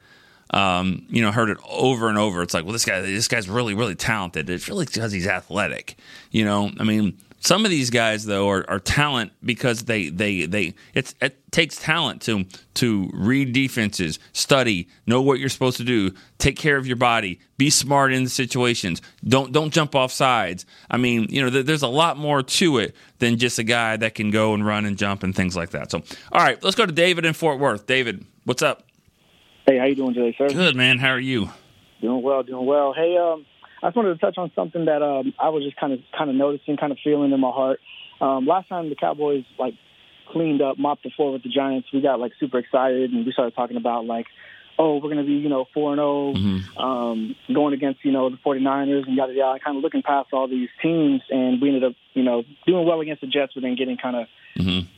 um, 0.51 1.05
you 1.09 1.21
know, 1.21 1.31
heard 1.31 1.49
it 1.51 1.57
over 1.69 2.09
and 2.09 2.17
over. 2.17 2.41
It's 2.41 2.55
like, 2.55 2.63
well, 2.63 2.73
this 2.73 2.85
guy, 2.85 3.01
this 3.01 3.27
guy's 3.27 3.47
really, 3.47 3.75
really 3.75 3.93
talented. 3.95 4.49
It's 4.49 4.67
really 4.67 4.85
because 4.85 5.11
he's 5.11 5.27
athletic. 5.27 5.95
You 6.31 6.43
know, 6.43 6.71
I 6.79 6.83
mean, 6.83 7.19
some 7.39 7.65
of 7.65 7.71
these 7.71 7.89
guys 7.89 8.25
though 8.25 8.49
are, 8.49 8.69
are 8.69 8.79
talent 8.79 9.31
because 9.43 9.83
they 9.83 10.09
they 10.09 10.45
they 10.45 10.73
it's, 10.93 11.15
it 11.21 11.51
takes 11.51 11.77
talent 11.77 12.21
to 12.23 12.45
to 12.75 13.09
read 13.13 13.53
defenses, 13.53 14.19
study, 14.33 14.87
know 15.05 15.21
what 15.21 15.39
you're 15.39 15.49
supposed 15.49 15.77
to 15.77 15.83
do, 15.83 16.11
take 16.37 16.57
care 16.57 16.77
of 16.77 16.85
your 16.85 16.95
body, 16.95 17.39
be 17.57 17.69
smart 17.69 18.13
in 18.13 18.23
the 18.23 18.29
situations. 18.29 19.01
Don't 19.23 19.51
don't 19.51 19.71
jump 19.71 19.95
off 19.95 20.11
sides. 20.11 20.65
I 20.89 20.97
mean, 20.97 21.27
you 21.29 21.41
know, 21.41 21.49
there's 21.49 21.83
a 21.83 21.87
lot 21.87 22.17
more 22.17 22.43
to 22.43 22.77
it 22.79 22.95
than 23.19 23.37
just 23.37 23.59
a 23.59 23.63
guy 23.63 23.97
that 23.97 24.15
can 24.15 24.31
go 24.31 24.53
and 24.53 24.65
run 24.65 24.85
and 24.85 24.97
jump 24.97 25.23
and 25.23 25.35
things 25.35 25.55
like 25.55 25.71
that. 25.71 25.91
So, 25.91 26.03
all 26.31 26.41
right, 26.41 26.61
let's 26.63 26.75
go 26.75 26.85
to 26.85 26.91
David 26.91 27.25
in 27.25 27.33
Fort 27.33 27.59
Worth. 27.59 27.85
David, 27.85 28.25
what's 28.45 28.61
up? 28.61 28.83
Hey, 29.65 29.77
how 29.77 29.85
you 29.85 29.95
doing 29.95 30.13
today, 30.13 30.35
sir? 30.37 30.49
Good, 30.49 30.75
man. 30.75 30.99
How 30.99 31.09
are 31.09 31.19
you? 31.19 31.49
Doing 32.01 32.21
well, 32.21 32.43
doing 32.43 32.65
well. 32.65 32.93
Hey, 32.93 33.17
um, 33.17 33.45
I 33.81 33.87
just 33.87 33.95
wanted 33.95 34.13
to 34.13 34.19
touch 34.19 34.37
on 34.37 34.51
something 34.55 34.85
that 34.85 35.01
um, 35.01 35.33
I 35.39 35.49
was 35.49 35.63
just 35.63 35.77
kind 35.77 35.93
of 35.93 35.99
kind 36.17 36.29
of 36.29 36.35
noticing, 36.35 36.77
kind 36.77 36.91
of 36.91 36.97
feeling 37.03 37.31
in 37.31 37.39
my 37.39 37.51
heart. 37.51 37.79
Um, 38.21 38.45
last 38.45 38.67
time 38.67 38.89
the 38.89 38.95
Cowboys 38.95 39.45
like 39.57 39.73
cleaned 40.31 40.61
up, 40.61 40.77
mopped 40.77 41.03
the 41.03 41.09
floor 41.15 41.33
with 41.33 41.43
the 41.43 41.49
Giants, 41.49 41.87
we 41.93 42.01
got 42.01 42.19
like 42.19 42.33
super 42.39 42.59
excited 42.59 43.11
and 43.11 43.25
we 43.25 43.31
started 43.31 43.55
talking 43.55 43.77
about 43.77 44.05
like, 44.05 44.27
oh, 44.77 44.95
we're 44.95 45.09
going 45.09 45.17
to 45.17 45.23
be 45.23 45.33
you 45.33 45.49
know 45.49 45.65
four 45.73 45.91
and 45.91 45.99
zero, 45.99 46.33
um, 46.77 47.35
going 47.53 47.73
against 47.73 48.03
you 48.03 48.11
know 48.11 48.29
the 48.29 48.37
49ers 48.37 49.07
and 49.07 49.15
yada 49.15 49.33
yada. 49.33 49.59
Kind 49.59 49.77
of 49.77 49.83
looking 49.83 50.01
past 50.01 50.29
all 50.33 50.47
these 50.47 50.69
teams, 50.81 51.21
and 51.29 51.61
we 51.61 51.69
ended 51.69 51.83
up 51.83 51.93
you 52.13 52.23
know 52.23 52.43
doing 52.65 52.85
well 52.85 53.01
against 53.01 53.21
the 53.21 53.27
Jets, 53.27 53.53
but 53.53 53.61
then 53.61 53.75
getting 53.75 53.97
kind 53.97 54.15
of 54.15 54.27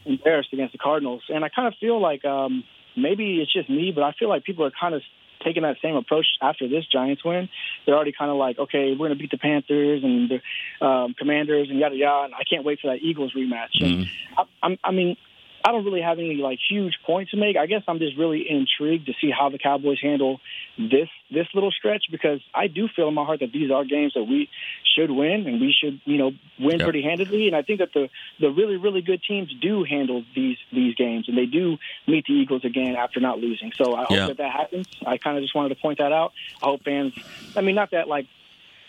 embarrassed 0.06 0.50
against 0.54 0.72
the 0.72 0.78
Cardinals. 0.78 1.24
And 1.30 1.46
I 1.46 1.50
kind 1.50 1.68
of 1.68 1.76
feel 1.80 2.02
like 2.02 2.26
um, 2.26 2.64
maybe 2.96 3.42
it's 3.42 3.54
just 3.54 3.70
me, 3.70 3.92
but 3.94 4.04
I 4.04 4.12
feel 4.14 4.30
like 4.30 4.44
people 4.44 4.66
are 4.66 4.72
kind 4.72 4.96
of 4.96 5.02
taking 5.44 5.64
that 5.64 5.78
same 5.82 5.96
approach 5.96 6.26
after 6.42 6.68
this 6.68 6.86
Giants 6.86 7.24
win. 7.24 7.50
They're 7.86 7.96
already 7.96 8.12
kind 8.12 8.32
of 8.32 8.38
like, 8.38 8.60
okay, 8.60 8.92
we're 8.92 9.08
going 9.08 9.12
to 9.12 9.16
beat 9.16 9.32
the 9.32 9.38
Panthers 9.38 10.04
and 10.04 10.30
the 10.30 10.86
um, 10.86 11.14
Commanders 11.18 11.70
and 11.70 11.80
yada 11.80 11.96
yada. 11.96 12.26
And 12.26 12.34
I 12.36 12.44
can't 12.50 12.64
wait 12.64 12.80
for 12.80 12.88
that 12.88 13.02
Eagles 13.02 13.34
rematch. 13.34 13.82
And 13.82 14.08
I, 14.38 14.44
I'm, 14.64 14.78
I 14.84 14.92
mean, 14.92 15.18
I 15.64 15.72
don't 15.72 15.86
really 15.86 16.01
have 16.01 16.18
any 16.20 16.36
like 16.36 16.59
huge 16.70 16.97
points 17.05 17.32
to 17.32 17.38
make. 17.38 17.55
I 17.57 17.66
guess 17.66 17.84
I'm 17.88 17.99
just 17.99 18.18
really 18.18 18.45
intrigued 18.49 19.05
to 19.07 19.14
see 19.22 19.32
how 19.32 19.49
the 19.49 19.57
Cowboys 19.57 19.99
handle 20.01 20.39
this 20.78 21.09
this 21.30 21.47
little 21.53 21.72
stretch 21.72 22.05
because 22.12 22.39
I 22.53 22.68
do 22.68 22.88
feel 22.95 23.07
in 23.07 23.14
my 23.14 23.24
heart 23.24 23.39
that 23.41 23.51
these 23.51 23.72
are 23.72 23.86
games 23.86 24.14
that 24.16 24.24
we 24.24 24.49
should 24.95 25.12
win 25.12 25.45
and 25.47 25.62
we 25.62 25.74
should 25.80 26.01
you 26.05 26.18
know 26.18 26.32
win 26.59 26.80
Yep. 26.80 26.82
pretty 26.84 27.03
handedly. 27.03 27.47
And 27.47 27.55
I 27.55 27.62
think 27.62 27.80
that 27.80 27.89
the 27.93 28.09
the 28.39 28.49
really 28.49 28.78
really 28.78 29.01
good 29.01 29.22
teams 29.28 29.53
do 29.62 29.84
handle 29.84 30.24
these 30.36 30.57
these 30.72 30.95
games 30.95 31.26
and 31.28 31.38
they 31.38 31.45
do 31.45 31.78
meet 32.07 32.26
the 32.28 32.34
Eagles 32.34 32.66
again 32.66 32.95
after 32.97 33.20
not 33.20 33.39
losing. 33.39 33.72
So 33.78 33.93
I 33.95 34.05
hope 34.05 34.18
Yeah. 34.18 34.28
that 34.28 34.38
that 34.38 34.51
happens. 34.51 34.88
I 35.05 35.18
kind 35.18 35.38
of 35.38 35.43
just 35.43 35.55
wanted 35.55 35.70
to 35.70 35.76
point 35.82 35.99
that 35.99 36.12
out. 36.12 36.32
I 36.62 36.66
hope 36.66 36.84
fans. 36.84 37.14
I 37.55 37.62
mean, 37.62 37.76
not 37.76 37.91
that 37.91 38.07
like 38.07 38.26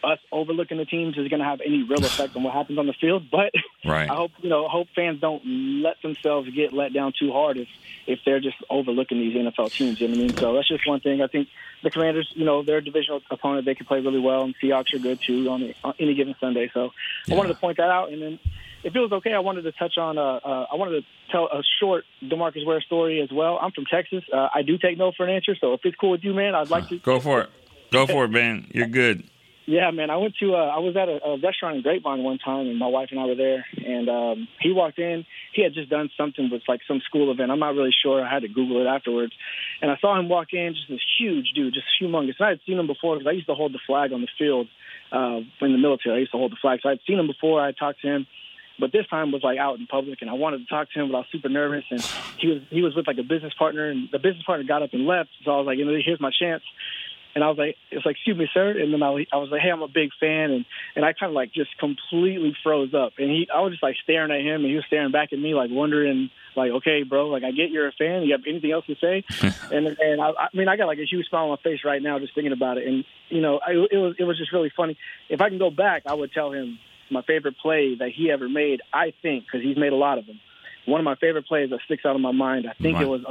us 0.05 0.19
overlooking 0.31 0.79
the 0.79 0.85
teams 0.85 1.17
is 1.17 1.29
going 1.29 1.41
to 1.41 1.47
have 1.47 1.61
any 1.61 1.83
real 1.83 2.05
effect 2.05 2.37
on 2.37 2.43
what 2.43 2.53
happens 2.53 2.79
on 2.79 2.87
the 2.87 2.93
field, 2.93 3.31
but 3.31 3.53
Right. 3.85 4.09
I 4.09 4.15
hope 4.15 4.31
you 4.41 4.49
know 4.49 4.69
hope 4.69 4.89
fans 4.95 5.21
don't 5.21 5.45
let 5.83 6.01
themselves 6.03 6.49
get 6.51 6.73
let 6.73 6.93
down 6.93 7.13
too 7.19 7.33
hard 7.33 7.57
if 7.57 7.69
if 8.07 8.21
they're 8.25 8.41
just 8.41 8.57
overlooking 8.71 9.19
these 9.19 9.35
NFL 9.35 9.73
teams. 9.73 10.01
You 10.01 10.09
know 10.09 10.13
what 10.13 10.19
I 10.19 10.27
mean? 10.27 10.37
So 10.37 10.55
that's 10.55 10.69
just 10.69 10.87
one 10.87 11.01
thing. 11.01 11.21
I 11.21 11.27
think 11.27 11.49
the 11.83 11.91
Commanders, 11.91 12.31
you 12.35 12.45
know, 12.45 12.63
their 12.63 12.81
divisional 12.81 13.23
opponent, 13.31 13.65
they 13.65 13.75
can 13.75 13.87
play 13.87 14.01
really 14.01 14.21
well, 14.21 14.45
and 14.45 14.55
Seahawks 14.63 14.95
are 14.95 14.99
good 14.99 15.21
too 15.21 15.49
on, 15.51 15.61
the, 15.61 15.75
on 15.83 15.95
any 15.99 16.15
given 16.15 16.35
Sunday. 16.41 16.71
So 16.73 16.93
I 17.31 17.35
wanted 17.35 17.49
to 17.49 17.55
point 17.57 17.79
that 17.79 17.91
out, 17.91 18.13
and 18.13 18.23
then. 18.23 18.39
If 18.85 18.97
it 18.97 18.99
was 18.99 19.13
okay, 19.13 19.33
I 19.33 19.39
wanted 19.39 19.63
to 19.63 19.71
touch 19.71 19.97
on. 19.97 20.19
Uh, 20.19 20.41
uh, 20.45 20.67
I 20.73 20.75
wanted 20.75 21.03
to 21.03 21.07
tell 21.31 21.45
a 21.45 21.63
short 21.79 22.05
DeMarcus 22.21 22.67
Ware 22.67 22.81
story 22.81 23.21
as 23.21 23.31
well. 23.31 23.57
I'm 23.63 23.71
from 23.71 23.85
Texas. 23.85 24.25
Uh, 24.33 24.49
I 24.53 24.63
do 24.63 24.77
take 24.77 24.99
no 24.99 25.13
for 25.13 25.25
an 25.25 25.31
answer, 25.31 25.55
so 25.55 25.75
if 25.75 25.83
it's 25.85 25.95
cool 25.95 26.11
with 26.11 26.25
you, 26.25 26.35
man, 26.35 26.57
I'd 26.57 26.69
like 26.69 26.89
to. 26.89 26.99
Go 26.99 27.21
for 27.21 27.43
it. 27.43 27.51
Go 27.93 28.09
for 28.09 28.25
it, 28.25 28.33
man. 28.33 28.67
You're 28.75 28.89
good. 28.89 29.23
Yeah, 29.65 29.91
man. 29.93 30.11
I 30.11 30.17
went 30.17 30.35
to 30.41 30.55
uh, 30.55 30.75
I 30.75 30.79
was 30.79 30.97
at 30.97 31.09
a, 31.09 31.23
a 31.25 31.39
restaurant 31.39 31.77
in 31.77 31.83
Grapevine 31.83 32.25
one 32.25 32.39
time, 32.39 32.67
and 32.67 32.79
my 32.79 32.89
wife 32.89 33.09
and 33.13 33.21
I 33.21 33.27
were 33.27 33.37
there. 33.37 33.65
And 33.77 34.09
um, 34.09 34.49
he 34.61 34.73
walked 34.73 34.99
in. 34.99 35.25
He 35.55 35.63
had 35.63 35.73
just 35.73 35.89
done 35.89 36.11
something 36.17 36.51
with 36.51 36.63
like 36.67 36.81
some 36.89 37.01
school 37.07 37.31
event. 37.31 37.53
I'm 37.53 37.61
not 37.61 37.75
really 37.75 37.95
sure. 38.03 38.25
I 38.25 38.33
had 38.33 38.43
to 38.43 38.49
Google 38.49 38.83
it 38.83 38.89
afterwards. 38.89 39.33
And 39.81 39.91
I 39.91 39.97
saw 40.01 40.19
him 40.19 40.29
walk 40.29 40.53
in, 40.53 40.75
just 40.75 40.89
this 40.89 41.01
huge 41.19 41.53
dude, 41.55 41.75
just 41.75 41.87
humongous. 42.01 42.35
And 42.39 42.47
I 42.47 42.49
had 42.51 42.61
seen 42.67 42.79
him 42.79 42.89
before 42.89 43.17
because 43.17 43.29
I 43.29 43.33
used 43.33 43.47
to 43.47 43.55
hold 43.55 43.73
the 43.73 43.81
flag 43.87 44.13
on 44.13 44.21
the 44.21 44.29
field 44.37 44.67
uh, 45.13 45.41
in 45.61 45.73
the 45.73 45.79
military. 45.79 46.17
I 46.17 46.21
used 46.21 46.33
to 46.33 46.39
hold 46.39 46.51
the 46.51 46.61
flag, 46.61 46.81
so 46.83 46.89
I'd 46.89 47.01
seen 47.07 47.19
him 47.19 47.29
before. 47.29 47.63
I 47.63 47.71
talked 47.71 48.03
to 48.03 48.09
him. 48.09 48.27
But 48.81 48.91
this 48.91 49.07
time 49.07 49.31
was 49.31 49.45
like 49.45 49.59
out 49.59 49.79
in 49.79 49.87
public, 49.87 50.23
and 50.23 50.31
I 50.31 50.33
wanted 50.33 50.59
to 50.59 50.67
talk 50.67 50.91
to 50.91 51.01
him, 51.01 51.09
but 51.09 51.15
I 51.15 51.21
was 51.21 51.27
super 51.31 51.49
nervous. 51.49 51.85
And 51.91 52.01
he 52.39 52.49
was 52.49 52.63
he 52.71 52.83
was 52.83 52.97
with 52.97 53.07
like 53.07 53.19
a 53.19 53.23
business 53.23 53.53
partner, 53.57 53.89
and 53.89 54.09
the 54.11 54.19
business 54.19 54.43
partner 54.45 54.67
got 54.67 54.83
up 54.83 54.93
and 54.93 55.07
left. 55.07 55.31
So 55.45 55.53
I 55.53 55.57
was 55.59 55.67
like, 55.67 55.79
you 55.79 55.85
know, 55.85 55.97
here's 56.05 56.21
my 56.21 56.33
chance. 56.37 56.63
And 57.35 57.43
I 57.43 57.49
was 57.49 57.57
like, 57.57 57.77
it's 57.91 58.05
like, 58.05 58.17
excuse 58.17 58.37
me, 58.37 58.49
sir. 58.53 58.71
And 58.79 58.93
then 58.93 59.03
I, 59.03 59.27
I 59.33 59.37
was 59.37 59.51
like, 59.51 59.63
hey, 59.63 59.71
I'm 59.71 59.83
a 59.83 59.89
big 59.89 60.11
fan. 60.21 60.51
And, 60.51 60.65
and 60.95 61.05
I 61.05 61.13
kind 61.13 61.31
of 61.31 61.35
like 61.35 61.53
just 61.53 61.77
completely 61.79 62.55
froze 62.63 62.93
up. 62.95 63.15
And 63.19 63.31
he, 63.31 63.49
I 63.53 63.61
was 63.61 63.73
just 63.73 63.83
like 63.83 63.97
staring 64.03 64.31
at 64.31 64.41
him 64.41 64.63
and 64.63 64.67
he 64.67 64.77
was 64.77 64.85
staring 64.87 65.13
back 65.13 65.33
at 65.33 65.39
me, 65.39 65.55
like 65.55 65.71
wondering, 65.71 66.31
like, 66.55 66.73
okay, 66.73 67.05
bro, 67.05 67.29
like 67.29 67.43
I 67.43 67.51
get 67.51 67.71
you're 67.71 67.89
a 67.89 67.93
fan. 67.93 68.23
You 68.23 68.33
have 68.33 68.43
anything 68.47 68.71
else 68.71 68.85
to 68.87 68.97
say? 68.97 69.25
and, 69.73 69.87
and 69.87 70.21
I, 70.21 70.31
I 70.31 70.49
mean, 70.53 70.69
I 70.69 70.77
got 70.77 70.87
like 70.87 70.99
a 70.99 71.07
huge 71.07 71.27
smile 71.29 71.45
on 71.45 71.51
my 71.51 71.57
face 71.57 71.81
right 71.85 72.03
now 72.03 72.19
just 72.19 72.35
thinking 72.35 72.53
about 72.53 72.77
it. 72.77 72.87
And, 72.87 73.05
you 73.31 73.41
know, 73.41 73.61
I, 73.67 73.73
it 73.73 73.97
was, 73.97 74.17
it 74.19 74.25
was 74.25 74.37
just 74.37 74.53
really 74.53 74.73
funny. 74.77 74.99
If 75.31 75.41
I 75.41 75.49
can 75.49 75.59
go 75.59 75.71
back, 75.71 76.03
I 76.07 76.15
would 76.15 76.33
tell 76.33 76.53
him 76.53 76.79
my 77.11 77.23
favorite 77.23 77.57
play 77.59 77.95
that 77.95 78.11
he 78.15 78.31
ever 78.31 78.49
made, 78.49 78.83
I 78.93 79.13
think, 79.23 79.45
because 79.45 79.63
he's 79.63 79.77
made 79.77 79.93
a 79.93 79.97
lot 79.97 80.19
of 80.19 80.27
them. 80.27 80.41
One 80.85 81.01
of 81.01 81.05
my 81.05 81.15
favorite 81.15 81.47
plays 81.47 81.71
that 81.71 81.81
sticks 81.85 82.05
out 82.05 82.17
of 82.17 82.21
my 82.21 82.33
mind, 82.33 82.67
I 82.69 82.73
think 82.75 82.99
Mi- 82.99 83.05
it 83.05 83.09
was 83.09 83.23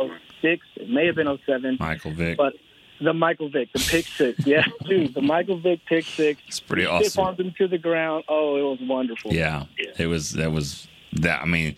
06. 0.41 0.65
It 0.77 0.89
may 0.89 1.07
have 1.07 1.15
been 1.15 1.27
07. 1.45 1.77
Michael 1.79 2.11
Vick. 2.11 2.37
But 2.37 2.53
the 3.01 3.13
Michael 3.13 3.49
Vick, 3.49 3.71
the 3.73 3.79
pick 3.79 4.05
six. 4.05 4.45
Yeah, 4.45 4.65
dude, 4.85 5.13
the 5.13 5.21
Michael 5.21 5.59
Vick 5.59 5.85
pick 5.85 6.05
six. 6.05 6.41
It's 6.47 6.59
pretty 6.59 6.85
awesome. 6.85 7.09
Stiff 7.09 7.19
armed 7.19 7.39
him 7.39 7.53
to 7.57 7.67
the 7.67 7.77
ground. 7.77 8.23
Oh, 8.27 8.57
it 8.57 8.61
was 8.61 8.79
wonderful. 8.87 9.33
Yeah, 9.33 9.65
it 9.97 10.07
was. 10.07 10.33
That 10.33 10.51
was 10.51 10.87
that. 11.13 11.41
I 11.41 11.45
mean, 11.45 11.75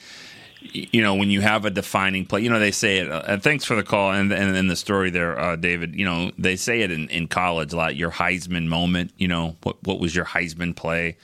you 0.62 1.02
know, 1.02 1.16
when 1.16 1.30
you 1.30 1.42
have 1.42 1.66
a 1.66 1.70
defining 1.70 2.26
play, 2.26 2.42
you 2.42 2.50
know, 2.50 2.60
they 2.60 2.72
say 2.72 2.98
it. 3.00 3.12
Uh, 3.12 3.38
thanks 3.38 3.66
for 3.66 3.76
the 3.76 3.84
call 3.84 4.12
and 4.12 4.32
and, 4.32 4.56
and 4.56 4.70
the 4.70 4.76
story 4.76 5.10
there, 5.10 5.40
uh, 5.40 5.56
David. 5.56 5.96
You 5.96 6.06
know, 6.06 6.32
they 6.38 6.56
say 6.56 6.82
it 6.82 6.92
in, 6.92 7.10
in 7.10 7.28
college 7.28 7.74
a 7.74 7.78
lot. 7.78 7.96
Your 7.96 8.12
Heisman 8.12 8.68
moment. 8.68 9.12
You 9.18 9.28
know, 9.28 9.56
what 9.64 9.82
what 9.84 10.00
was 10.00 10.16
your 10.16 10.26
Heisman 10.26 10.76
play? 10.76 11.18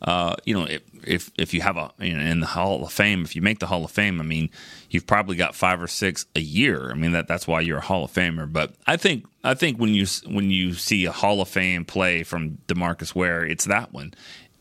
Uh, 0.00 0.36
you 0.44 0.54
know, 0.54 0.64
if, 0.64 0.82
if 1.04 1.30
if 1.36 1.52
you 1.52 1.60
have 1.60 1.76
a 1.76 1.90
you 1.98 2.14
know, 2.14 2.22
in 2.22 2.40
the 2.40 2.46
Hall 2.46 2.84
of 2.84 2.92
Fame, 2.92 3.24
if 3.24 3.34
you 3.34 3.42
make 3.42 3.58
the 3.58 3.66
Hall 3.66 3.84
of 3.84 3.90
Fame, 3.90 4.20
I 4.20 4.24
mean, 4.24 4.50
you've 4.90 5.06
probably 5.06 5.34
got 5.34 5.56
five 5.56 5.82
or 5.82 5.88
six 5.88 6.24
a 6.36 6.40
year. 6.40 6.90
I 6.90 6.94
mean, 6.94 7.12
that 7.12 7.26
that's 7.26 7.48
why 7.48 7.60
you're 7.60 7.78
a 7.78 7.82
Hall 7.82 8.04
of 8.04 8.12
Famer. 8.12 8.50
But 8.50 8.74
I 8.86 8.96
think 8.96 9.26
I 9.42 9.54
think 9.54 9.78
when 9.78 9.94
you 9.94 10.06
when 10.26 10.50
you 10.50 10.74
see 10.74 11.04
a 11.04 11.12
Hall 11.12 11.40
of 11.40 11.48
Fame 11.48 11.84
play 11.84 12.22
from 12.22 12.58
DeMarcus 12.68 13.14
Ware, 13.14 13.44
it's 13.44 13.64
that 13.64 13.92
one. 13.92 14.14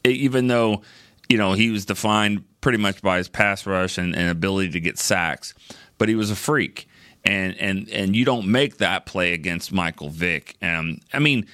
E- 0.06 0.12
even 0.12 0.48
though 0.48 0.82
you 1.30 1.38
know 1.38 1.54
he 1.54 1.70
was 1.70 1.86
defined 1.86 2.44
pretty 2.62 2.80
much 2.80 3.04
by 3.04 3.18
his 3.18 3.28
pass 3.28 3.66
rush 3.68 4.00
and, 4.00 4.16
and 4.16 4.30
ability 4.30 4.72
to 4.72 4.80
get 4.80 4.98
sacks, 4.98 5.54
but 6.00 6.10
he 6.10 6.16
was 6.16 6.32
a 6.32 6.36
freak. 6.36 6.88
And 7.24 7.56
and 7.60 7.90
and 7.90 8.16
you 8.16 8.26
don't 8.26 8.48
make 8.48 8.78
that 8.78 9.06
play 9.06 9.34
against 9.34 9.72
Michael 9.72 10.10
Vick. 10.10 10.56
Um, 10.64 11.00
I 11.14 11.20
mean, 11.20 11.46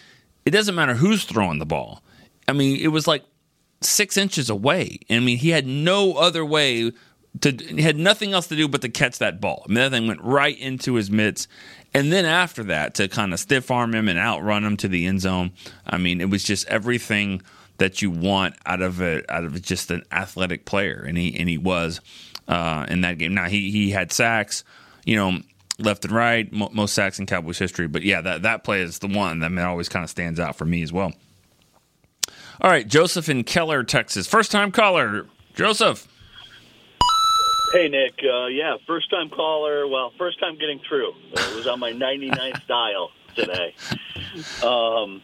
it 0.45 0.51
doesn't 0.51 0.75
matter 0.75 0.93
who's 0.93 1.25
throwing 1.25 1.59
the 1.59 1.65
ball. 1.65 2.01
I 2.47 2.53
mean, 2.53 2.79
it 2.79 2.89
was 2.89 3.07
like 3.07 3.23
six 3.85 4.17
inches 4.17 4.49
away. 4.49 4.99
I 5.09 5.19
mean, 5.19 5.37
he 5.37 5.49
had 5.49 5.65
no 5.65 6.13
other 6.13 6.45
way 6.45 6.91
to. 7.41 7.51
He 7.51 7.81
had 7.81 7.97
nothing 7.97 8.33
else 8.33 8.47
to 8.47 8.55
do 8.55 8.67
but 8.67 8.81
to 8.81 8.89
catch 8.89 9.19
that 9.19 9.41
ball. 9.41 9.63
I 9.65 9.67
mean, 9.69 9.75
that 9.75 9.91
thing 9.91 10.07
went 10.07 10.21
right 10.21 10.57
into 10.57 10.95
his 10.95 11.09
mitts. 11.09 11.47
And 11.93 12.11
then 12.11 12.25
after 12.25 12.63
that, 12.65 12.95
to 12.95 13.07
kind 13.07 13.33
of 13.33 13.39
stiff 13.39 13.69
arm 13.69 13.93
him 13.93 14.07
and 14.07 14.17
outrun 14.17 14.63
him 14.63 14.77
to 14.77 14.87
the 14.87 15.05
end 15.05 15.21
zone. 15.21 15.51
I 15.85 15.97
mean, 15.97 16.21
it 16.21 16.29
was 16.29 16.43
just 16.43 16.67
everything 16.67 17.41
that 17.77 18.01
you 18.01 18.09
want 18.09 18.55
out 18.65 18.81
of 18.81 19.01
a 19.01 19.23
out 19.31 19.43
of 19.43 19.61
just 19.61 19.91
an 19.91 20.03
athletic 20.11 20.65
player, 20.65 21.03
and 21.07 21.17
he 21.17 21.35
and 21.37 21.47
he 21.47 21.57
was 21.57 22.01
uh, 22.47 22.85
in 22.89 23.01
that 23.01 23.17
game. 23.17 23.33
Now 23.33 23.47
he 23.47 23.71
he 23.71 23.91
had 23.91 24.11
sacks, 24.11 24.63
you 25.05 25.15
know. 25.15 25.39
Left 25.79 26.05
and 26.05 26.13
right, 26.13 26.53
mo- 26.53 26.69
most 26.71 26.93
sacks 26.93 27.17
in 27.17 27.25
Cowboys 27.25 27.57
history. 27.57 27.87
But 27.87 28.03
yeah, 28.03 28.21
that, 28.21 28.43
that 28.43 28.63
play 28.63 28.81
is 28.81 28.99
the 28.99 29.07
one 29.07 29.39
that 29.39 29.47
I 29.47 29.49
mean, 29.49 29.65
always 29.65 29.89
kind 29.89 30.03
of 30.03 30.09
stands 30.09 30.39
out 30.39 30.55
for 30.55 30.65
me 30.65 30.83
as 30.83 30.93
well. 30.93 31.13
All 32.61 32.69
right, 32.69 32.87
Joseph 32.87 33.29
in 33.29 33.43
Keller, 33.43 33.83
Texas. 33.83 34.27
First 34.27 34.51
time 34.51 34.71
caller. 34.71 35.27
Joseph. 35.55 36.07
Hey, 37.73 37.89
Nick. 37.89 38.19
Uh, 38.23 38.45
yeah, 38.47 38.77
first 38.85 39.09
time 39.09 39.29
caller. 39.29 39.87
Well, 39.87 40.11
first 40.17 40.39
time 40.39 40.57
getting 40.59 40.79
through. 40.87 41.11
Uh, 41.35 41.49
it 41.51 41.55
was 41.55 41.67
on 41.67 41.79
my 41.79 41.91
99th 41.91 42.65
dial 42.67 43.09
today. 43.35 43.73
Um, 44.63 45.21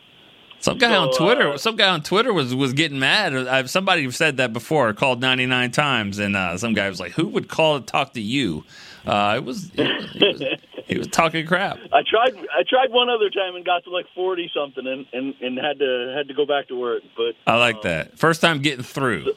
Some 0.59 0.77
guy 0.79 0.89
So, 0.89 1.01
on 1.01 1.13
Twitter, 1.13 1.49
uh, 1.49 1.57
some 1.57 1.75
guy 1.75 1.89
on 1.89 2.01
Twitter 2.01 2.33
was 2.33 2.55
was 2.55 2.73
getting 2.73 2.97
mad. 2.99 3.35
i 3.35 3.63
somebody 3.65 4.09
said 4.11 4.37
that 4.37 4.51
before, 4.51 4.91
called 4.93 5.21
99 5.21 5.71
times, 5.71 6.17
and 6.17 6.35
uh, 6.35 6.57
some 6.57 6.73
guy 6.73 6.89
was 6.89 6.99
like, 6.99 7.11
"Who 7.13 7.27
would 7.27 7.47
call 7.47 7.79
to 7.79 7.85
talk 7.85 8.13
to 8.13 8.21
you?" 8.21 8.63
Uh, 9.05 9.35
it 9.37 9.43
was, 9.43 9.71
he 9.73 10.97
was 10.97 10.99
was 10.99 11.07
talking 11.07 11.45
crap. 11.45 11.77
I 11.93 12.01
tried. 12.07 12.35
I 12.35 12.63
tried 12.67 12.91
one 12.91 13.09
other 13.09 13.29
time 13.29 13.55
and 13.55 13.65
got 13.65 13.83
to 13.85 13.89
like 13.89 14.05
40 14.13 14.51
something, 14.53 14.85
and, 14.85 15.05
and, 15.13 15.33
and 15.41 15.57
had 15.57 15.79
to 15.79 16.13
had 16.15 16.27
to 16.27 16.33
go 16.33 16.45
back 16.45 16.67
to 16.67 16.79
work. 16.79 17.01
But 17.15 17.35
I 17.47 17.57
like 17.57 17.81
that. 17.83 18.17
First 18.17 18.41
time 18.41 18.61
getting 18.61 18.83
through. 18.83 19.33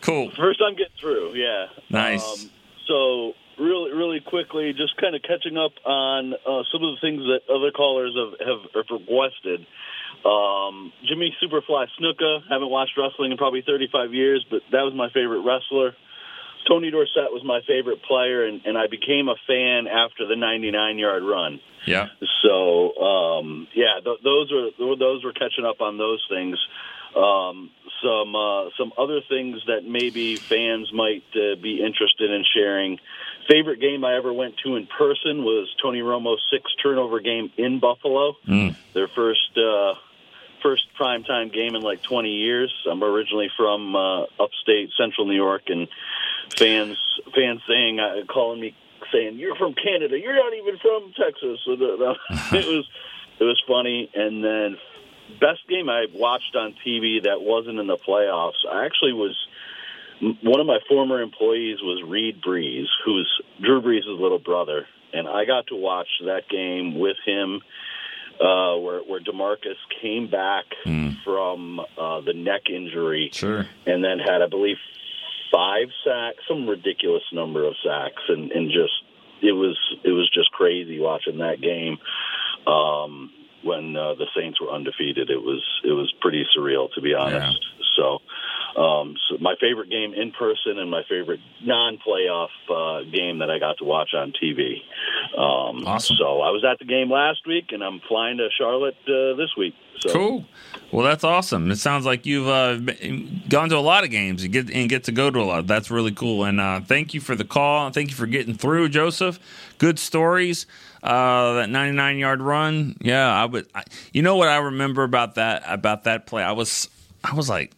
Cool. 0.00 0.30
First 0.36 0.58
time 0.58 0.72
getting 0.72 0.96
through, 1.00 1.34
yeah. 1.34 1.66
Nice. 1.88 2.22
Um, 2.22 2.50
so 2.86 3.32
really, 3.58 3.92
really 3.92 4.20
quickly, 4.20 4.72
just 4.72 4.96
kind 5.00 5.14
of 5.14 5.22
catching 5.22 5.56
up 5.56 5.72
on 5.86 6.34
uh, 6.34 6.62
some 6.70 6.82
of 6.82 6.94
the 6.94 6.98
things 7.00 7.22
that 7.22 7.40
other 7.48 7.70
callers 7.70 8.14
have, 8.14 8.46
have, 8.46 8.62
have 8.74 9.00
requested. 9.00 9.66
Um, 10.24 10.92
Jimmy 11.08 11.34
Superfly 11.42 11.86
Snuka, 11.98 12.40
haven't 12.50 12.68
watched 12.68 12.92
wrestling 12.98 13.32
in 13.32 13.38
probably 13.38 13.62
35 13.66 14.12
years, 14.12 14.44
but 14.50 14.60
that 14.72 14.82
was 14.82 14.92
my 14.94 15.08
favorite 15.08 15.40
wrestler. 15.40 15.96
Tony 16.68 16.90
Dorsett 16.90 17.32
was 17.32 17.42
my 17.44 17.60
favorite 17.66 18.02
player, 18.02 18.44
and, 18.44 18.62
and 18.64 18.78
I 18.78 18.86
became 18.86 19.28
a 19.28 19.36
fan 19.46 19.86
after 19.86 20.26
the 20.26 20.36
99 20.36 20.98
yard 20.98 21.22
run. 21.22 21.60
Yeah. 21.86 22.08
So 22.42 22.96
um, 22.96 23.68
yeah, 23.74 24.00
th- 24.02 24.20
those 24.24 24.50
were 24.50 24.96
those 24.96 25.24
were 25.24 25.32
catching 25.32 25.64
up 25.64 25.80
on 25.80 25.98
those 25.98 26.24
things. 26.28 26.58
Um, 27.14 27.70
some 28.02 28.34
uh, 28.34 28.70
some 28.78 28.92
other 28.98 29.20
things 29.28 29.62
that 29.66 29.84
maybe 29.84 30.36
fans 30.36 30.92
might 30.92 31.24
uh, 31.34 31.56
be 31.60 31.82
interested 31.84 32.30
in 32.30 32.44
sharing. 32.54 32.98
Favorite 33.48 33.80
game 33.80 34.04
I 34.04 34.16
ever 34.16 34.32
went 34.32 34.56
to 34.64 34.76
in 34.76 34.86
person 34.86 35.44
was 35.44 35.68
Tony 35.82 36.00
Romo's 36.00 36.42
six 36.50 36.72
turnover 36.82 37.20
game 37.20 37.52
in 37.56 37.78
Buffalo. 37.78 38.36
Mm. 38.48 38.74
Their 38.94 39.08
first 39.08 39.56
uh, 39.56 39.94
first 40.62 40.86
primetime 40.98 41.52
game 41.52 41.76
in 41.76 41.82
like 41.82 42.02
20 42.02 42.30
years. 42.30 42.72
I'm 42.90 43.04
originally 43.04 43.50
from 43.56 43.94
uh, 43.94 44.22
upstate 44.40 44.90
Central 44.96 45.26
New 45.26 45.36
York, 45.36 45.64
and 45.68 45.86
fans 46.56 46.98
fans 47.34 47.60
saying 47.68 48.00
uh, 48.00 48.24
calling 48.32 48.60
me 48.60 48.74
saying 49.12 49.38
you're 49.38 49.56
from 49.56 49.74
Canada, 49.74 50.18
you're 50.18 50.34
not 50.34 50.52
even 50.54 50.78
from 50.78 51.12
Texas. 51.12 51.60
So 51.64 51.76
the, 51.76 51.96
the, 51.96 52.14
it 52.58 52.66
was 52.66 52.88
it 53.40 53.44
was 53.44 53.62
funny, 53.66 54.10
and 54.14 54.44
then 54.44 54.76
best 55.40 55.66
game 55.68 55.88
I 55.88 56.06
watched 56.12 56.54
on 56.56 56.74
TV 56.86 57.22
that 57.24 57.40
wasn't 57.40 57.78
in 57.78 57.86
the 57.86 57.96
playoffs. 57.96 58.64
I 58.70 58.84
actually 58.86 59.12
was 59.12 59.36
one 60.42 60.60
of 60.60 60.66
my 60.66 60.78
former 60.88 61.20
employees 61.20 61.78
was 61.82 62.02
Reid 62.06 62.40
Brees, 62.42 62.86
who's 63.04 63.28
Drew 63.60 63.82
Brees' 63.82 64.06
little 64.06 64.38
brother, 64.38 64.86
and 65.12 65.28
I 65.28 65.44
got 65.44 65.66
to 65.68 65.76
watch 65.76 66.08
that 66.24 66.48
game 66.48 66.98
with 66.98 67.16
him. 67.24 67.60
Uh, 68.34 68.76
where 68.78 68.98
where 69.02 69.20
DeMarcus 69.20 69.76
came 70.02 70.28
back 70.28 70.64
from 71.24 71.78
uh, 71.78 72.20
the 72.20 72.32
neck 72.34 72.62
injury, 72.68 73.30
sure, 73.32 73.64
and 73.86 74.02
then 74.02 74.18
had 74.18 74.42
I 74.42 74.48
believe 74.48 74.76
five 75.52 75.88
sacks, 76.04 76.38
some 76.48 76.68
ridiculous 76.68 77.22
number 77.32 77.66
of 77.66 77.74
sacks, 77.84 78.22
and 78.28 78.50
and 78.52 78.70
just 78.70 78.92
it 79.42 79.52
was 79.52 79.76
it 80.04 80.10
was 80.10 80.30
just 80.32 80.50
crazy 80.52 81.00
watching 81.00 81.38
that 81.38 81.60
game. 81.60 81.98
Um, 82.66 83.30
when 83.62 83.96
uh, 83.96 84.14
the 84.14 84.26
Saints 84.36 84.60
were 84.60 84.70
undefeated, 84.70 85.30
it 85.30 85.40
was 85.40 85.62
it 85.84 85.92
was 85.92 86.12
pretty 86.20 86.44
surreal 86.56 86.92
to 86.94 87.00
be 87.00 87.14
honest. 87.14 87.64
So, 87.96 88.18
um, 88.76 89.16
so 89.28 89.38
my 89.40 89.54
favorite 89.60 89.88
game 89.90 90.14
in 90.14 90.32
person 90.32 90.78
and 90.78 90.90
my 90.90 91.02
favorite 91.08 91.40
non-playoff 91.62 92.48
uh, 92.68 93.04
game 93.10 93.38
that 93.38 93.50
I 93.50 93.58
got 93.58 93.78
to 93.78 93.84
watch 93.84 94.10
on 94.14 94.32
TV. 94.32 94.78
Um, 95.38 95.86
Awesome. 95.86 96.16
So 96.18 96.40
I 96.40 96.50
was 96.50 96.64
at 96.64 96.78
the 96.78 96.84
game 96.84 97.10
last 97.10 97.46
week, 97.46 97.66
and 97.70 97.82
I'm 97.82 98.00
flying 98.08 98.38
to 98.38 98.48
Charlotte 98.58 98.96
uh, 99.06 99.36
this 99.36 99.50
week. 99.56 99.74
So. 100.00 100.12
Cool. 100.12 100.44
Well, 100.90 101.04
that's 101.04 101.24
awesome. 101.24 101.70
It 101.70 101.76
sounds 101.76 102.04
like 102.04 102.26
you've 102.26 102.48
uh, 102.48 102.76
gone 103.48 103.68
to 103.68 103.76
a 103.76 103.78
lot 103.78 104.04
of 104.04 104.10
games 104.10 104.42
and 104.42 104.52
get 104.52 104.70
and 104.70 104.88
get 104.88 105.04
to 105.04 105.12
go 105.12 105.30
to 105.30 105.40
a 105.40 105.44
lot. 105.44 105.66
That's 105.66 105.90
really 105.90 106.12
cool. 106.12 106.44
And 106.44 106.60
uh, 106.60 106.80
thank 106.80 107.14
you 107.14 107.20
for 107.20 107.34
the 107.34 107.44
call. 107.44 107.90
Thank 107.90 108.10
you 108.10 108.16
for 108.16 108.26
getting 108.26 108.54
through, 108.54 108.88
Joseph. 108.88 109.38
Good 109.78 109.98
stories. 109.98 110.66
Uh, 111.02 111.54
that 111.54 111.70
99 111.70 112.18
yard 112.18 112.42
run. 112.42 112.96
Yeah, 113.00 113.32
I 113.32 113.44
would. 113.44 113.68
I, 113.74 113.84
you 114.12 114.22
know 114.22 114.36
what 114.36 114.48
I 114.48 114.56
remember 114.56 115.04
about 115.04 115.36
that 115.36 115.62
about 115.66 116.04
that 116.04 116.26
play? 116.26 116.42
I 116.42 116.52
was 116.52 116.88
I 117.22 117.34
was 117.34 117.48
like 117.48 117.72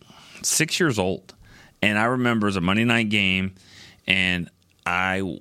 six 0.47 0.81
years 0.81 0.99
old, 0.99 1.35
and 1.83 1.99
I 1.99 2.05
remember 2.05 2.47
it 2.47 2.51
was 2.51 2.57
a 2.57 2.61
Monday 2.61 2.85
night 2.85 3.09
game, 3.09 3.55
and 4.07 4.49
I 4.85 5.39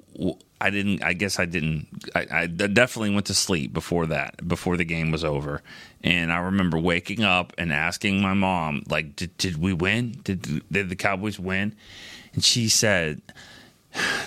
I 0.60 0.70
didn't. 0.70 1.04
I 1.04 1.14
guess 1.14 1.40
I 1.40 1.46
didn't. 1.46 1.88
I, 2.16 2.28
I 2.32 2.48
definitely 2.48 3.14
went 3.14 3.28
to 3.28 3.34
sleep 3.34 3.74
before 3.74 4.08
that. 4.08 4.48
Before 4.48 4.78
the 4.78 4.86
game 4.86 5.12
was 5.12 5.24
over, 5.24 5.62
and 6.04 6.32
I 6.32 6.38
remember 6.38 6.80
waking 6.80 7.24
up 7.24 7.54
and 7.58 7.72
asking 7.72 8.22
my 8.22 8.34
mom, 8.34 8.84
like, 8.90 9.16
"Did, 9.16 9.38
did 9.38 9.58
we 9.58 9.74
win? 9.74 10.20
Did 10.24 10.64
did 10.72 10.90
the 10.90 10.96
Cowboys 10.96 11.38
win?" 11.38 11.76
And 12.34 12.44
she 12.44 12.70
said, 12.70 13.22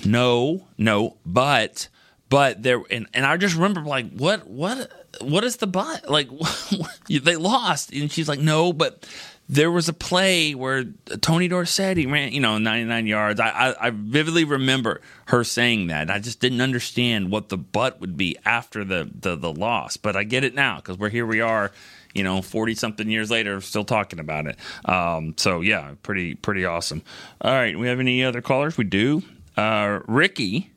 "No, 0.04 0.66
no, 0.76 1.16
but." 1.26 1.88
But 2.30 2.62
there, 2.62 2.82
and, 2.90 3.06
and 3.14 3.24
I 3.24 3.38
just 3.38 3.54
remember 3.54 3.80
like, 3.80 4.12
what, 4.12 4.46
what, 4.46 4.92
what 5.22 5.44
is 5.44 5.56
the 5.56 5.66
but? 5.66 6.10
Like, 6.10 6.28
they 7.08 7.36
lost, 7.36 7.90
and 7.90 8.12
she's 8.12 8.28
like, 8.28 8.38
no, 8.38 8.70
but 8.74 9.08
there 9.48 9.70
was 9.70 9.88
a 9.88 9.94
play 9.94 10.54
where 10.54 10.84
Tony 11.20 11.48
Dorsett 11.48 11.96
he 11.96 12.06
ran, 12.06 12.32
you 12.32 12.40
know, 12.40 12.58
99 12.58 13.06
yards. 13.06 13.40
I, 13.40 13.48
I, 13.48 13.86
I 13.86 13.90
vividly 13.90 14.44
remember 14.44 15.00
her 15.26 15.42
saying 15.42 15.86
that. 15.86 16.10
I 16.10 16.18
just 16.18 16.40
didn't 16.40 16.60
understand 16.60 17.30
what 17.30 17.48
the 17.48 17.56
butt 17.56 18.00
would 18.00 18.16
be 18.16 18.36
after 18.44 18.84
the 18.84 19.10
the, 19.12 19.36
the 19.36 19.52
loss, 19.52 19.96
but 19.96 20.16
I 20.16 20.24
get 20.24 20.44
it 20.44 20.54
now 20.54 20.76
because 20.76 20.98
we're 20.98 21.08
here. 21.08 21.24
We 21.24 21.40
are, 21.40 21.72
you 22.14 22.22
know, 22.22 22.42
40 22.42 22.74
something 22.74 23.08
years 23.10 23.30
later, 23.30 23.60
still 23.62 23.84
talking 23.84 24.18
about 24.18 24.46
it. 24.46 24.58
Um, 24.84 25.34
so 25.38 25.62
yeah, 25.62 25.94
pretty 26.02 26.34
pretty 26.34 26.66
awesome. 26.66 27.02
All 27.40 27.52
right, 27.52 27.78
we 27.78 27.88
have 27.88 28.00
any 28.00 28.22
other 28.22 28.42
callers? 28.42 28.76
We 28.76 28.84
do. 28.84 29.22
Uh, 29.56 30.00
Ricky 30.06 30.72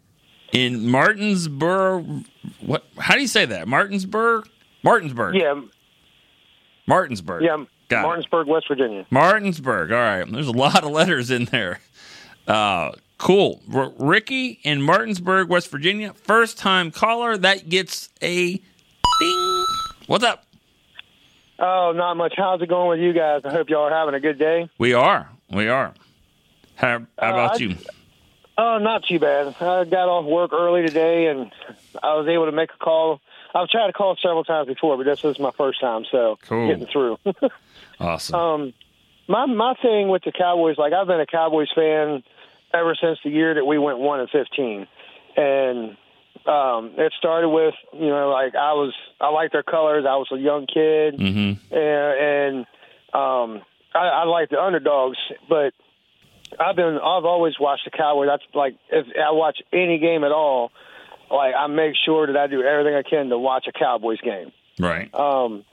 in 0.54 0.88
Martinsburg. 0.88 2.26
What? 2.62 2.86
How 2.98 3.16
do 3.16 3.22
you 3.22 3.28
say 3.28 3.46
that? 3.46 3.68
Martinsburg. 3.68 4.48
Martinsburg. 4.82 5.36
Yeah, 5.36 5.62
Martinsburg. 6.88 7.44
yeah, 7.44 7.66
Got 7.92 8.00
it. 8.00 8.08
Martinsburg, 8.08 8.48
West 8.48 8.68
Virginia. 8.70 9.06
Martinsburg. 9.10 9.92
All 9.92 9.98
right. 10.00 10.24
There's 10.32 10.48
a 10.48 10.52
lot 10.52 10.84
of 10.84 10.92
letters 10.92 11.30
in 11.30 11.46
there. 11.46 11.82
Uh, 12.48 12.94
cool. 13.18 13.62
R- 13.74 13.92
Ricky 14.00 14.60
in 14.64 14.82
Martinsburg, 14.82 15.50
West 15.50 15.70
Virginia. 15.70 16.14
First 16.14 16.58
time 16.58 16.90
caller. 16.92 17.36
That 17.38 17.68
gets 17.70 18.08
a 18.22 18.54
ding. 19.20 19.66
What's 20.08 20.24
up? 20.24 20.46
Oh, 21.60 21.92
not 21.94 22.16
much. 22.16 22.34
How's 22.38 22.62
it 22.62 22.70
going 22.70 22.90
with 22.90 23.00
you 23.00 23.14
guys? 23.14 23.42
I 23.46 23.52
hope 23.52 23.70
y'all 23.70 23.84
are 23.84 23.92
having 23.92 24.16
a 24.16 24.20
good 24.20 24.40
day. 24.40 24.70
We 24.78 24.94
are. 24.94 25.30
We 25.52 25.68
are. 25.68 25.94
How, 26.76 26.88
how 27.20 27.30
Uh, 27.30 27.34
about 27.34 27.54
I- 27.56 27.64
you? 27.64 27.76
Oh, 28.58 28.78
not 28.78 29.04
too 29.06 29.20
bad. 29.20 29.56
I 29.60 29.86
got 29.86 30.08
off 30.08 30.26
work 30.26 30.54
early 30.54 30.86
today, 30.86 31.28
and 31.28 31.52
I 32.04 32.14
was 32.16 32.28
able 32.28 32.46
to 32.46 32.52
make 32.52 32.70
a 32.72 32.78
call. 32.78 33.20
I've 33.56 33.68
tried 33.70 33.88
to 33.88 33.94
call 33.94 34.16
several 34.22 34.44
times 34.44 34.68
before, 34.68 34.98
but 34.98 35.04
this 35.06 35.24
is 35.26 35.40
my 35.40 35.52
first 35.52 35.80
time, 35.82 36.06
so 36.12 36.38
Cool. 36.48 36.68
getting 36.68 36.86
through. 36.88 37.18
Awesome. 38.02 38.36
Um, 38.36 38.74
my 39.28 39.46
my 39.46 39.74
thing 39.82 40.10
with 40.10 40.24
the 40.24 40.32
Cowboys, 40.32 40.78
like 40.78 40.94
I've 40.94 41.08
been 41.08 41.20
a 41.22 41.26
Cowboys 41.26 41.70
fan 41.76 42.24
ever 42.74 42.96
since 43.00 43.20
the 43.24 43.30
year 43.30 43.54
that 43.54 43.66
we 43.66 43.78
went 43.78 44.00
one 44.00 44.20
and 44.20 44.30
fifteen, 44.30 44.88
and 45.38 45.98
um, 46.46 46.94
it 46.98 47.14
started 47.18 47.50
with 47.50 47.76
you 47.94 48.08
know 48.10 48.30
like 48.30 48.56
I 48.56 48.74
was 48.74 48.94
I 49.20 49.30
liked 49.30 49.54
their 49.54 49.64
colors. 49.64 50.06
I 50.08 50.16
was 50.16 50.28
a 50.32 50.38
young 50.38 50.66
kid, 50.66 51.18
Mm-hmm. 51.20 51.74
and, 51.76 52.20
and 52.20 52.66
um, 53.14 53.62
I, 53.94 54.00
I 54.08 54.24
like 54.26 54.50
the 54.50 54.60
underdogs, 54.60 55.18
but 55.48 55.74
I've 56.60 56.76
been 56.76 56.96
I've 56.96 57.26
always 57.26 57.54
watched 57.60 57.86
the 57.86 57.92
Cowboys. 57.92 58.28
That's 58.30 58.44
like 58.56 58.76
if 58.90 59.06
I 59.16 59.32
watch 59.32 59.60
any 59.72 60.00
game 60.00 60.24
at 60.24 60.32
all, 60.32 60.72
like 61.30 61.54
I 61.56 61.68
make 61.68 61.94
sure 62.04 62.28
that 62.28 62.36
I 62.36 62.48
do 62.48 62.64
everything 62.64 62.96
I 62.96 63.04
can 63.08 63.30
to 63.30 63.38
watch 63.38 63.66
a 63.68 63.72
Cowboys 63.72 64.20
game. 64.22 64.52
Right. 64.80 65.14
Um, 65.14 65.64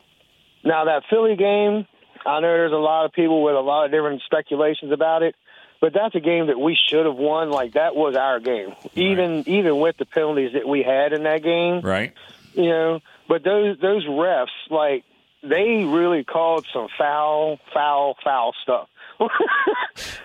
now 0.64 0.84
that 0.84 1.04
Philly 1.08 1.36
game, 1.36 1.86
I 2.28 2.40
know 2.40 2.48
there's 2.48 2.72
a 2.72 2.76
lot 2.76 3.06
of 3.06 3.12
people 3.12 3.42
with 3.42 3.54
a 3.54 3.60
lot 3.60 3.86
of 3.86 3.90
different 3.90 4.22
speculations 4.26 4.92
about 4.92 5.22
it, 5.22 5.34
but 5.80 5.92
that's 5.94 6.14
a 6.14 6.20
game 6.20 6.48
that 6.48 6.58
we 6.58 6.76
should 6.88 7.06
have 7.06 7.16
won. 7.16 7.50
Like 7.50 7.74
that 7.74 7.94
was 7.94 8.16
our 8.16 8.40
game, 8.40 8.74
even 8.94 9.44
even 9.46 9.78
with 9.78 9.96
the 9.96 10.04
penalties 10.04 10.52
that 10.52 10.68
we 10.68 10.82
had 10.82 11.12
in 11.12 11.24
that 11.24 11.42
game. 11.42 11.80
Right. 11.80 12.12
You 12.54 12.68
know, 12.68 13.00
but 13.28 13.44
those 13.44 13.78
those 13.80 14.06
refs, 14.06 14.46
like 14.70 15.04
they 15.42 15.84
really 15.84 16.24
called 16.24 16.66
some 16.72 16.88
foul, 16.98 17.58
foul, 17.72 18.16
foul 18.22 18.54
stuff. 18.62 18.88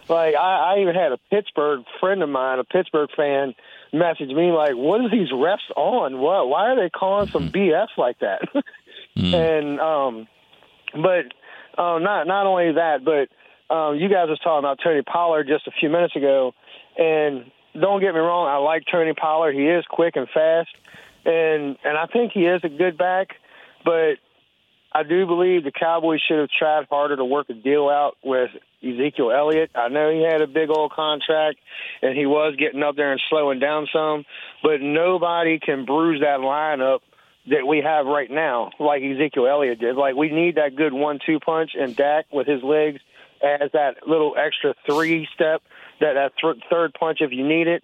like 0.09 0.35
I, 0.35 0.75
I 0.75 0.81
even 0.81 0.95
had 0.95 1.11
a 1.11 1.19
Pittsburgh 1.29 1.83
friend 1.99 2.21
of 2.21 2.29
mine, 2.29 2.59
a 2.59 2.63
Pittsburgh 2.63 3.09
fan, 3.15 3.55
message 3.91 4.29
me 4.29 4.51
like, 4.51 4.75
"What 4.75 5.01
are 5.01 5.09
these 5.09 5.31
refs 5.31 5.69
on? 5.75 6.19
What? 6.19 6.47
Why 6.47 6.71
are 6.71 6.75
they 6.75 6.89
calling 6.89 7.29
some 7.29 7.49
BS 7.49 7.89
like 7.97 8.19
that?" 8.19 8.41
And 9.15 9.79
um, 9.79 10.27
but 10.91 11.25
uh, 11.77 11.99
not 11.99 12.27
not 12.27 12.45
only 12.45 12.73
that, 12.73 13.03
but 13.03 13.29
um, 13.73 13.97
you 13.97 14.09
guys 14.09 14.29
was 14.29 14.39
talking 14.39 14.59
about 14.59 14.79
Tony 14.83 15.01
Pollard 15.01 15.47
just 15.47 15.67
a 15.67 15.71
few 15.71 15.89
minutes 15.89 16.15
ago, 16.15 16.53
and 16.97 17.51
don't 17.79 18.01
get 18.01 18.13
me 18.13 18.19
wrong, 18.19 18.47
I 18.47 18.57
like 18.57 18.83
Tony 18.91 19.13
Pollard. 19.13 19.53
He 19.53 19.67
is 19.67 19.85
quick 19.89 20.15
and 20.15 20.27
fast, 20.29 20.69
and 21.25 21.77
and 21.83 21.97
I 21.97 22.05
think 22.05 22.31
he 22.33 22.45
is 22.45 22.61
a 22.63 22.69
good 22.69 22.97
back, 22.97 23.29
but 23.83 24.15
I 24.95 25.03
do 25.03 25.25
believe 25.25 25.63
the 25.63 25.71
Cowboys 25.71 26.21
should 26.27 26.39
have 26.39 26.49
tried 26.49 26.85
harder 26.89 27.15
to 27.15 27.25
work 27.25 27.49
a 27.49 27.53
deal 27.53 27.89
out 27.89 28.15
with 28.23 28.51
Ezekiel 28.83 29.31
Elliott. 29.31 29.71
I 29.73 29.87
know 29.87 30.11
he 30.11 30.21
had 30.21 30.41
a 30.41 30.47
big 30.47 30.69
old 30.69 30.91
contract 30.91 31.59
and 32.01 32.15
he 32.15 32.27
was 32.27 32.55
getting 32.57 32.83
up 32.83 32.95
there 32.95 33.11
and 33.11 33.21
slowing 33.29 33.59
down 33.59 33.87
some, 33.91 34.25
but 34.61 34.81
nobody 34.81 35.57
can 35.57 35.85
bruise 35.85 36.21
that 36.21 36.39
lineup 36.39 36.99
that 37.49 37.67
we 37.67 37.81
have 37.81 38.05
right 38.05 38.29
now 38.31 38.71
like 38.79 39.01
Ezekiel 39.03 39.47
Elliott 39.47 39.79
did. 39.79 39.95
Like 39.95 40.15
we 40.15 40.29
need 40.29 40.55
that 40.55 40.75
good 40.75 40.93
one-two 40.93 41.39
punch 41.39 41.71
and 41.79 41.95
Dak 41.95 42.25
with 42.31 42.47
his 42.47 42.63
legs 42.63 42.99
as 43.43 43.69
that 43.73 44.07
little 44.07 44.35
extra 44.37 44.73
three 44.85 45.27
step, 45.35 45.61
that 45.99 46.13
that 46.13 46.31
th- 46.41 46.63
third 46.69 46.93
punch 46.93 47.19
if 47.21 47.31
you 47.31 47.45
need 47.47 47.67
it. 47.67 47.83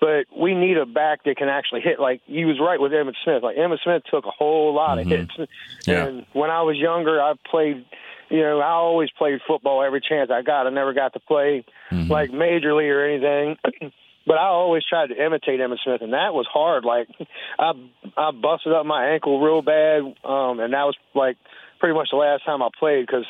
but 0.00 0.26
we 0.36 0.54
need 0.54 0.76
a 0.76 0.86
back 0.86 1.22
that 1.24 1.36
can 1.36 1.48
actually 1.48 1.80
hit. 1.80 2.00
Like 2.00 2.20
you 2.26 2.46
was 2.48 2.58
right 2.60 2.80
with 2.80 2.92
Emmitt 2.92 3.14
Smith. 3.22 3.42
Like 3.42 3.56
Emmitt 3.56 3.78
Smith 3.84 4.02
took 4.10 4.26
a 4.26 4.30
whole 4.30 4.74
lot 4.74 4.98
Mm-hmm. 4.98 5.12
of 5.12 5.18
hits. 5.38 5.50
Yeah. 5.86 6.06
And 6.06 6.26
when 6.32 6.50
I 6.50 6.62
was 6.62 6.76
younger, 6.76 7.20
I 7.22 7.34
played. 7.48 7.84
You 8.30 8.42
know, 8.42 8.60
I 8.60 8.72
always 8.72 9.10
played 9.12 9.40
football 9.46 9.82
every 9.82 10.02
chance 10.02 10.30
I 10.30 10.42
got. 10.42 10.66
I 10.66 10.70
never 10.70 10.92
got 10.92 11.14
to 11.14 11.20
play 11.20 11.64
Mm-hmm. 11.90 12.10
like 12.12 12.30
majorly 12.30 12.90
or 12.92 13.04
anything. 13.04 13.92
But 14.28 14.36
I 14.36 14.46
always 14.48 14.84
tried 14.84 15.06
to 15.08 15.16
imitate 15.24 15.58
Emmitt 15.58 15.78
Smith, 15.82 16.02
and 16.02 16.12
that 16.12 16.34
was 16.34 16.46
hard. 16.52 16.84
Like, 16.84 17.08
I 17.58 17.72
I 18.16 18.30
busted 18.30 18.72
up 18.74 18.84
my 18.86 19.08
ankle 19.08 19.40
real 19.40 19.62
bad, 19.62 20.02
um, 20.22 20.60
and 20.60 20.72
that 20.74 20.84
was 20.84 20.94
like 21.14 21.36
pretty 21.80 21.94
much 21.94 22.08
the 22.10 22.16
last 22.18 22.44
time 22.44 22.62
I 22.62 22.68
played 22.78 23.06
because 23.06 23.24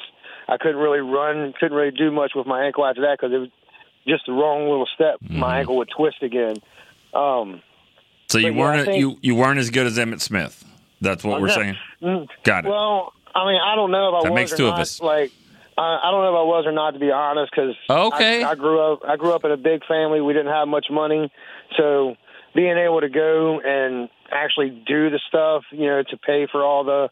I 0.48 0.56
couldn't 0.58 0.78
really 0.78 0.98
run, 1.00 1.54
couldn't 1.58 1.76
really 1.76 1.92
do 1.96 2.10
much 2.10 2.32
with 2.34 2.46
my 2.48 2.64
ankle 2.66 2.84
after 2.84 3.02
that 3.02 3.16
because 3.18 3.32
it 3.32 3.38
was 3.38 3.48
just 4.08 4.26
the 4.26 4.32
wrong 4.32 4.68
little 4.68 4.88
step. 4.94 5.18
My 5.30 5.60
ankle 5.60 5.76
would 5.76 5.90
twist 5.96 6.22
again. 6.22 6.56
Um, 7.14 7.62
So 8.28 8.38
you 8.38 8.48
But, 8.48 8.54
yeah, 8.56 8.60
weren't 8.60 8.86
think- 8.86 8.98
you 9.00 9.18
you 9.22 9.34
weren't 9.36 9.58
as 9.60 9.70
good 9.70 9.86
as 9.86 9.96
Emmitt 9.98 10.20
Smith. 10.20 10.64
That's 11.00 11.22
what 11.24 11.40
we're 11.40 11.48
saying. 11.60 11.76
Mm. 12.02 12.26
Got 12.42 12.64
it. 12.66 12.68
Well, 12.70 13.12
I 13.34 13.46
mean, 13.46 13.60
I 13.64 13.76
don't 13.76 13.90
know 13.92 14.08
if 14.08 14.14
I 14.14 14.22
That 14.24 14.32
was 14.32 14.40
makes 14.40 14.52
two 14.56 14.66
of 14.66 14.74
us. 14.74 15.00
Like, 15.00 15.30
I, 15.78 16.08
I 16.08 16.10
don't 16.10 16.22
know 16.22 16.30
if 16.30 16.40
I 16.40 16.42
was 16.42 16.64
or 16.66 16.72
not, 16.72 16.92
to 16.92 16.98
be 16.98 17.10
honest, 17.10 17.52
because 17.54 17.76
Okay. 17.88 18.42
I, 18.42 18.50
I 18.50 18.54
grew 18.56 18.80
up. 18.80 19.00
I 19.06 19.16
grew 19.16 19.32
up 19.32 19.44
in 19.44 19.52
a 19.52 19.56
big 19.56 19.84
family. 19.86 20.20
We 20.20 20.32
didn't 20.32 20.52
have 20.52 20.68
much 20.68 20.86
money, 20.90 21.32
so 21.76 22.16
being 22.54 22.76
able 22.76 23.00
to 23.00 23.08
go 23.08 23.60
and 23.60 24.08
actually 24.32 24.70
do 24.70 25.10
the 25.10 25.20
stuff, 25.28 25.62
you 25.70 25.86
know, 25.86 26.02
to 26.02 26.16
pay 26.16 26.46
for 26.50 26.64
all 26.64 26.84
the 26.84 27.10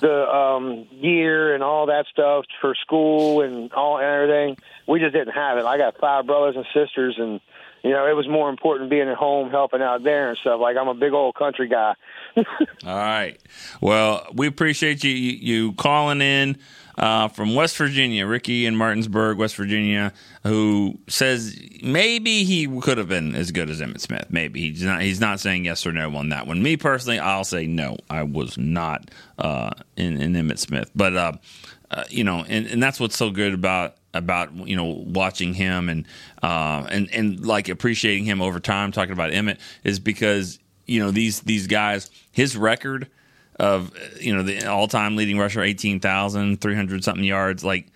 the 0.00 0.26
um 0.34 0.86
gear 1.02 1.54
and 1.54 1.62
all 1.62 1.86
that 1.86 2.06
stuff 2.10 2.46
for 2.60 2.74
school 2.74 3.42
and 3.42 3.72
all 3.72 3.98
and 3.98 4.06
everything, 4.06 4.56
we 4.88 4.98
just 4.98 5.12
didn't 5.12 5.34
have 5.34 5.58
it. 5.58 5.64
I 5.66 5.76
got 5.76 5.98
five 6.00 6.26
brothers 6.26 6.56
and 6.56 6.64
sisters, 6.72 7.16
and 7.18 7.40
you 7.82 7.90
know, 7.90 8.06
it 8.06 8.14
was 8.14 8.28
more 8.28 8.48
important 8.48 8.88
being 8.90 9.08
at 9.08 9.16
home 9.16 9.50
helping 9.50 9.82
out 9.82 10.02
there 10.02 10.30
and 10.30 10.38
stuff. 10.38 10.60
Like 10.60 10.76
I'm 10.76 10.88
a 10.88 10.94
big 10.94 11.12
old 11.12 11.34
country 11.34 11.68
guy. 11.68 11.94
All 12.36 12.44
right. 12.84 13.38
Well, 13.80 14.26
we 14.32 14.46
appreciate 14.46 15.04
you, 15.04 15.10
you 15.10 15.72
calling 15.74 16.20
in 16.22 16.56
uh, 16.98 17.28
from 17.28 17.54
West 17.54 17.76
Virginia, 17.76 18.26
Ricky 18.26 18.66
in 18.66 18.76
Martinsburg, 18.76 19.38
West 19.38 19.56
Virginia, 19.56 20.12
who 20.44 20.98
says 21.08 21.58
maybe 21.82 22.44
he 22.44 22.66
could 22.80 22.98
have 22.98 23.08
been 23.08 23.34
as 23.34 23.50
good 23.50 23.70
as 23.70 23.80
Emmitt 23.80 24.00
Smith. 24.00 24.26
Maybe 24.30 24.60
he's 24.60 24.82
not. 24.82 25.02
He's 25.02 25.20
not 25.20 25.40
saying 25.40 25.64
yes 25.64 25.86
or 25.86 25.92
no 25.92 26.14
on 26.16 26.28
that 26.30 26.46
one. 26.46 26.62
Me 26.62 26.76
personally, 26.76 27.18
I'll 27.18 27.44
say 27.44 27.66
no. 27.66 27.96
I 28.08 28.22
was 28.22 28.58
not 28.58 29.10
uh, 29.38 29.70
in, 29.96 30.20
in 30.20 30.32
Emmitt 30.34 30.58
Smith, 30.58 30.90
but 30.94 31.16
uh, 31.16 31.32
uh, 31.90 32.04
you 32.08 32.24
know, 32.24 32.44
and, 32.48 32.66
and 32.66 32.82
that's 32.82 33.00
what's 33.00 33.16
so 33.16 33.30
good 33.30 33.54
about 33.54 33.96
about 34.14 34.52
you 34.66 34.76
know 34.76 35.04
watching 35.06 35.54
him 35.54 35.88
and 35.88 36.06
uh, 36.42 36.86
and 36.90 37.12
and 37.12 37.44
like 37.44 37.68
appreciating 37.68 38.24
him 38.24 38.40
over 38.40 38.60
time. 38.60 38.92
Talking 38.92 39.12
about 39.12 39.30
Emmitt 39.30 39.58
is 39.84 39.98
because 39.98 40.58
you 40.86 41.00
know 41.00 41.10
these 41.10 41.40
these 41.40 41.66
guys, 41.66 42.10
his 42.32 42.56
record 42.56 43.08
of 43.60 43.92
you 44.20 44.34
know 44.34 44.42
the 44.42 44.66
all 44.66 44.88
time 44.88 45.16
leading 45.16 45.38
rusher, 45.38 45.62
eighteen 45.62 46.00
thousand 46.00 46.60
three 46.60 46.74
hundred 46.74 47.04
something 47.04 47.24
yards, 47.24 47.64
like. 47.64 47.86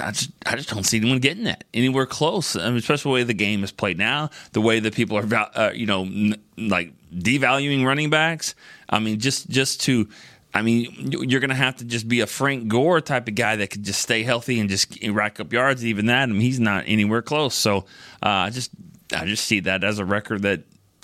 I 0.00 0.12
just, 0.12 0.30
I 0.46 0.54
just 0.54 0.68
don't 0.68 0.84
see 0.84 0.98
anyone 0.98 1.18
getting 1.18 1.42
that 1.44 1.64
anywhere 1.74 2.06
close. 2.06 2.54
I 2.54 2.68
mean, 2.68 2.76
especially 2.76 3.08
the 3.10 3.14
way 3.14 3.22
the 3.24 3.34
game 3.34 3.64
is 3.64 3.72
played 3.72 3.98
now, 3.98 4.30
the 4.52 4.60
way 4.60 4.78
that 4.78 4.94
people 4.94 5.18
are, 5.18 5.48
uh, 5.56 5.72
you 5.74 5.86
know, 5.86 6.02
n- 6.04 6.40
like 6.56 6.92
devaluing 7.12 7.84
running 7.84 8.08
backs. 8.08 8.54
I 8.88 9.00
mean, 9.00 9.18
just 9.18 9.50
just 9.50 9.80
to, 9.82 10.08
I 10.54 10.62
mean, 10.62 10.92
you- 11.10 11.24
you're 11.24 11.40
going 11.40 11.50
to 11.50 11.56
have 11.56 11.78
to 11.78 11.84
just 11.84 12.06
be 12.06 12.20
a 12.20 12.28
Frank 12.28 12.68
Gore 12.68 13.00
type 13.00 13.26
of 13.26 13.34
guy 13.34 13.56
that 13.56 13.70
could 13.70 13.82
just 13.82 14.00
stay 14.00 14.22
healthy 14.22 14.60
and 14.60 14.70
just 14.70 14.96
rack 15.10 15.40
up 15.40 15.52
yards. 15.52 15.84
Even 15.84 16.06
that, 16.06 16.22
I 16.22 16.26
mean, 16.26 16.42
he's 16.42 16.60
not 16.60 16.84
anywhere 16.86 17.22
close. 17.22 17.56
So 17.56 17.78
uh, 18.22 18.28
I 18.46 18.50
just, 18.50 18.70
I 19.12 19.24
just 19.26 19.46
see 19.46 19.58
that 19.60 19.82
as 19.82 19.98
a 19.98 20.04
record 20.04 20.42
that 20.42 20.60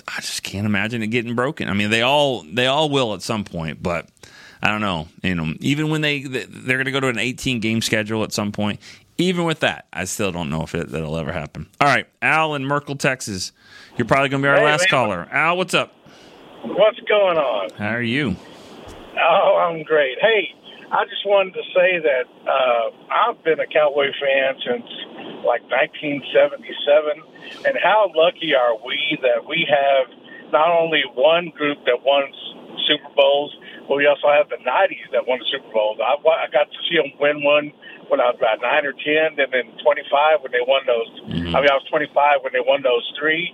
I 0.08 0.20
just 0.20 0.42
can't 0.42 0.66
imagine 0.66 1.02
it 1.02 1.08
getting 1.08 1.34
broken. 1.34 1.68
I 1.68 1.72
mean, 1.72 1.90
they 1.90 2.02
all 2.02 2.42
they 2.42 2.66
all 2.66 2.88
will 2.90 3.14
at 3.14 3.22
some 3.22 3.44
point, 3.44 3.82
but 3.82 4.08
I 4.62 4.68
don't 4.68 4.80
know. 4.80 5.08
You 5.22 5.34
know, 5.34 5.54
even 5.60 5.90
when 5.90 6.00
they 6.02 6.22
they're 6.22 6.76
going 6.76 6.84
to 6.86 6.92
go 6.92 7.00
to 7.00 7.08
an 7.08 7.18
18 7.18 7.60
game 7.60 7.80
schedule 7.80 8.22
at 8.24 8.32
some 8.32 8.52
point. 8.52 8.80
Even 9.16 9.44
with 9.44 9.60
that, 9.60 9.86
I 9.92 10.06
still 10.06 10.32
don't 10.32 10.50
know 10.50 10.62
if 10.62 10.74
it, 10.74 10.90
that'll 10.90 11.16
ever 11.16 11.30
happen. 11.32 11.68
All 11.80 11.86
right, 11.86 12.04
Al 12.20 12.56
in 12.56 12.64
Merkel, 12.64 12.96
Texas. 12.96 13.52
You're 13.96 14.08
probably 14.08 14.28
going 14.28 14.42
to 14.42 14.46
be 14.46 14.50
our 14.50 14.56
Hey, 14.56 14.64
last 14.64 14.80
man. 14.80 14.88
caller. 14.88 15.28
Al, 15.30 15.56
what's 15.56 15.72
up? 15.72 15.92
What's 16.64 16.98
going 17.08 17.38
on? 17.38 17.70
How 17.78 17.90
are 17.90 18.02
you? 18.02 18.34
Oh, 19.16 19.68
I'm 19.70 19.84
great. 19.84 20.18
Hey, 20.20 20.52
I 20.94 21.10
just 21.10 21.26
wanted 21.26 21.58
to 21.58 21.66
say 21.74 21.98
that 22.06 22.30
uh, 22.46 22.86
I've 23.10 23.42
been 23.42 23.58
a 23.58 23.66
Cowboy 23.66 24.14
fan 24.14 24.54
since 24.62 24.86
like 25.42 25.66
1977, 25.66 27.66
and 27.66 27.74
how 27.82 28.14
lucky 28.14 28.54
are 28.54 28.78
we 28.78 29.18
that 29.26 29.42
we 29.42 29.66
have 29.66 30.06
not 30.54 30.70
only 30.70 31.02
one 31.18 31.50
group 31.50 31.82
that 31.90 32.06
won 32.06 32.30
Super 32.86 33.10
Bowls, 33.10 33.50
but 33.90 33.98
we 33.98 34.06
also 34.06 34.30
have 34.30 34.46
the 34.54 34.62
90s 34.62 35.10
that 35.10 35.26
won 35.26 35.42
the 35.42 35.48
Super 35.50 35.66
Bowls. 35.74 35.98
I, 35.98 36.14
I 36.14 36.46
got 36.54 36.70
to 36.70 36.78
see 36.86 36.94
them 36.94 37.10
win 37.18 37.42
one 37.42 37.74
when 38.06 38.22
I 38.22 38.30
was 38.30 38.38
about 38.38 38.62
nine 38.62 38.86
or 38.86 38.94
10, 38.94 39.34
and 39.34 39.50
then 39.50 39.74
25 39.82 40.46
when 40.46 40.54
they 40.54 40.62
won 40.62 40.86
those. 40.86 41.10
I 41.26 41.58
mean, 41.58 41.74
I 41.74 41.74
was 41.74 41.82
25 41.90 42.46
when 42.46 42.54
they 42.54 42.62
won 42.62 42.86
those 42.86 43.02
three. 43.18 43.50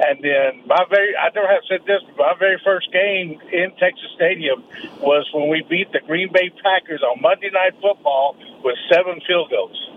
And 0.00 0.24
then 0.24 0.66
my 0.66 0.84
very, 0.88 1.14
I 1.16 1.28
never 1.34 1.46
have 1.46 1.62
said 1.68 1.80
this, 1.86 2.00
but 2.16 2.16
my 2.16 2.34
very 2.38 2.58
first 2.64 2.90
game 2.92 3.38
in 3.52 3.70
Texas 3.78 4.08
Stadium 4.16 4.64
was 5.00 5.28
when 5.34 5.48
we 5.50 5.62
beat 5.68 5.92
the 5.92 6.00
Green 6.06 6.32
Bay 6.32 6.50
Packers 6.62 7.02
on 7.02 7.20
Monday 7.20 7.50
Night 7.52 7.74
Football 7.82 8.36
with 8.64 8.76
seven 8.90 9.20
field 9.26 9.50
goals. 9.50 9.90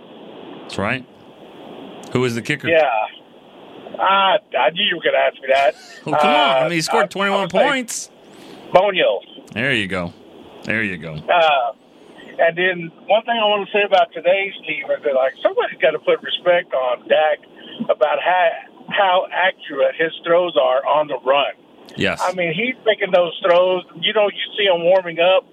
That's 0.64 0.78
right. 0.78 1.06
Who 2.12 2.20
was 2.22 2.36
the 2.36 2.42
kicker? 2.42 2.68
Yeah. 2.68 2.84
Ah, 4.00 4.38
I 4.60 4.70
knew 4.72 4.84
you 4.84 4.98
were 4.98 5.04
going 5.04 5.14
to 5.16 5.20
ask 5.20 5.36
me 5.42 5.48
that. 5.54 5.76
Well, 6.06 6.20
come 6.20 6.30
on. 6.32 6.36
I 6.36 6.60
Uh, 6.60 6.64
mean, 6.64 6.72
he 6.74 6.82
scored 6.82 7.10
21 7.10 7.48
points. 7.50 8.10
Boniol. 8.74 9.24
There 9.54 9.72
you 9.72 9.88
go. 9.88 10.12
There 10.64 10.84
you 10.84 10.98
go. 10.98 11.14
Uh, 11.14 11.72
and 12.40 12.58
then 12.58 12.92
one 13.08 13.24
thing 13.24 13.38
I 13.40 13.46
want 13.48 13.70
to 13.70 13.72
say 13.72 13.84
about 13.86 14.12
today's 14.12 14.54
team 14.68 14.84
is 14.90 15.04
that 15.04 15.14
like 15.16 15.36
somebody's 15.42 15.80
got 15.80 15.92
to 15.92 16.00
put 16.00 16.22
respect 16.24 16.74
on 16.74 17.08
Dak 17.08 17.40
about 17.90 18.20
how 18.20 18.50
how 18.90 19.28
accurate 19.32 19.96
his 19.98 20.12
throws 20.26 20.58
are 20.58 20.86
on 20.86 21.08
the 21.08 21.18
run. 21.26 21.54
Yes. 21.96 22.22
I 22.22 22.34
mean, 22.34 22.54
he's 22.54 22.76
making 22.86 23.12
those 23.12 23.40
throws. 23.44 23.84
You 24.00 24.14
know, 24.14 24.28
you 24.28 24.44
see 24.58 24.66
him 24.66 24.84
warming 24.84 25.20
up 25.20 25.46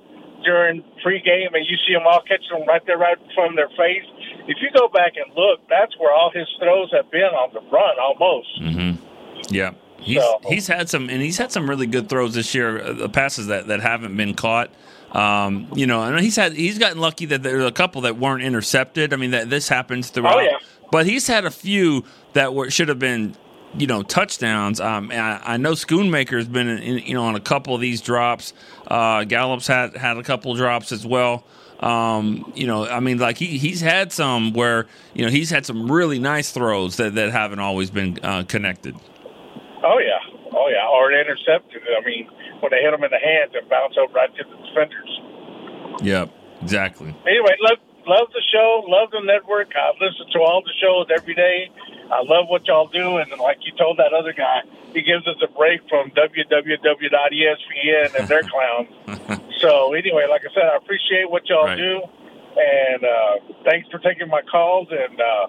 during 0.44 0.82
pregame, 1.04 1.52
and 1.52 1.66
you 1.66 1.76
see 1.86 1.92
them 1.92 2.04
all 2.06 2.22
catching 2.22 2.58
them 2.58 2.66
right 2.66 2.82
there, 2.86 2.98
right 2.98 3.18
in 3.18 3.34
front 3.34 3.50
of 3.50 3.56
their 3.56 3.68
face. 3.76 4.04
If 4.46 4.56
you 4.62 4.70
go 4.74 4.88
back 4.88 5.12
and 5.16 5.34
look, 5.36 5.60
that's 5.68 5.96
where 5.98 6.12
all 6.12 6.30
his 6.32 6.48
throws 6.58 6.90
have 6.92 7.10
been 7.10 7.22
on 7.22 7.52
the 7.52 7.60
run, 7.70 7.98
almost. 8.00 8.62
Mm-hmm. 8.62 9.54
Yeah. 9.54 9.74
He's 9.98 10.22
he's 10.48 10.66
had 10.66 10.88
some 10.88 11.10
and 11.10 11.20
he's 11.20 11.36
had 11.36 11.52
some 11.52 11.68
really 11.68 11.86
good 11.86 12.08
throws 12.08 12.34
this 12.34 12.54
year, 12.54 12.82
uh, 12.82 12.92
the 12.94 13.08
passes 13.08 13.48
that, 13.48 13.66
that 13.66 13.80
haven't 13.80 14.16
been 14.16 14.32
caught. 14.34 14.70
Um, 15.12 15.68
you 15.74 15.86
know, 15.86 16.02
and 16.02 16.18
he's 16.20 16.36
had 16.36 16.54
he's 16.54 16.78
gotten 16.78 16.98
lucky 16.98 17.26
that 17.26 17.42
there 17.42 17.60
are 17.60 17.66
a 17.66 17.72
couple 17.72 18.00
that 18.02 18.16
weren't 18.16 18.42
intercepted. 18.42 19.12
I 19.12 19.16
mean, 19.16 19.32
that 19.32 19.50
this 19.50 19.68
happens 19.68 20.08
throughout. 20.08 20.38
Oh, 20.38 20.40
yeah. 20.40 20.58
But 20.90 21.06
he's 21.06 21.26
had 21.26 21.44
a 21.44 21.50
few 21.50 22.04
that 22.34 22.54
were 22.54 22.70
should 22.70 22.88
have 22.88 22.98
been, 22.98 23.36
you 23.76 23.86
know, 23.86 24.02
touchdowns. 24.02 24.80
Um, 24.80 25.10
I, 25.10 25.54
I 25.54 25.56
know 25.56 25.72
Schoonmaker's 25.72 26.48
been, 26.48 26.68
in, 26.68 26.98
you 26.98 27.14
know, 27.14 27.24
on 27.24 27.34
a 27.34 27.40
couple 27.40 27.74
of 27.74 27.80
these 27.80 28.00
drops. 28.00 28.52
Uh, 28.86 29.24
Gallup's 29.24 29.66
had 29.66 29.96
had 29.96 30.16
a 30.16 30.22
couple 30.22 30.54
drops 30.54 30.92
as 30.92 31.06
well. 31.06 31.44
Um, 31.80 32.52
you 32.54 32.66
know, 32.66 32.86
I 32.86 33.00
mean, 33.00 33.18
like 33.18 33.38
he 33.38 33.58
he's 33.58 33.80
had 33.80 34.12
some 34.12 34.52
where 34.52 34.86
you 35.14 35.24
know 35.24 35.30
he's 35.30 35.48
had 35.48 35.64
some 35.64 35.90
really 35.90 36.18
nice 36.18 36.52
throws 36.52 36.96
that 36.98 37.14
that 37.14 37.32
haven't 37.32 37.60
always 37.60 37.90
been 37.90 38.18
uh, 38.22 38.42
connected. 38.46 38.94
Oh 39.82 39.98
yeah, 39.98 40.20
oh 40.52 40.68
yeah, 40.68 40.86
or 40.86 41.10
intercepted. 41.10 41.80
I 41.82 42.04
mean, 42.04 42.28
when 42.60 42.70
they 42.70 42.82
hit 42.82 42.90
them 42.90 43.02
in 43.02 43.10
the 43.10 43.18
hands 43.18 43.52
and 43.58 43.66
bounce 43.70 43.96
over 43.96 44.12
right 44.12 44.28
to 44.36 44.44
the 44.44 44.56
defenders. 44.68 45.20
Yep, 46.02 46.30
exactly. 46.62 47.16
Anyway, 47.26 47.56
love 47.60 47.78
love 48.06 48.28
the 48.32 48.42
show, 48.52 48.84
love 48.88 49.10
the 49.12 49.20
network. 49.24 49.68
I 49.76 49.92
listen 50.00 50.26
to 50.32 50.38
all 50.40 50.62
the 50.64 50.72
shows 50.80 51.06
every 51.14 51.34
day. 51.34 51.68
I 52.10 52.22
love 52.26 52.48
what 52.48 52.66
y'all 52.66 52.88
do, 52.88 53.18
and 53.18 53.30
like 53.40 53.58
you 53.64 53.72
told 53.78 53.98
that 53.98 54.12
other 54.12 54.32
guy, 54.32 54.62
he 54.94 55.02
gives 55.02 55.26
us 55.28 55.36
a 55.42 55.50
break 55.56 55.80
from 55.88 56.10
www.espn 56.12 58.08
and 58.18 58.28
their 58.28 58.44
clowns. 58.50 58.90
so 59.60 59.92
anyway, 59.94 60.26
like 60.28 60.42
I 60.42 60.52
said, 60.54 60.64
I 60.72 60.76
appreciate 60.76 61.30
what 61.30 61.48
y'all 61.48 61.66
Right. 61.66 61.76
do, 61.78 62.00
and 62.56 63.04
uh, 63.04 63.34
thanks 63.64 63.88
for 63.90 63.98
taking 63.98 64.28
my 64.28 64.42
calls. 64.50 64.88
And 64.90 65.20
uh, 65.20 65.46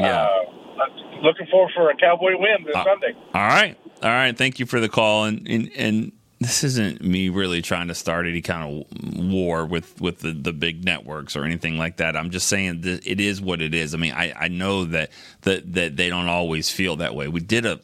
Yeah. 0.00 0.20
uh, 0.20 0.82
I'm 0.84 1.22
looking 1.22 1.46
forward 1.50 1.72
for 1.74 1.90
a 1.90 1.96
Cowboy 1.96 2.36
win 2.36 2.64
this 2.66 2.76
Uh, 2.76 2.84
Sunday. 2.84 3.14
All 3.34 3.46
right, 3.46 3.76
all 4.02 4.10
right. 4.10 4.36
Thank 4.36 4.58
you 4.58 4.66
for 4.66 4.80
the 4.80 4.88
call, 4.88 5.24
and 5.24 5.46
and, 5.48 5.70
and 5.76 6.12
this 6.44 6.62
isn't 6.62 7.02
me 7.02 7.30
really 7.30 7.62
trying 7.62 7.88
to 7.88 7.94
start 7.94 8.26
any 8.26 8.42
kind 8.42 8.84
of 8.92 9.30
war 9.30 9.64
with 9.64 9.98
with 10.00 10.18
the, 10.18 10.32
the 10.32 10.52
big 10.52 10.84
networks 10.84 11.36
or 11.36 11.44
anything 11.44 11.78
like 11.78 11.96
that. 11.96 12.16
I'm 12.16 12.30
just 12.30 12.48
saying 12.48 12.82
it 12.84 13.18
is 13.20 13.40
what 13.40 13.62
it 13.62 13.74
is. 13.74 13.94
I 13.94 13.96
mean, 13.96 14.12
I, 14.12 14.32
I 14.32 14.48
know 14.48 14.84
that 14.84 15.10
that 15.42 15.72
that 15.72 15.96
they 15.96 16.10
don't 16.10 16.28
always 16.28 16.68
feel 16.68 16.96
that 16.96 17.14
way. 17.14 17.28
We 17.28 17.40
did 17.40 17.64
a 17.64 17.80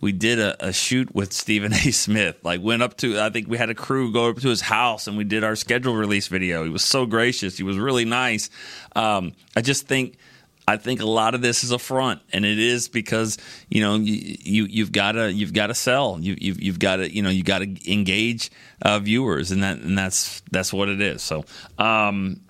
we 0.00 0.10
did 0.10 0.40
a, 0.40 0.68
a 0.68 0.72
shoot 0.72 1.14
with 1.14 1.32
Stephen 1.32 1.72
A. 1.72 1.90
Smith. 1.92 2.36
Like 2.42 2.60
went 2.60 2.82
up 2.82 2.96
to 2.98 3.20
I 3.20 3.30
think 3.30 3.48
we 3.48 3.58
had 3.58 3.70
a 3.70 3.74
crew 3.74 4.12
go 4.12 4.28
up 4.28 4.38
to 4.38 4.48
his 4.48 4.60
house 4.60 5.06
and 5.06 5.16
we 5.16 5.24
did 5.24 5.44
our 5.44 5.54
schedule 5.54 5.94
release 5.94 6.26
video. 6.26 6.64
He 6.64 6.70
was 6.70 6.84
so 6.84 7.06
gracious. 7.06 7.56
He 7.56 7.62
was 7.62 7.78
really 7.78 8.04
nice. 8.04 8.50
Um, 8.96 9.32
I 9.56 9.60
just 9.60 9.86
think 9.86 10.18
I 10.66 10.78
think 10.78 11.00
a 11.00 11.06
lot 11.06 11.34
of 11.34 11.42
this 11.42 11.62
is 11.62 11.70
a 11.72 11.78
front, 11.78 12.22
and 12.32 12.44
it 12.44 12.58
is 12.58 12.88
because 12.88 13.36
you 13.68 13.82
know 13.82 13.96
you, 13.96 14.36
you 14.40 14.64
you've 14.64 14.92
got 14.92 15.12
to 15.12 15.32
you've 15.32 15.52
got 15.52 15.66
to 15.66 15.74
sell 15.74 16.18
you 16.20 16.36
you've, 16.40 16.62
you've 16.62 16.78
got 16.78 16.96
to 16.96 17.14
you 17.14 17.22
know 17.22 17.28
you 17.28 17.42
got 17.42 17.58
to 17.58 17.92
engage 17.92 18.50
uh, 18.82 18.98
viewers, 18.98 19.50
and 19.50 19.62
that 19.62 19.78
and 19.78 19.96
that's 19.96 20.42
that's 20.50 20.72
what 20.72 20.88
it 20.88 21.00
is. 21.00 21.22
So. 21.22 21.44
Um, 21.78 22.40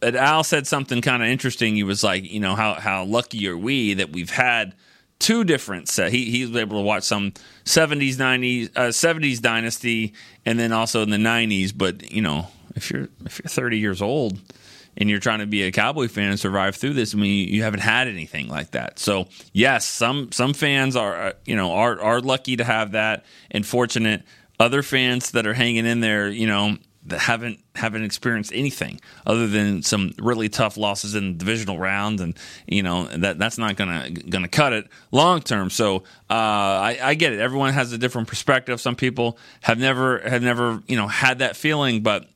but 0.00 0.14
Al 0.14 0.44
said 0.44 0.64
something 0.64 1.02
kind 1.02 1.24
of 1.24 1.28
interesting. 1.28 1.74
He 1.74 1.82
was 1.82 2.04
like, 2.04 2.30
you 2.30 2.38
know, 2.38 2.54
how 2.54 2.74
how 2.74 3.04
lucky 3.04 3.48
are 3.48 3.58
we 3.58 3.94
that 3.94 4.12
we've 4.12 4.30
had 4.30 4.74
two 5.18 5.44
different 5.44 5.88
set. 5.88 6.12
He 6.12 6.30
he 6.30 6.46
was 6.46 6.56
able 6.56 6.78
to 6.78 6.82
watch 6.82 7.02
some 7.02 7.32
seventies, 7.64 8.16
nineties, 8.16 8.70
uh, 8.76 8.92
seventies 8.92 9.40
dynasty, 9.40 10.14
and 10.46 10.58
then 10.58 10.72
also 10.72 11.02
in 11.02 11.10
the 11.10 11.18
nineties. 11.18 11.72
But 11.72 12.12
you 12.12 12.22
know, 12.22 12.46
if 12.76 12.90
you're 12.92 13.08
if 13.24 13.40
you're 13.40 13.48
thirty 13.48 13.78
years 13.78 14.00
old 14.00 14.38
and 14.96 15.08
you're 15.08 15.20
trying 15.20 15.40
to 15.40 15.46
be 15.46 15.62
a 15.62 15.72
Cowboy 15.72 16.08
fan 16.08 16.30
and 16.30 16.40
survive 16.40 16.76
through 16.76 16.94
this, 16.94 17.14
I 17.14 17.18
mean, 17.18 17.48
you 17.48 17.62
haven't 17.62 17.80
had 17.80 18.08
anything 18.08 18.48
like 18.48 18.72
that. 18.72 18.98
So 18.98 19.28
yes, 19.52 19.86
some 19.86 20.32
some 20.32 20.54
fans 20.54 20.96
are 20.96 21.16
uh, 21.16 21.32
you 21.44 21.56
know 21.56 21.72
are 21.72 22.00
are 22.00 22.20
lucky 22.20 22.56
to 22.56 22.64
have 22.64 22.92
that 22.92 23.24
and 23.50 23.64
fortunate. 23.64 24.22
Other 24.60 24.82
fans 24.82 25.30
that 25.32 25.46
are 25.46 25.54
hanging 25.54 25.86
in 25.86 26.00
there, 26.00 26.28
you 26.28 26.48
know, 26.48 26.78
that 27.08 27.20
haven't 27.20 27.60
haven't 27.74 28.04
experienced 28.04 28.52
anything 28.52 29.00
other 29.26 29.46
than 29.46 29.82
some 29.82 30.12
really 30.18 30.48
tough 30.48 30.76
losses 30.76 31.14
in 31.14 31.32
the 31.32 31.38
divisional 31.38 31.78
round, 31.78 32.20
and 32.20 32.36
you 32.66 32.82
know 32.82 33.04
that 33.04 33.38
that's 33.38 33.58
not 33.58 33.76
gonna 33.76 34.10
gonna 34.10 34.48
cut 34.48 34.72
it 34.72 34.86
long 35.10 35.40
term. 35.40 35.70
So 35.70 35.98
uh, 36.28 36.34
I, 36.34 36.98
I 37.02 37.14
get 37.14 37.32
it. 37.32 37.40
Everyone 37.40 37.72
has 37.72 37.92
a 37.92 37.98
different 37.98 38.28
perspective. 38.28 38.80
Some 38.80 38.96
people 38.96 39.38
have 39.62 39.78
never 39.78 40.18
have 40.20 40.42
never 40.42 40.82
you 40.86 40.96
know 40.96 41.08
had 41.08 41.38
that 41.38 41.56
feeling, 41.56 42.02
but 42.02 42.28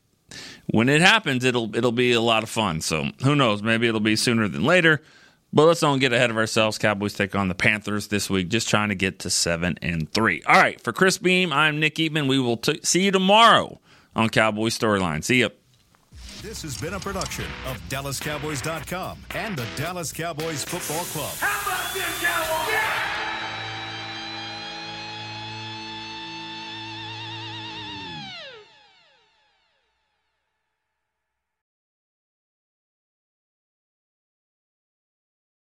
when 0.66 0.88
it 0.88 1.00
happens, 1.00 1.44
it'll 1.44 1.74
it'll 1.76 1.92
be 1.92 2.12
a 2.12 2.20
lot 2.20 2.42
of 2.42 2.48
fun. 2.48 2.80
So 2.80 3.08
who 3.22 3.34
knows? 3.34 3.62
Maybe 3.62 3.88
it'll 3.88 4.00
be 4.00 4.16
sooner 4.16 4.48
than 4.48 4.64
later. 4.64 5.02
But 5.54 5.66
let's 5.66 5.80
don't 5.80 5.98
get 5.98 6.14
ahead 6.14 6.30
of 6.30 6.38
ourselves. 6.38 6.78
Cowboys 6.78 7.12
take 7.12 7.34
on 7.34 7.48
the 7.48 7.54
Panthers 7.54 8.08
this 8.08 8.30
week, 8.30 8.48
just 8.48 8.70
trying 8.70 8.88
to 8.88 8.94
get 8.94 9.18
to 9.20 9.30
seven 9.30 9.78
and 9.82 10.10
three. 10.10 10.42
All 10.46 10.54
right, 10.54 10.80
for 10.80 10.92
Chris 10.94 11.18
Beam, 11.18 11.52
I'm 11.52 11.78
Nick 11.78 11.96
Eatman. 11.96 12.26
We 12.26 12.38
will 12.38 12.56
t- 12.56 12.80
see 12.82 13.04
you 13.04 13.10
tomorrow 13.10 13.78
on 14.16 14.30
Cowboy 14.30 14.68
Storyline. 14.68 15.22
See 15.22 15.40
ya. 15.40 15.50
This 16.40 16.62
has 16.62 16.80
been 16.80 16.94
a 16.94 17.00
production 17.00 17.44
of 17.66 17.78
DallasCowboys.com 17.90 19.18
and 19.34 19.56
the 19.56 19.66
Dallas 19.76 20.10
Cowboys 20.12 20.64
Football 20.64 21.04
Club. 21.04 21.34
How 21.38 21.70
about 21.70 21.94
this, 21.94 22.22
Cowboys? 22.22 22.72
Yeah! 22.72 23.01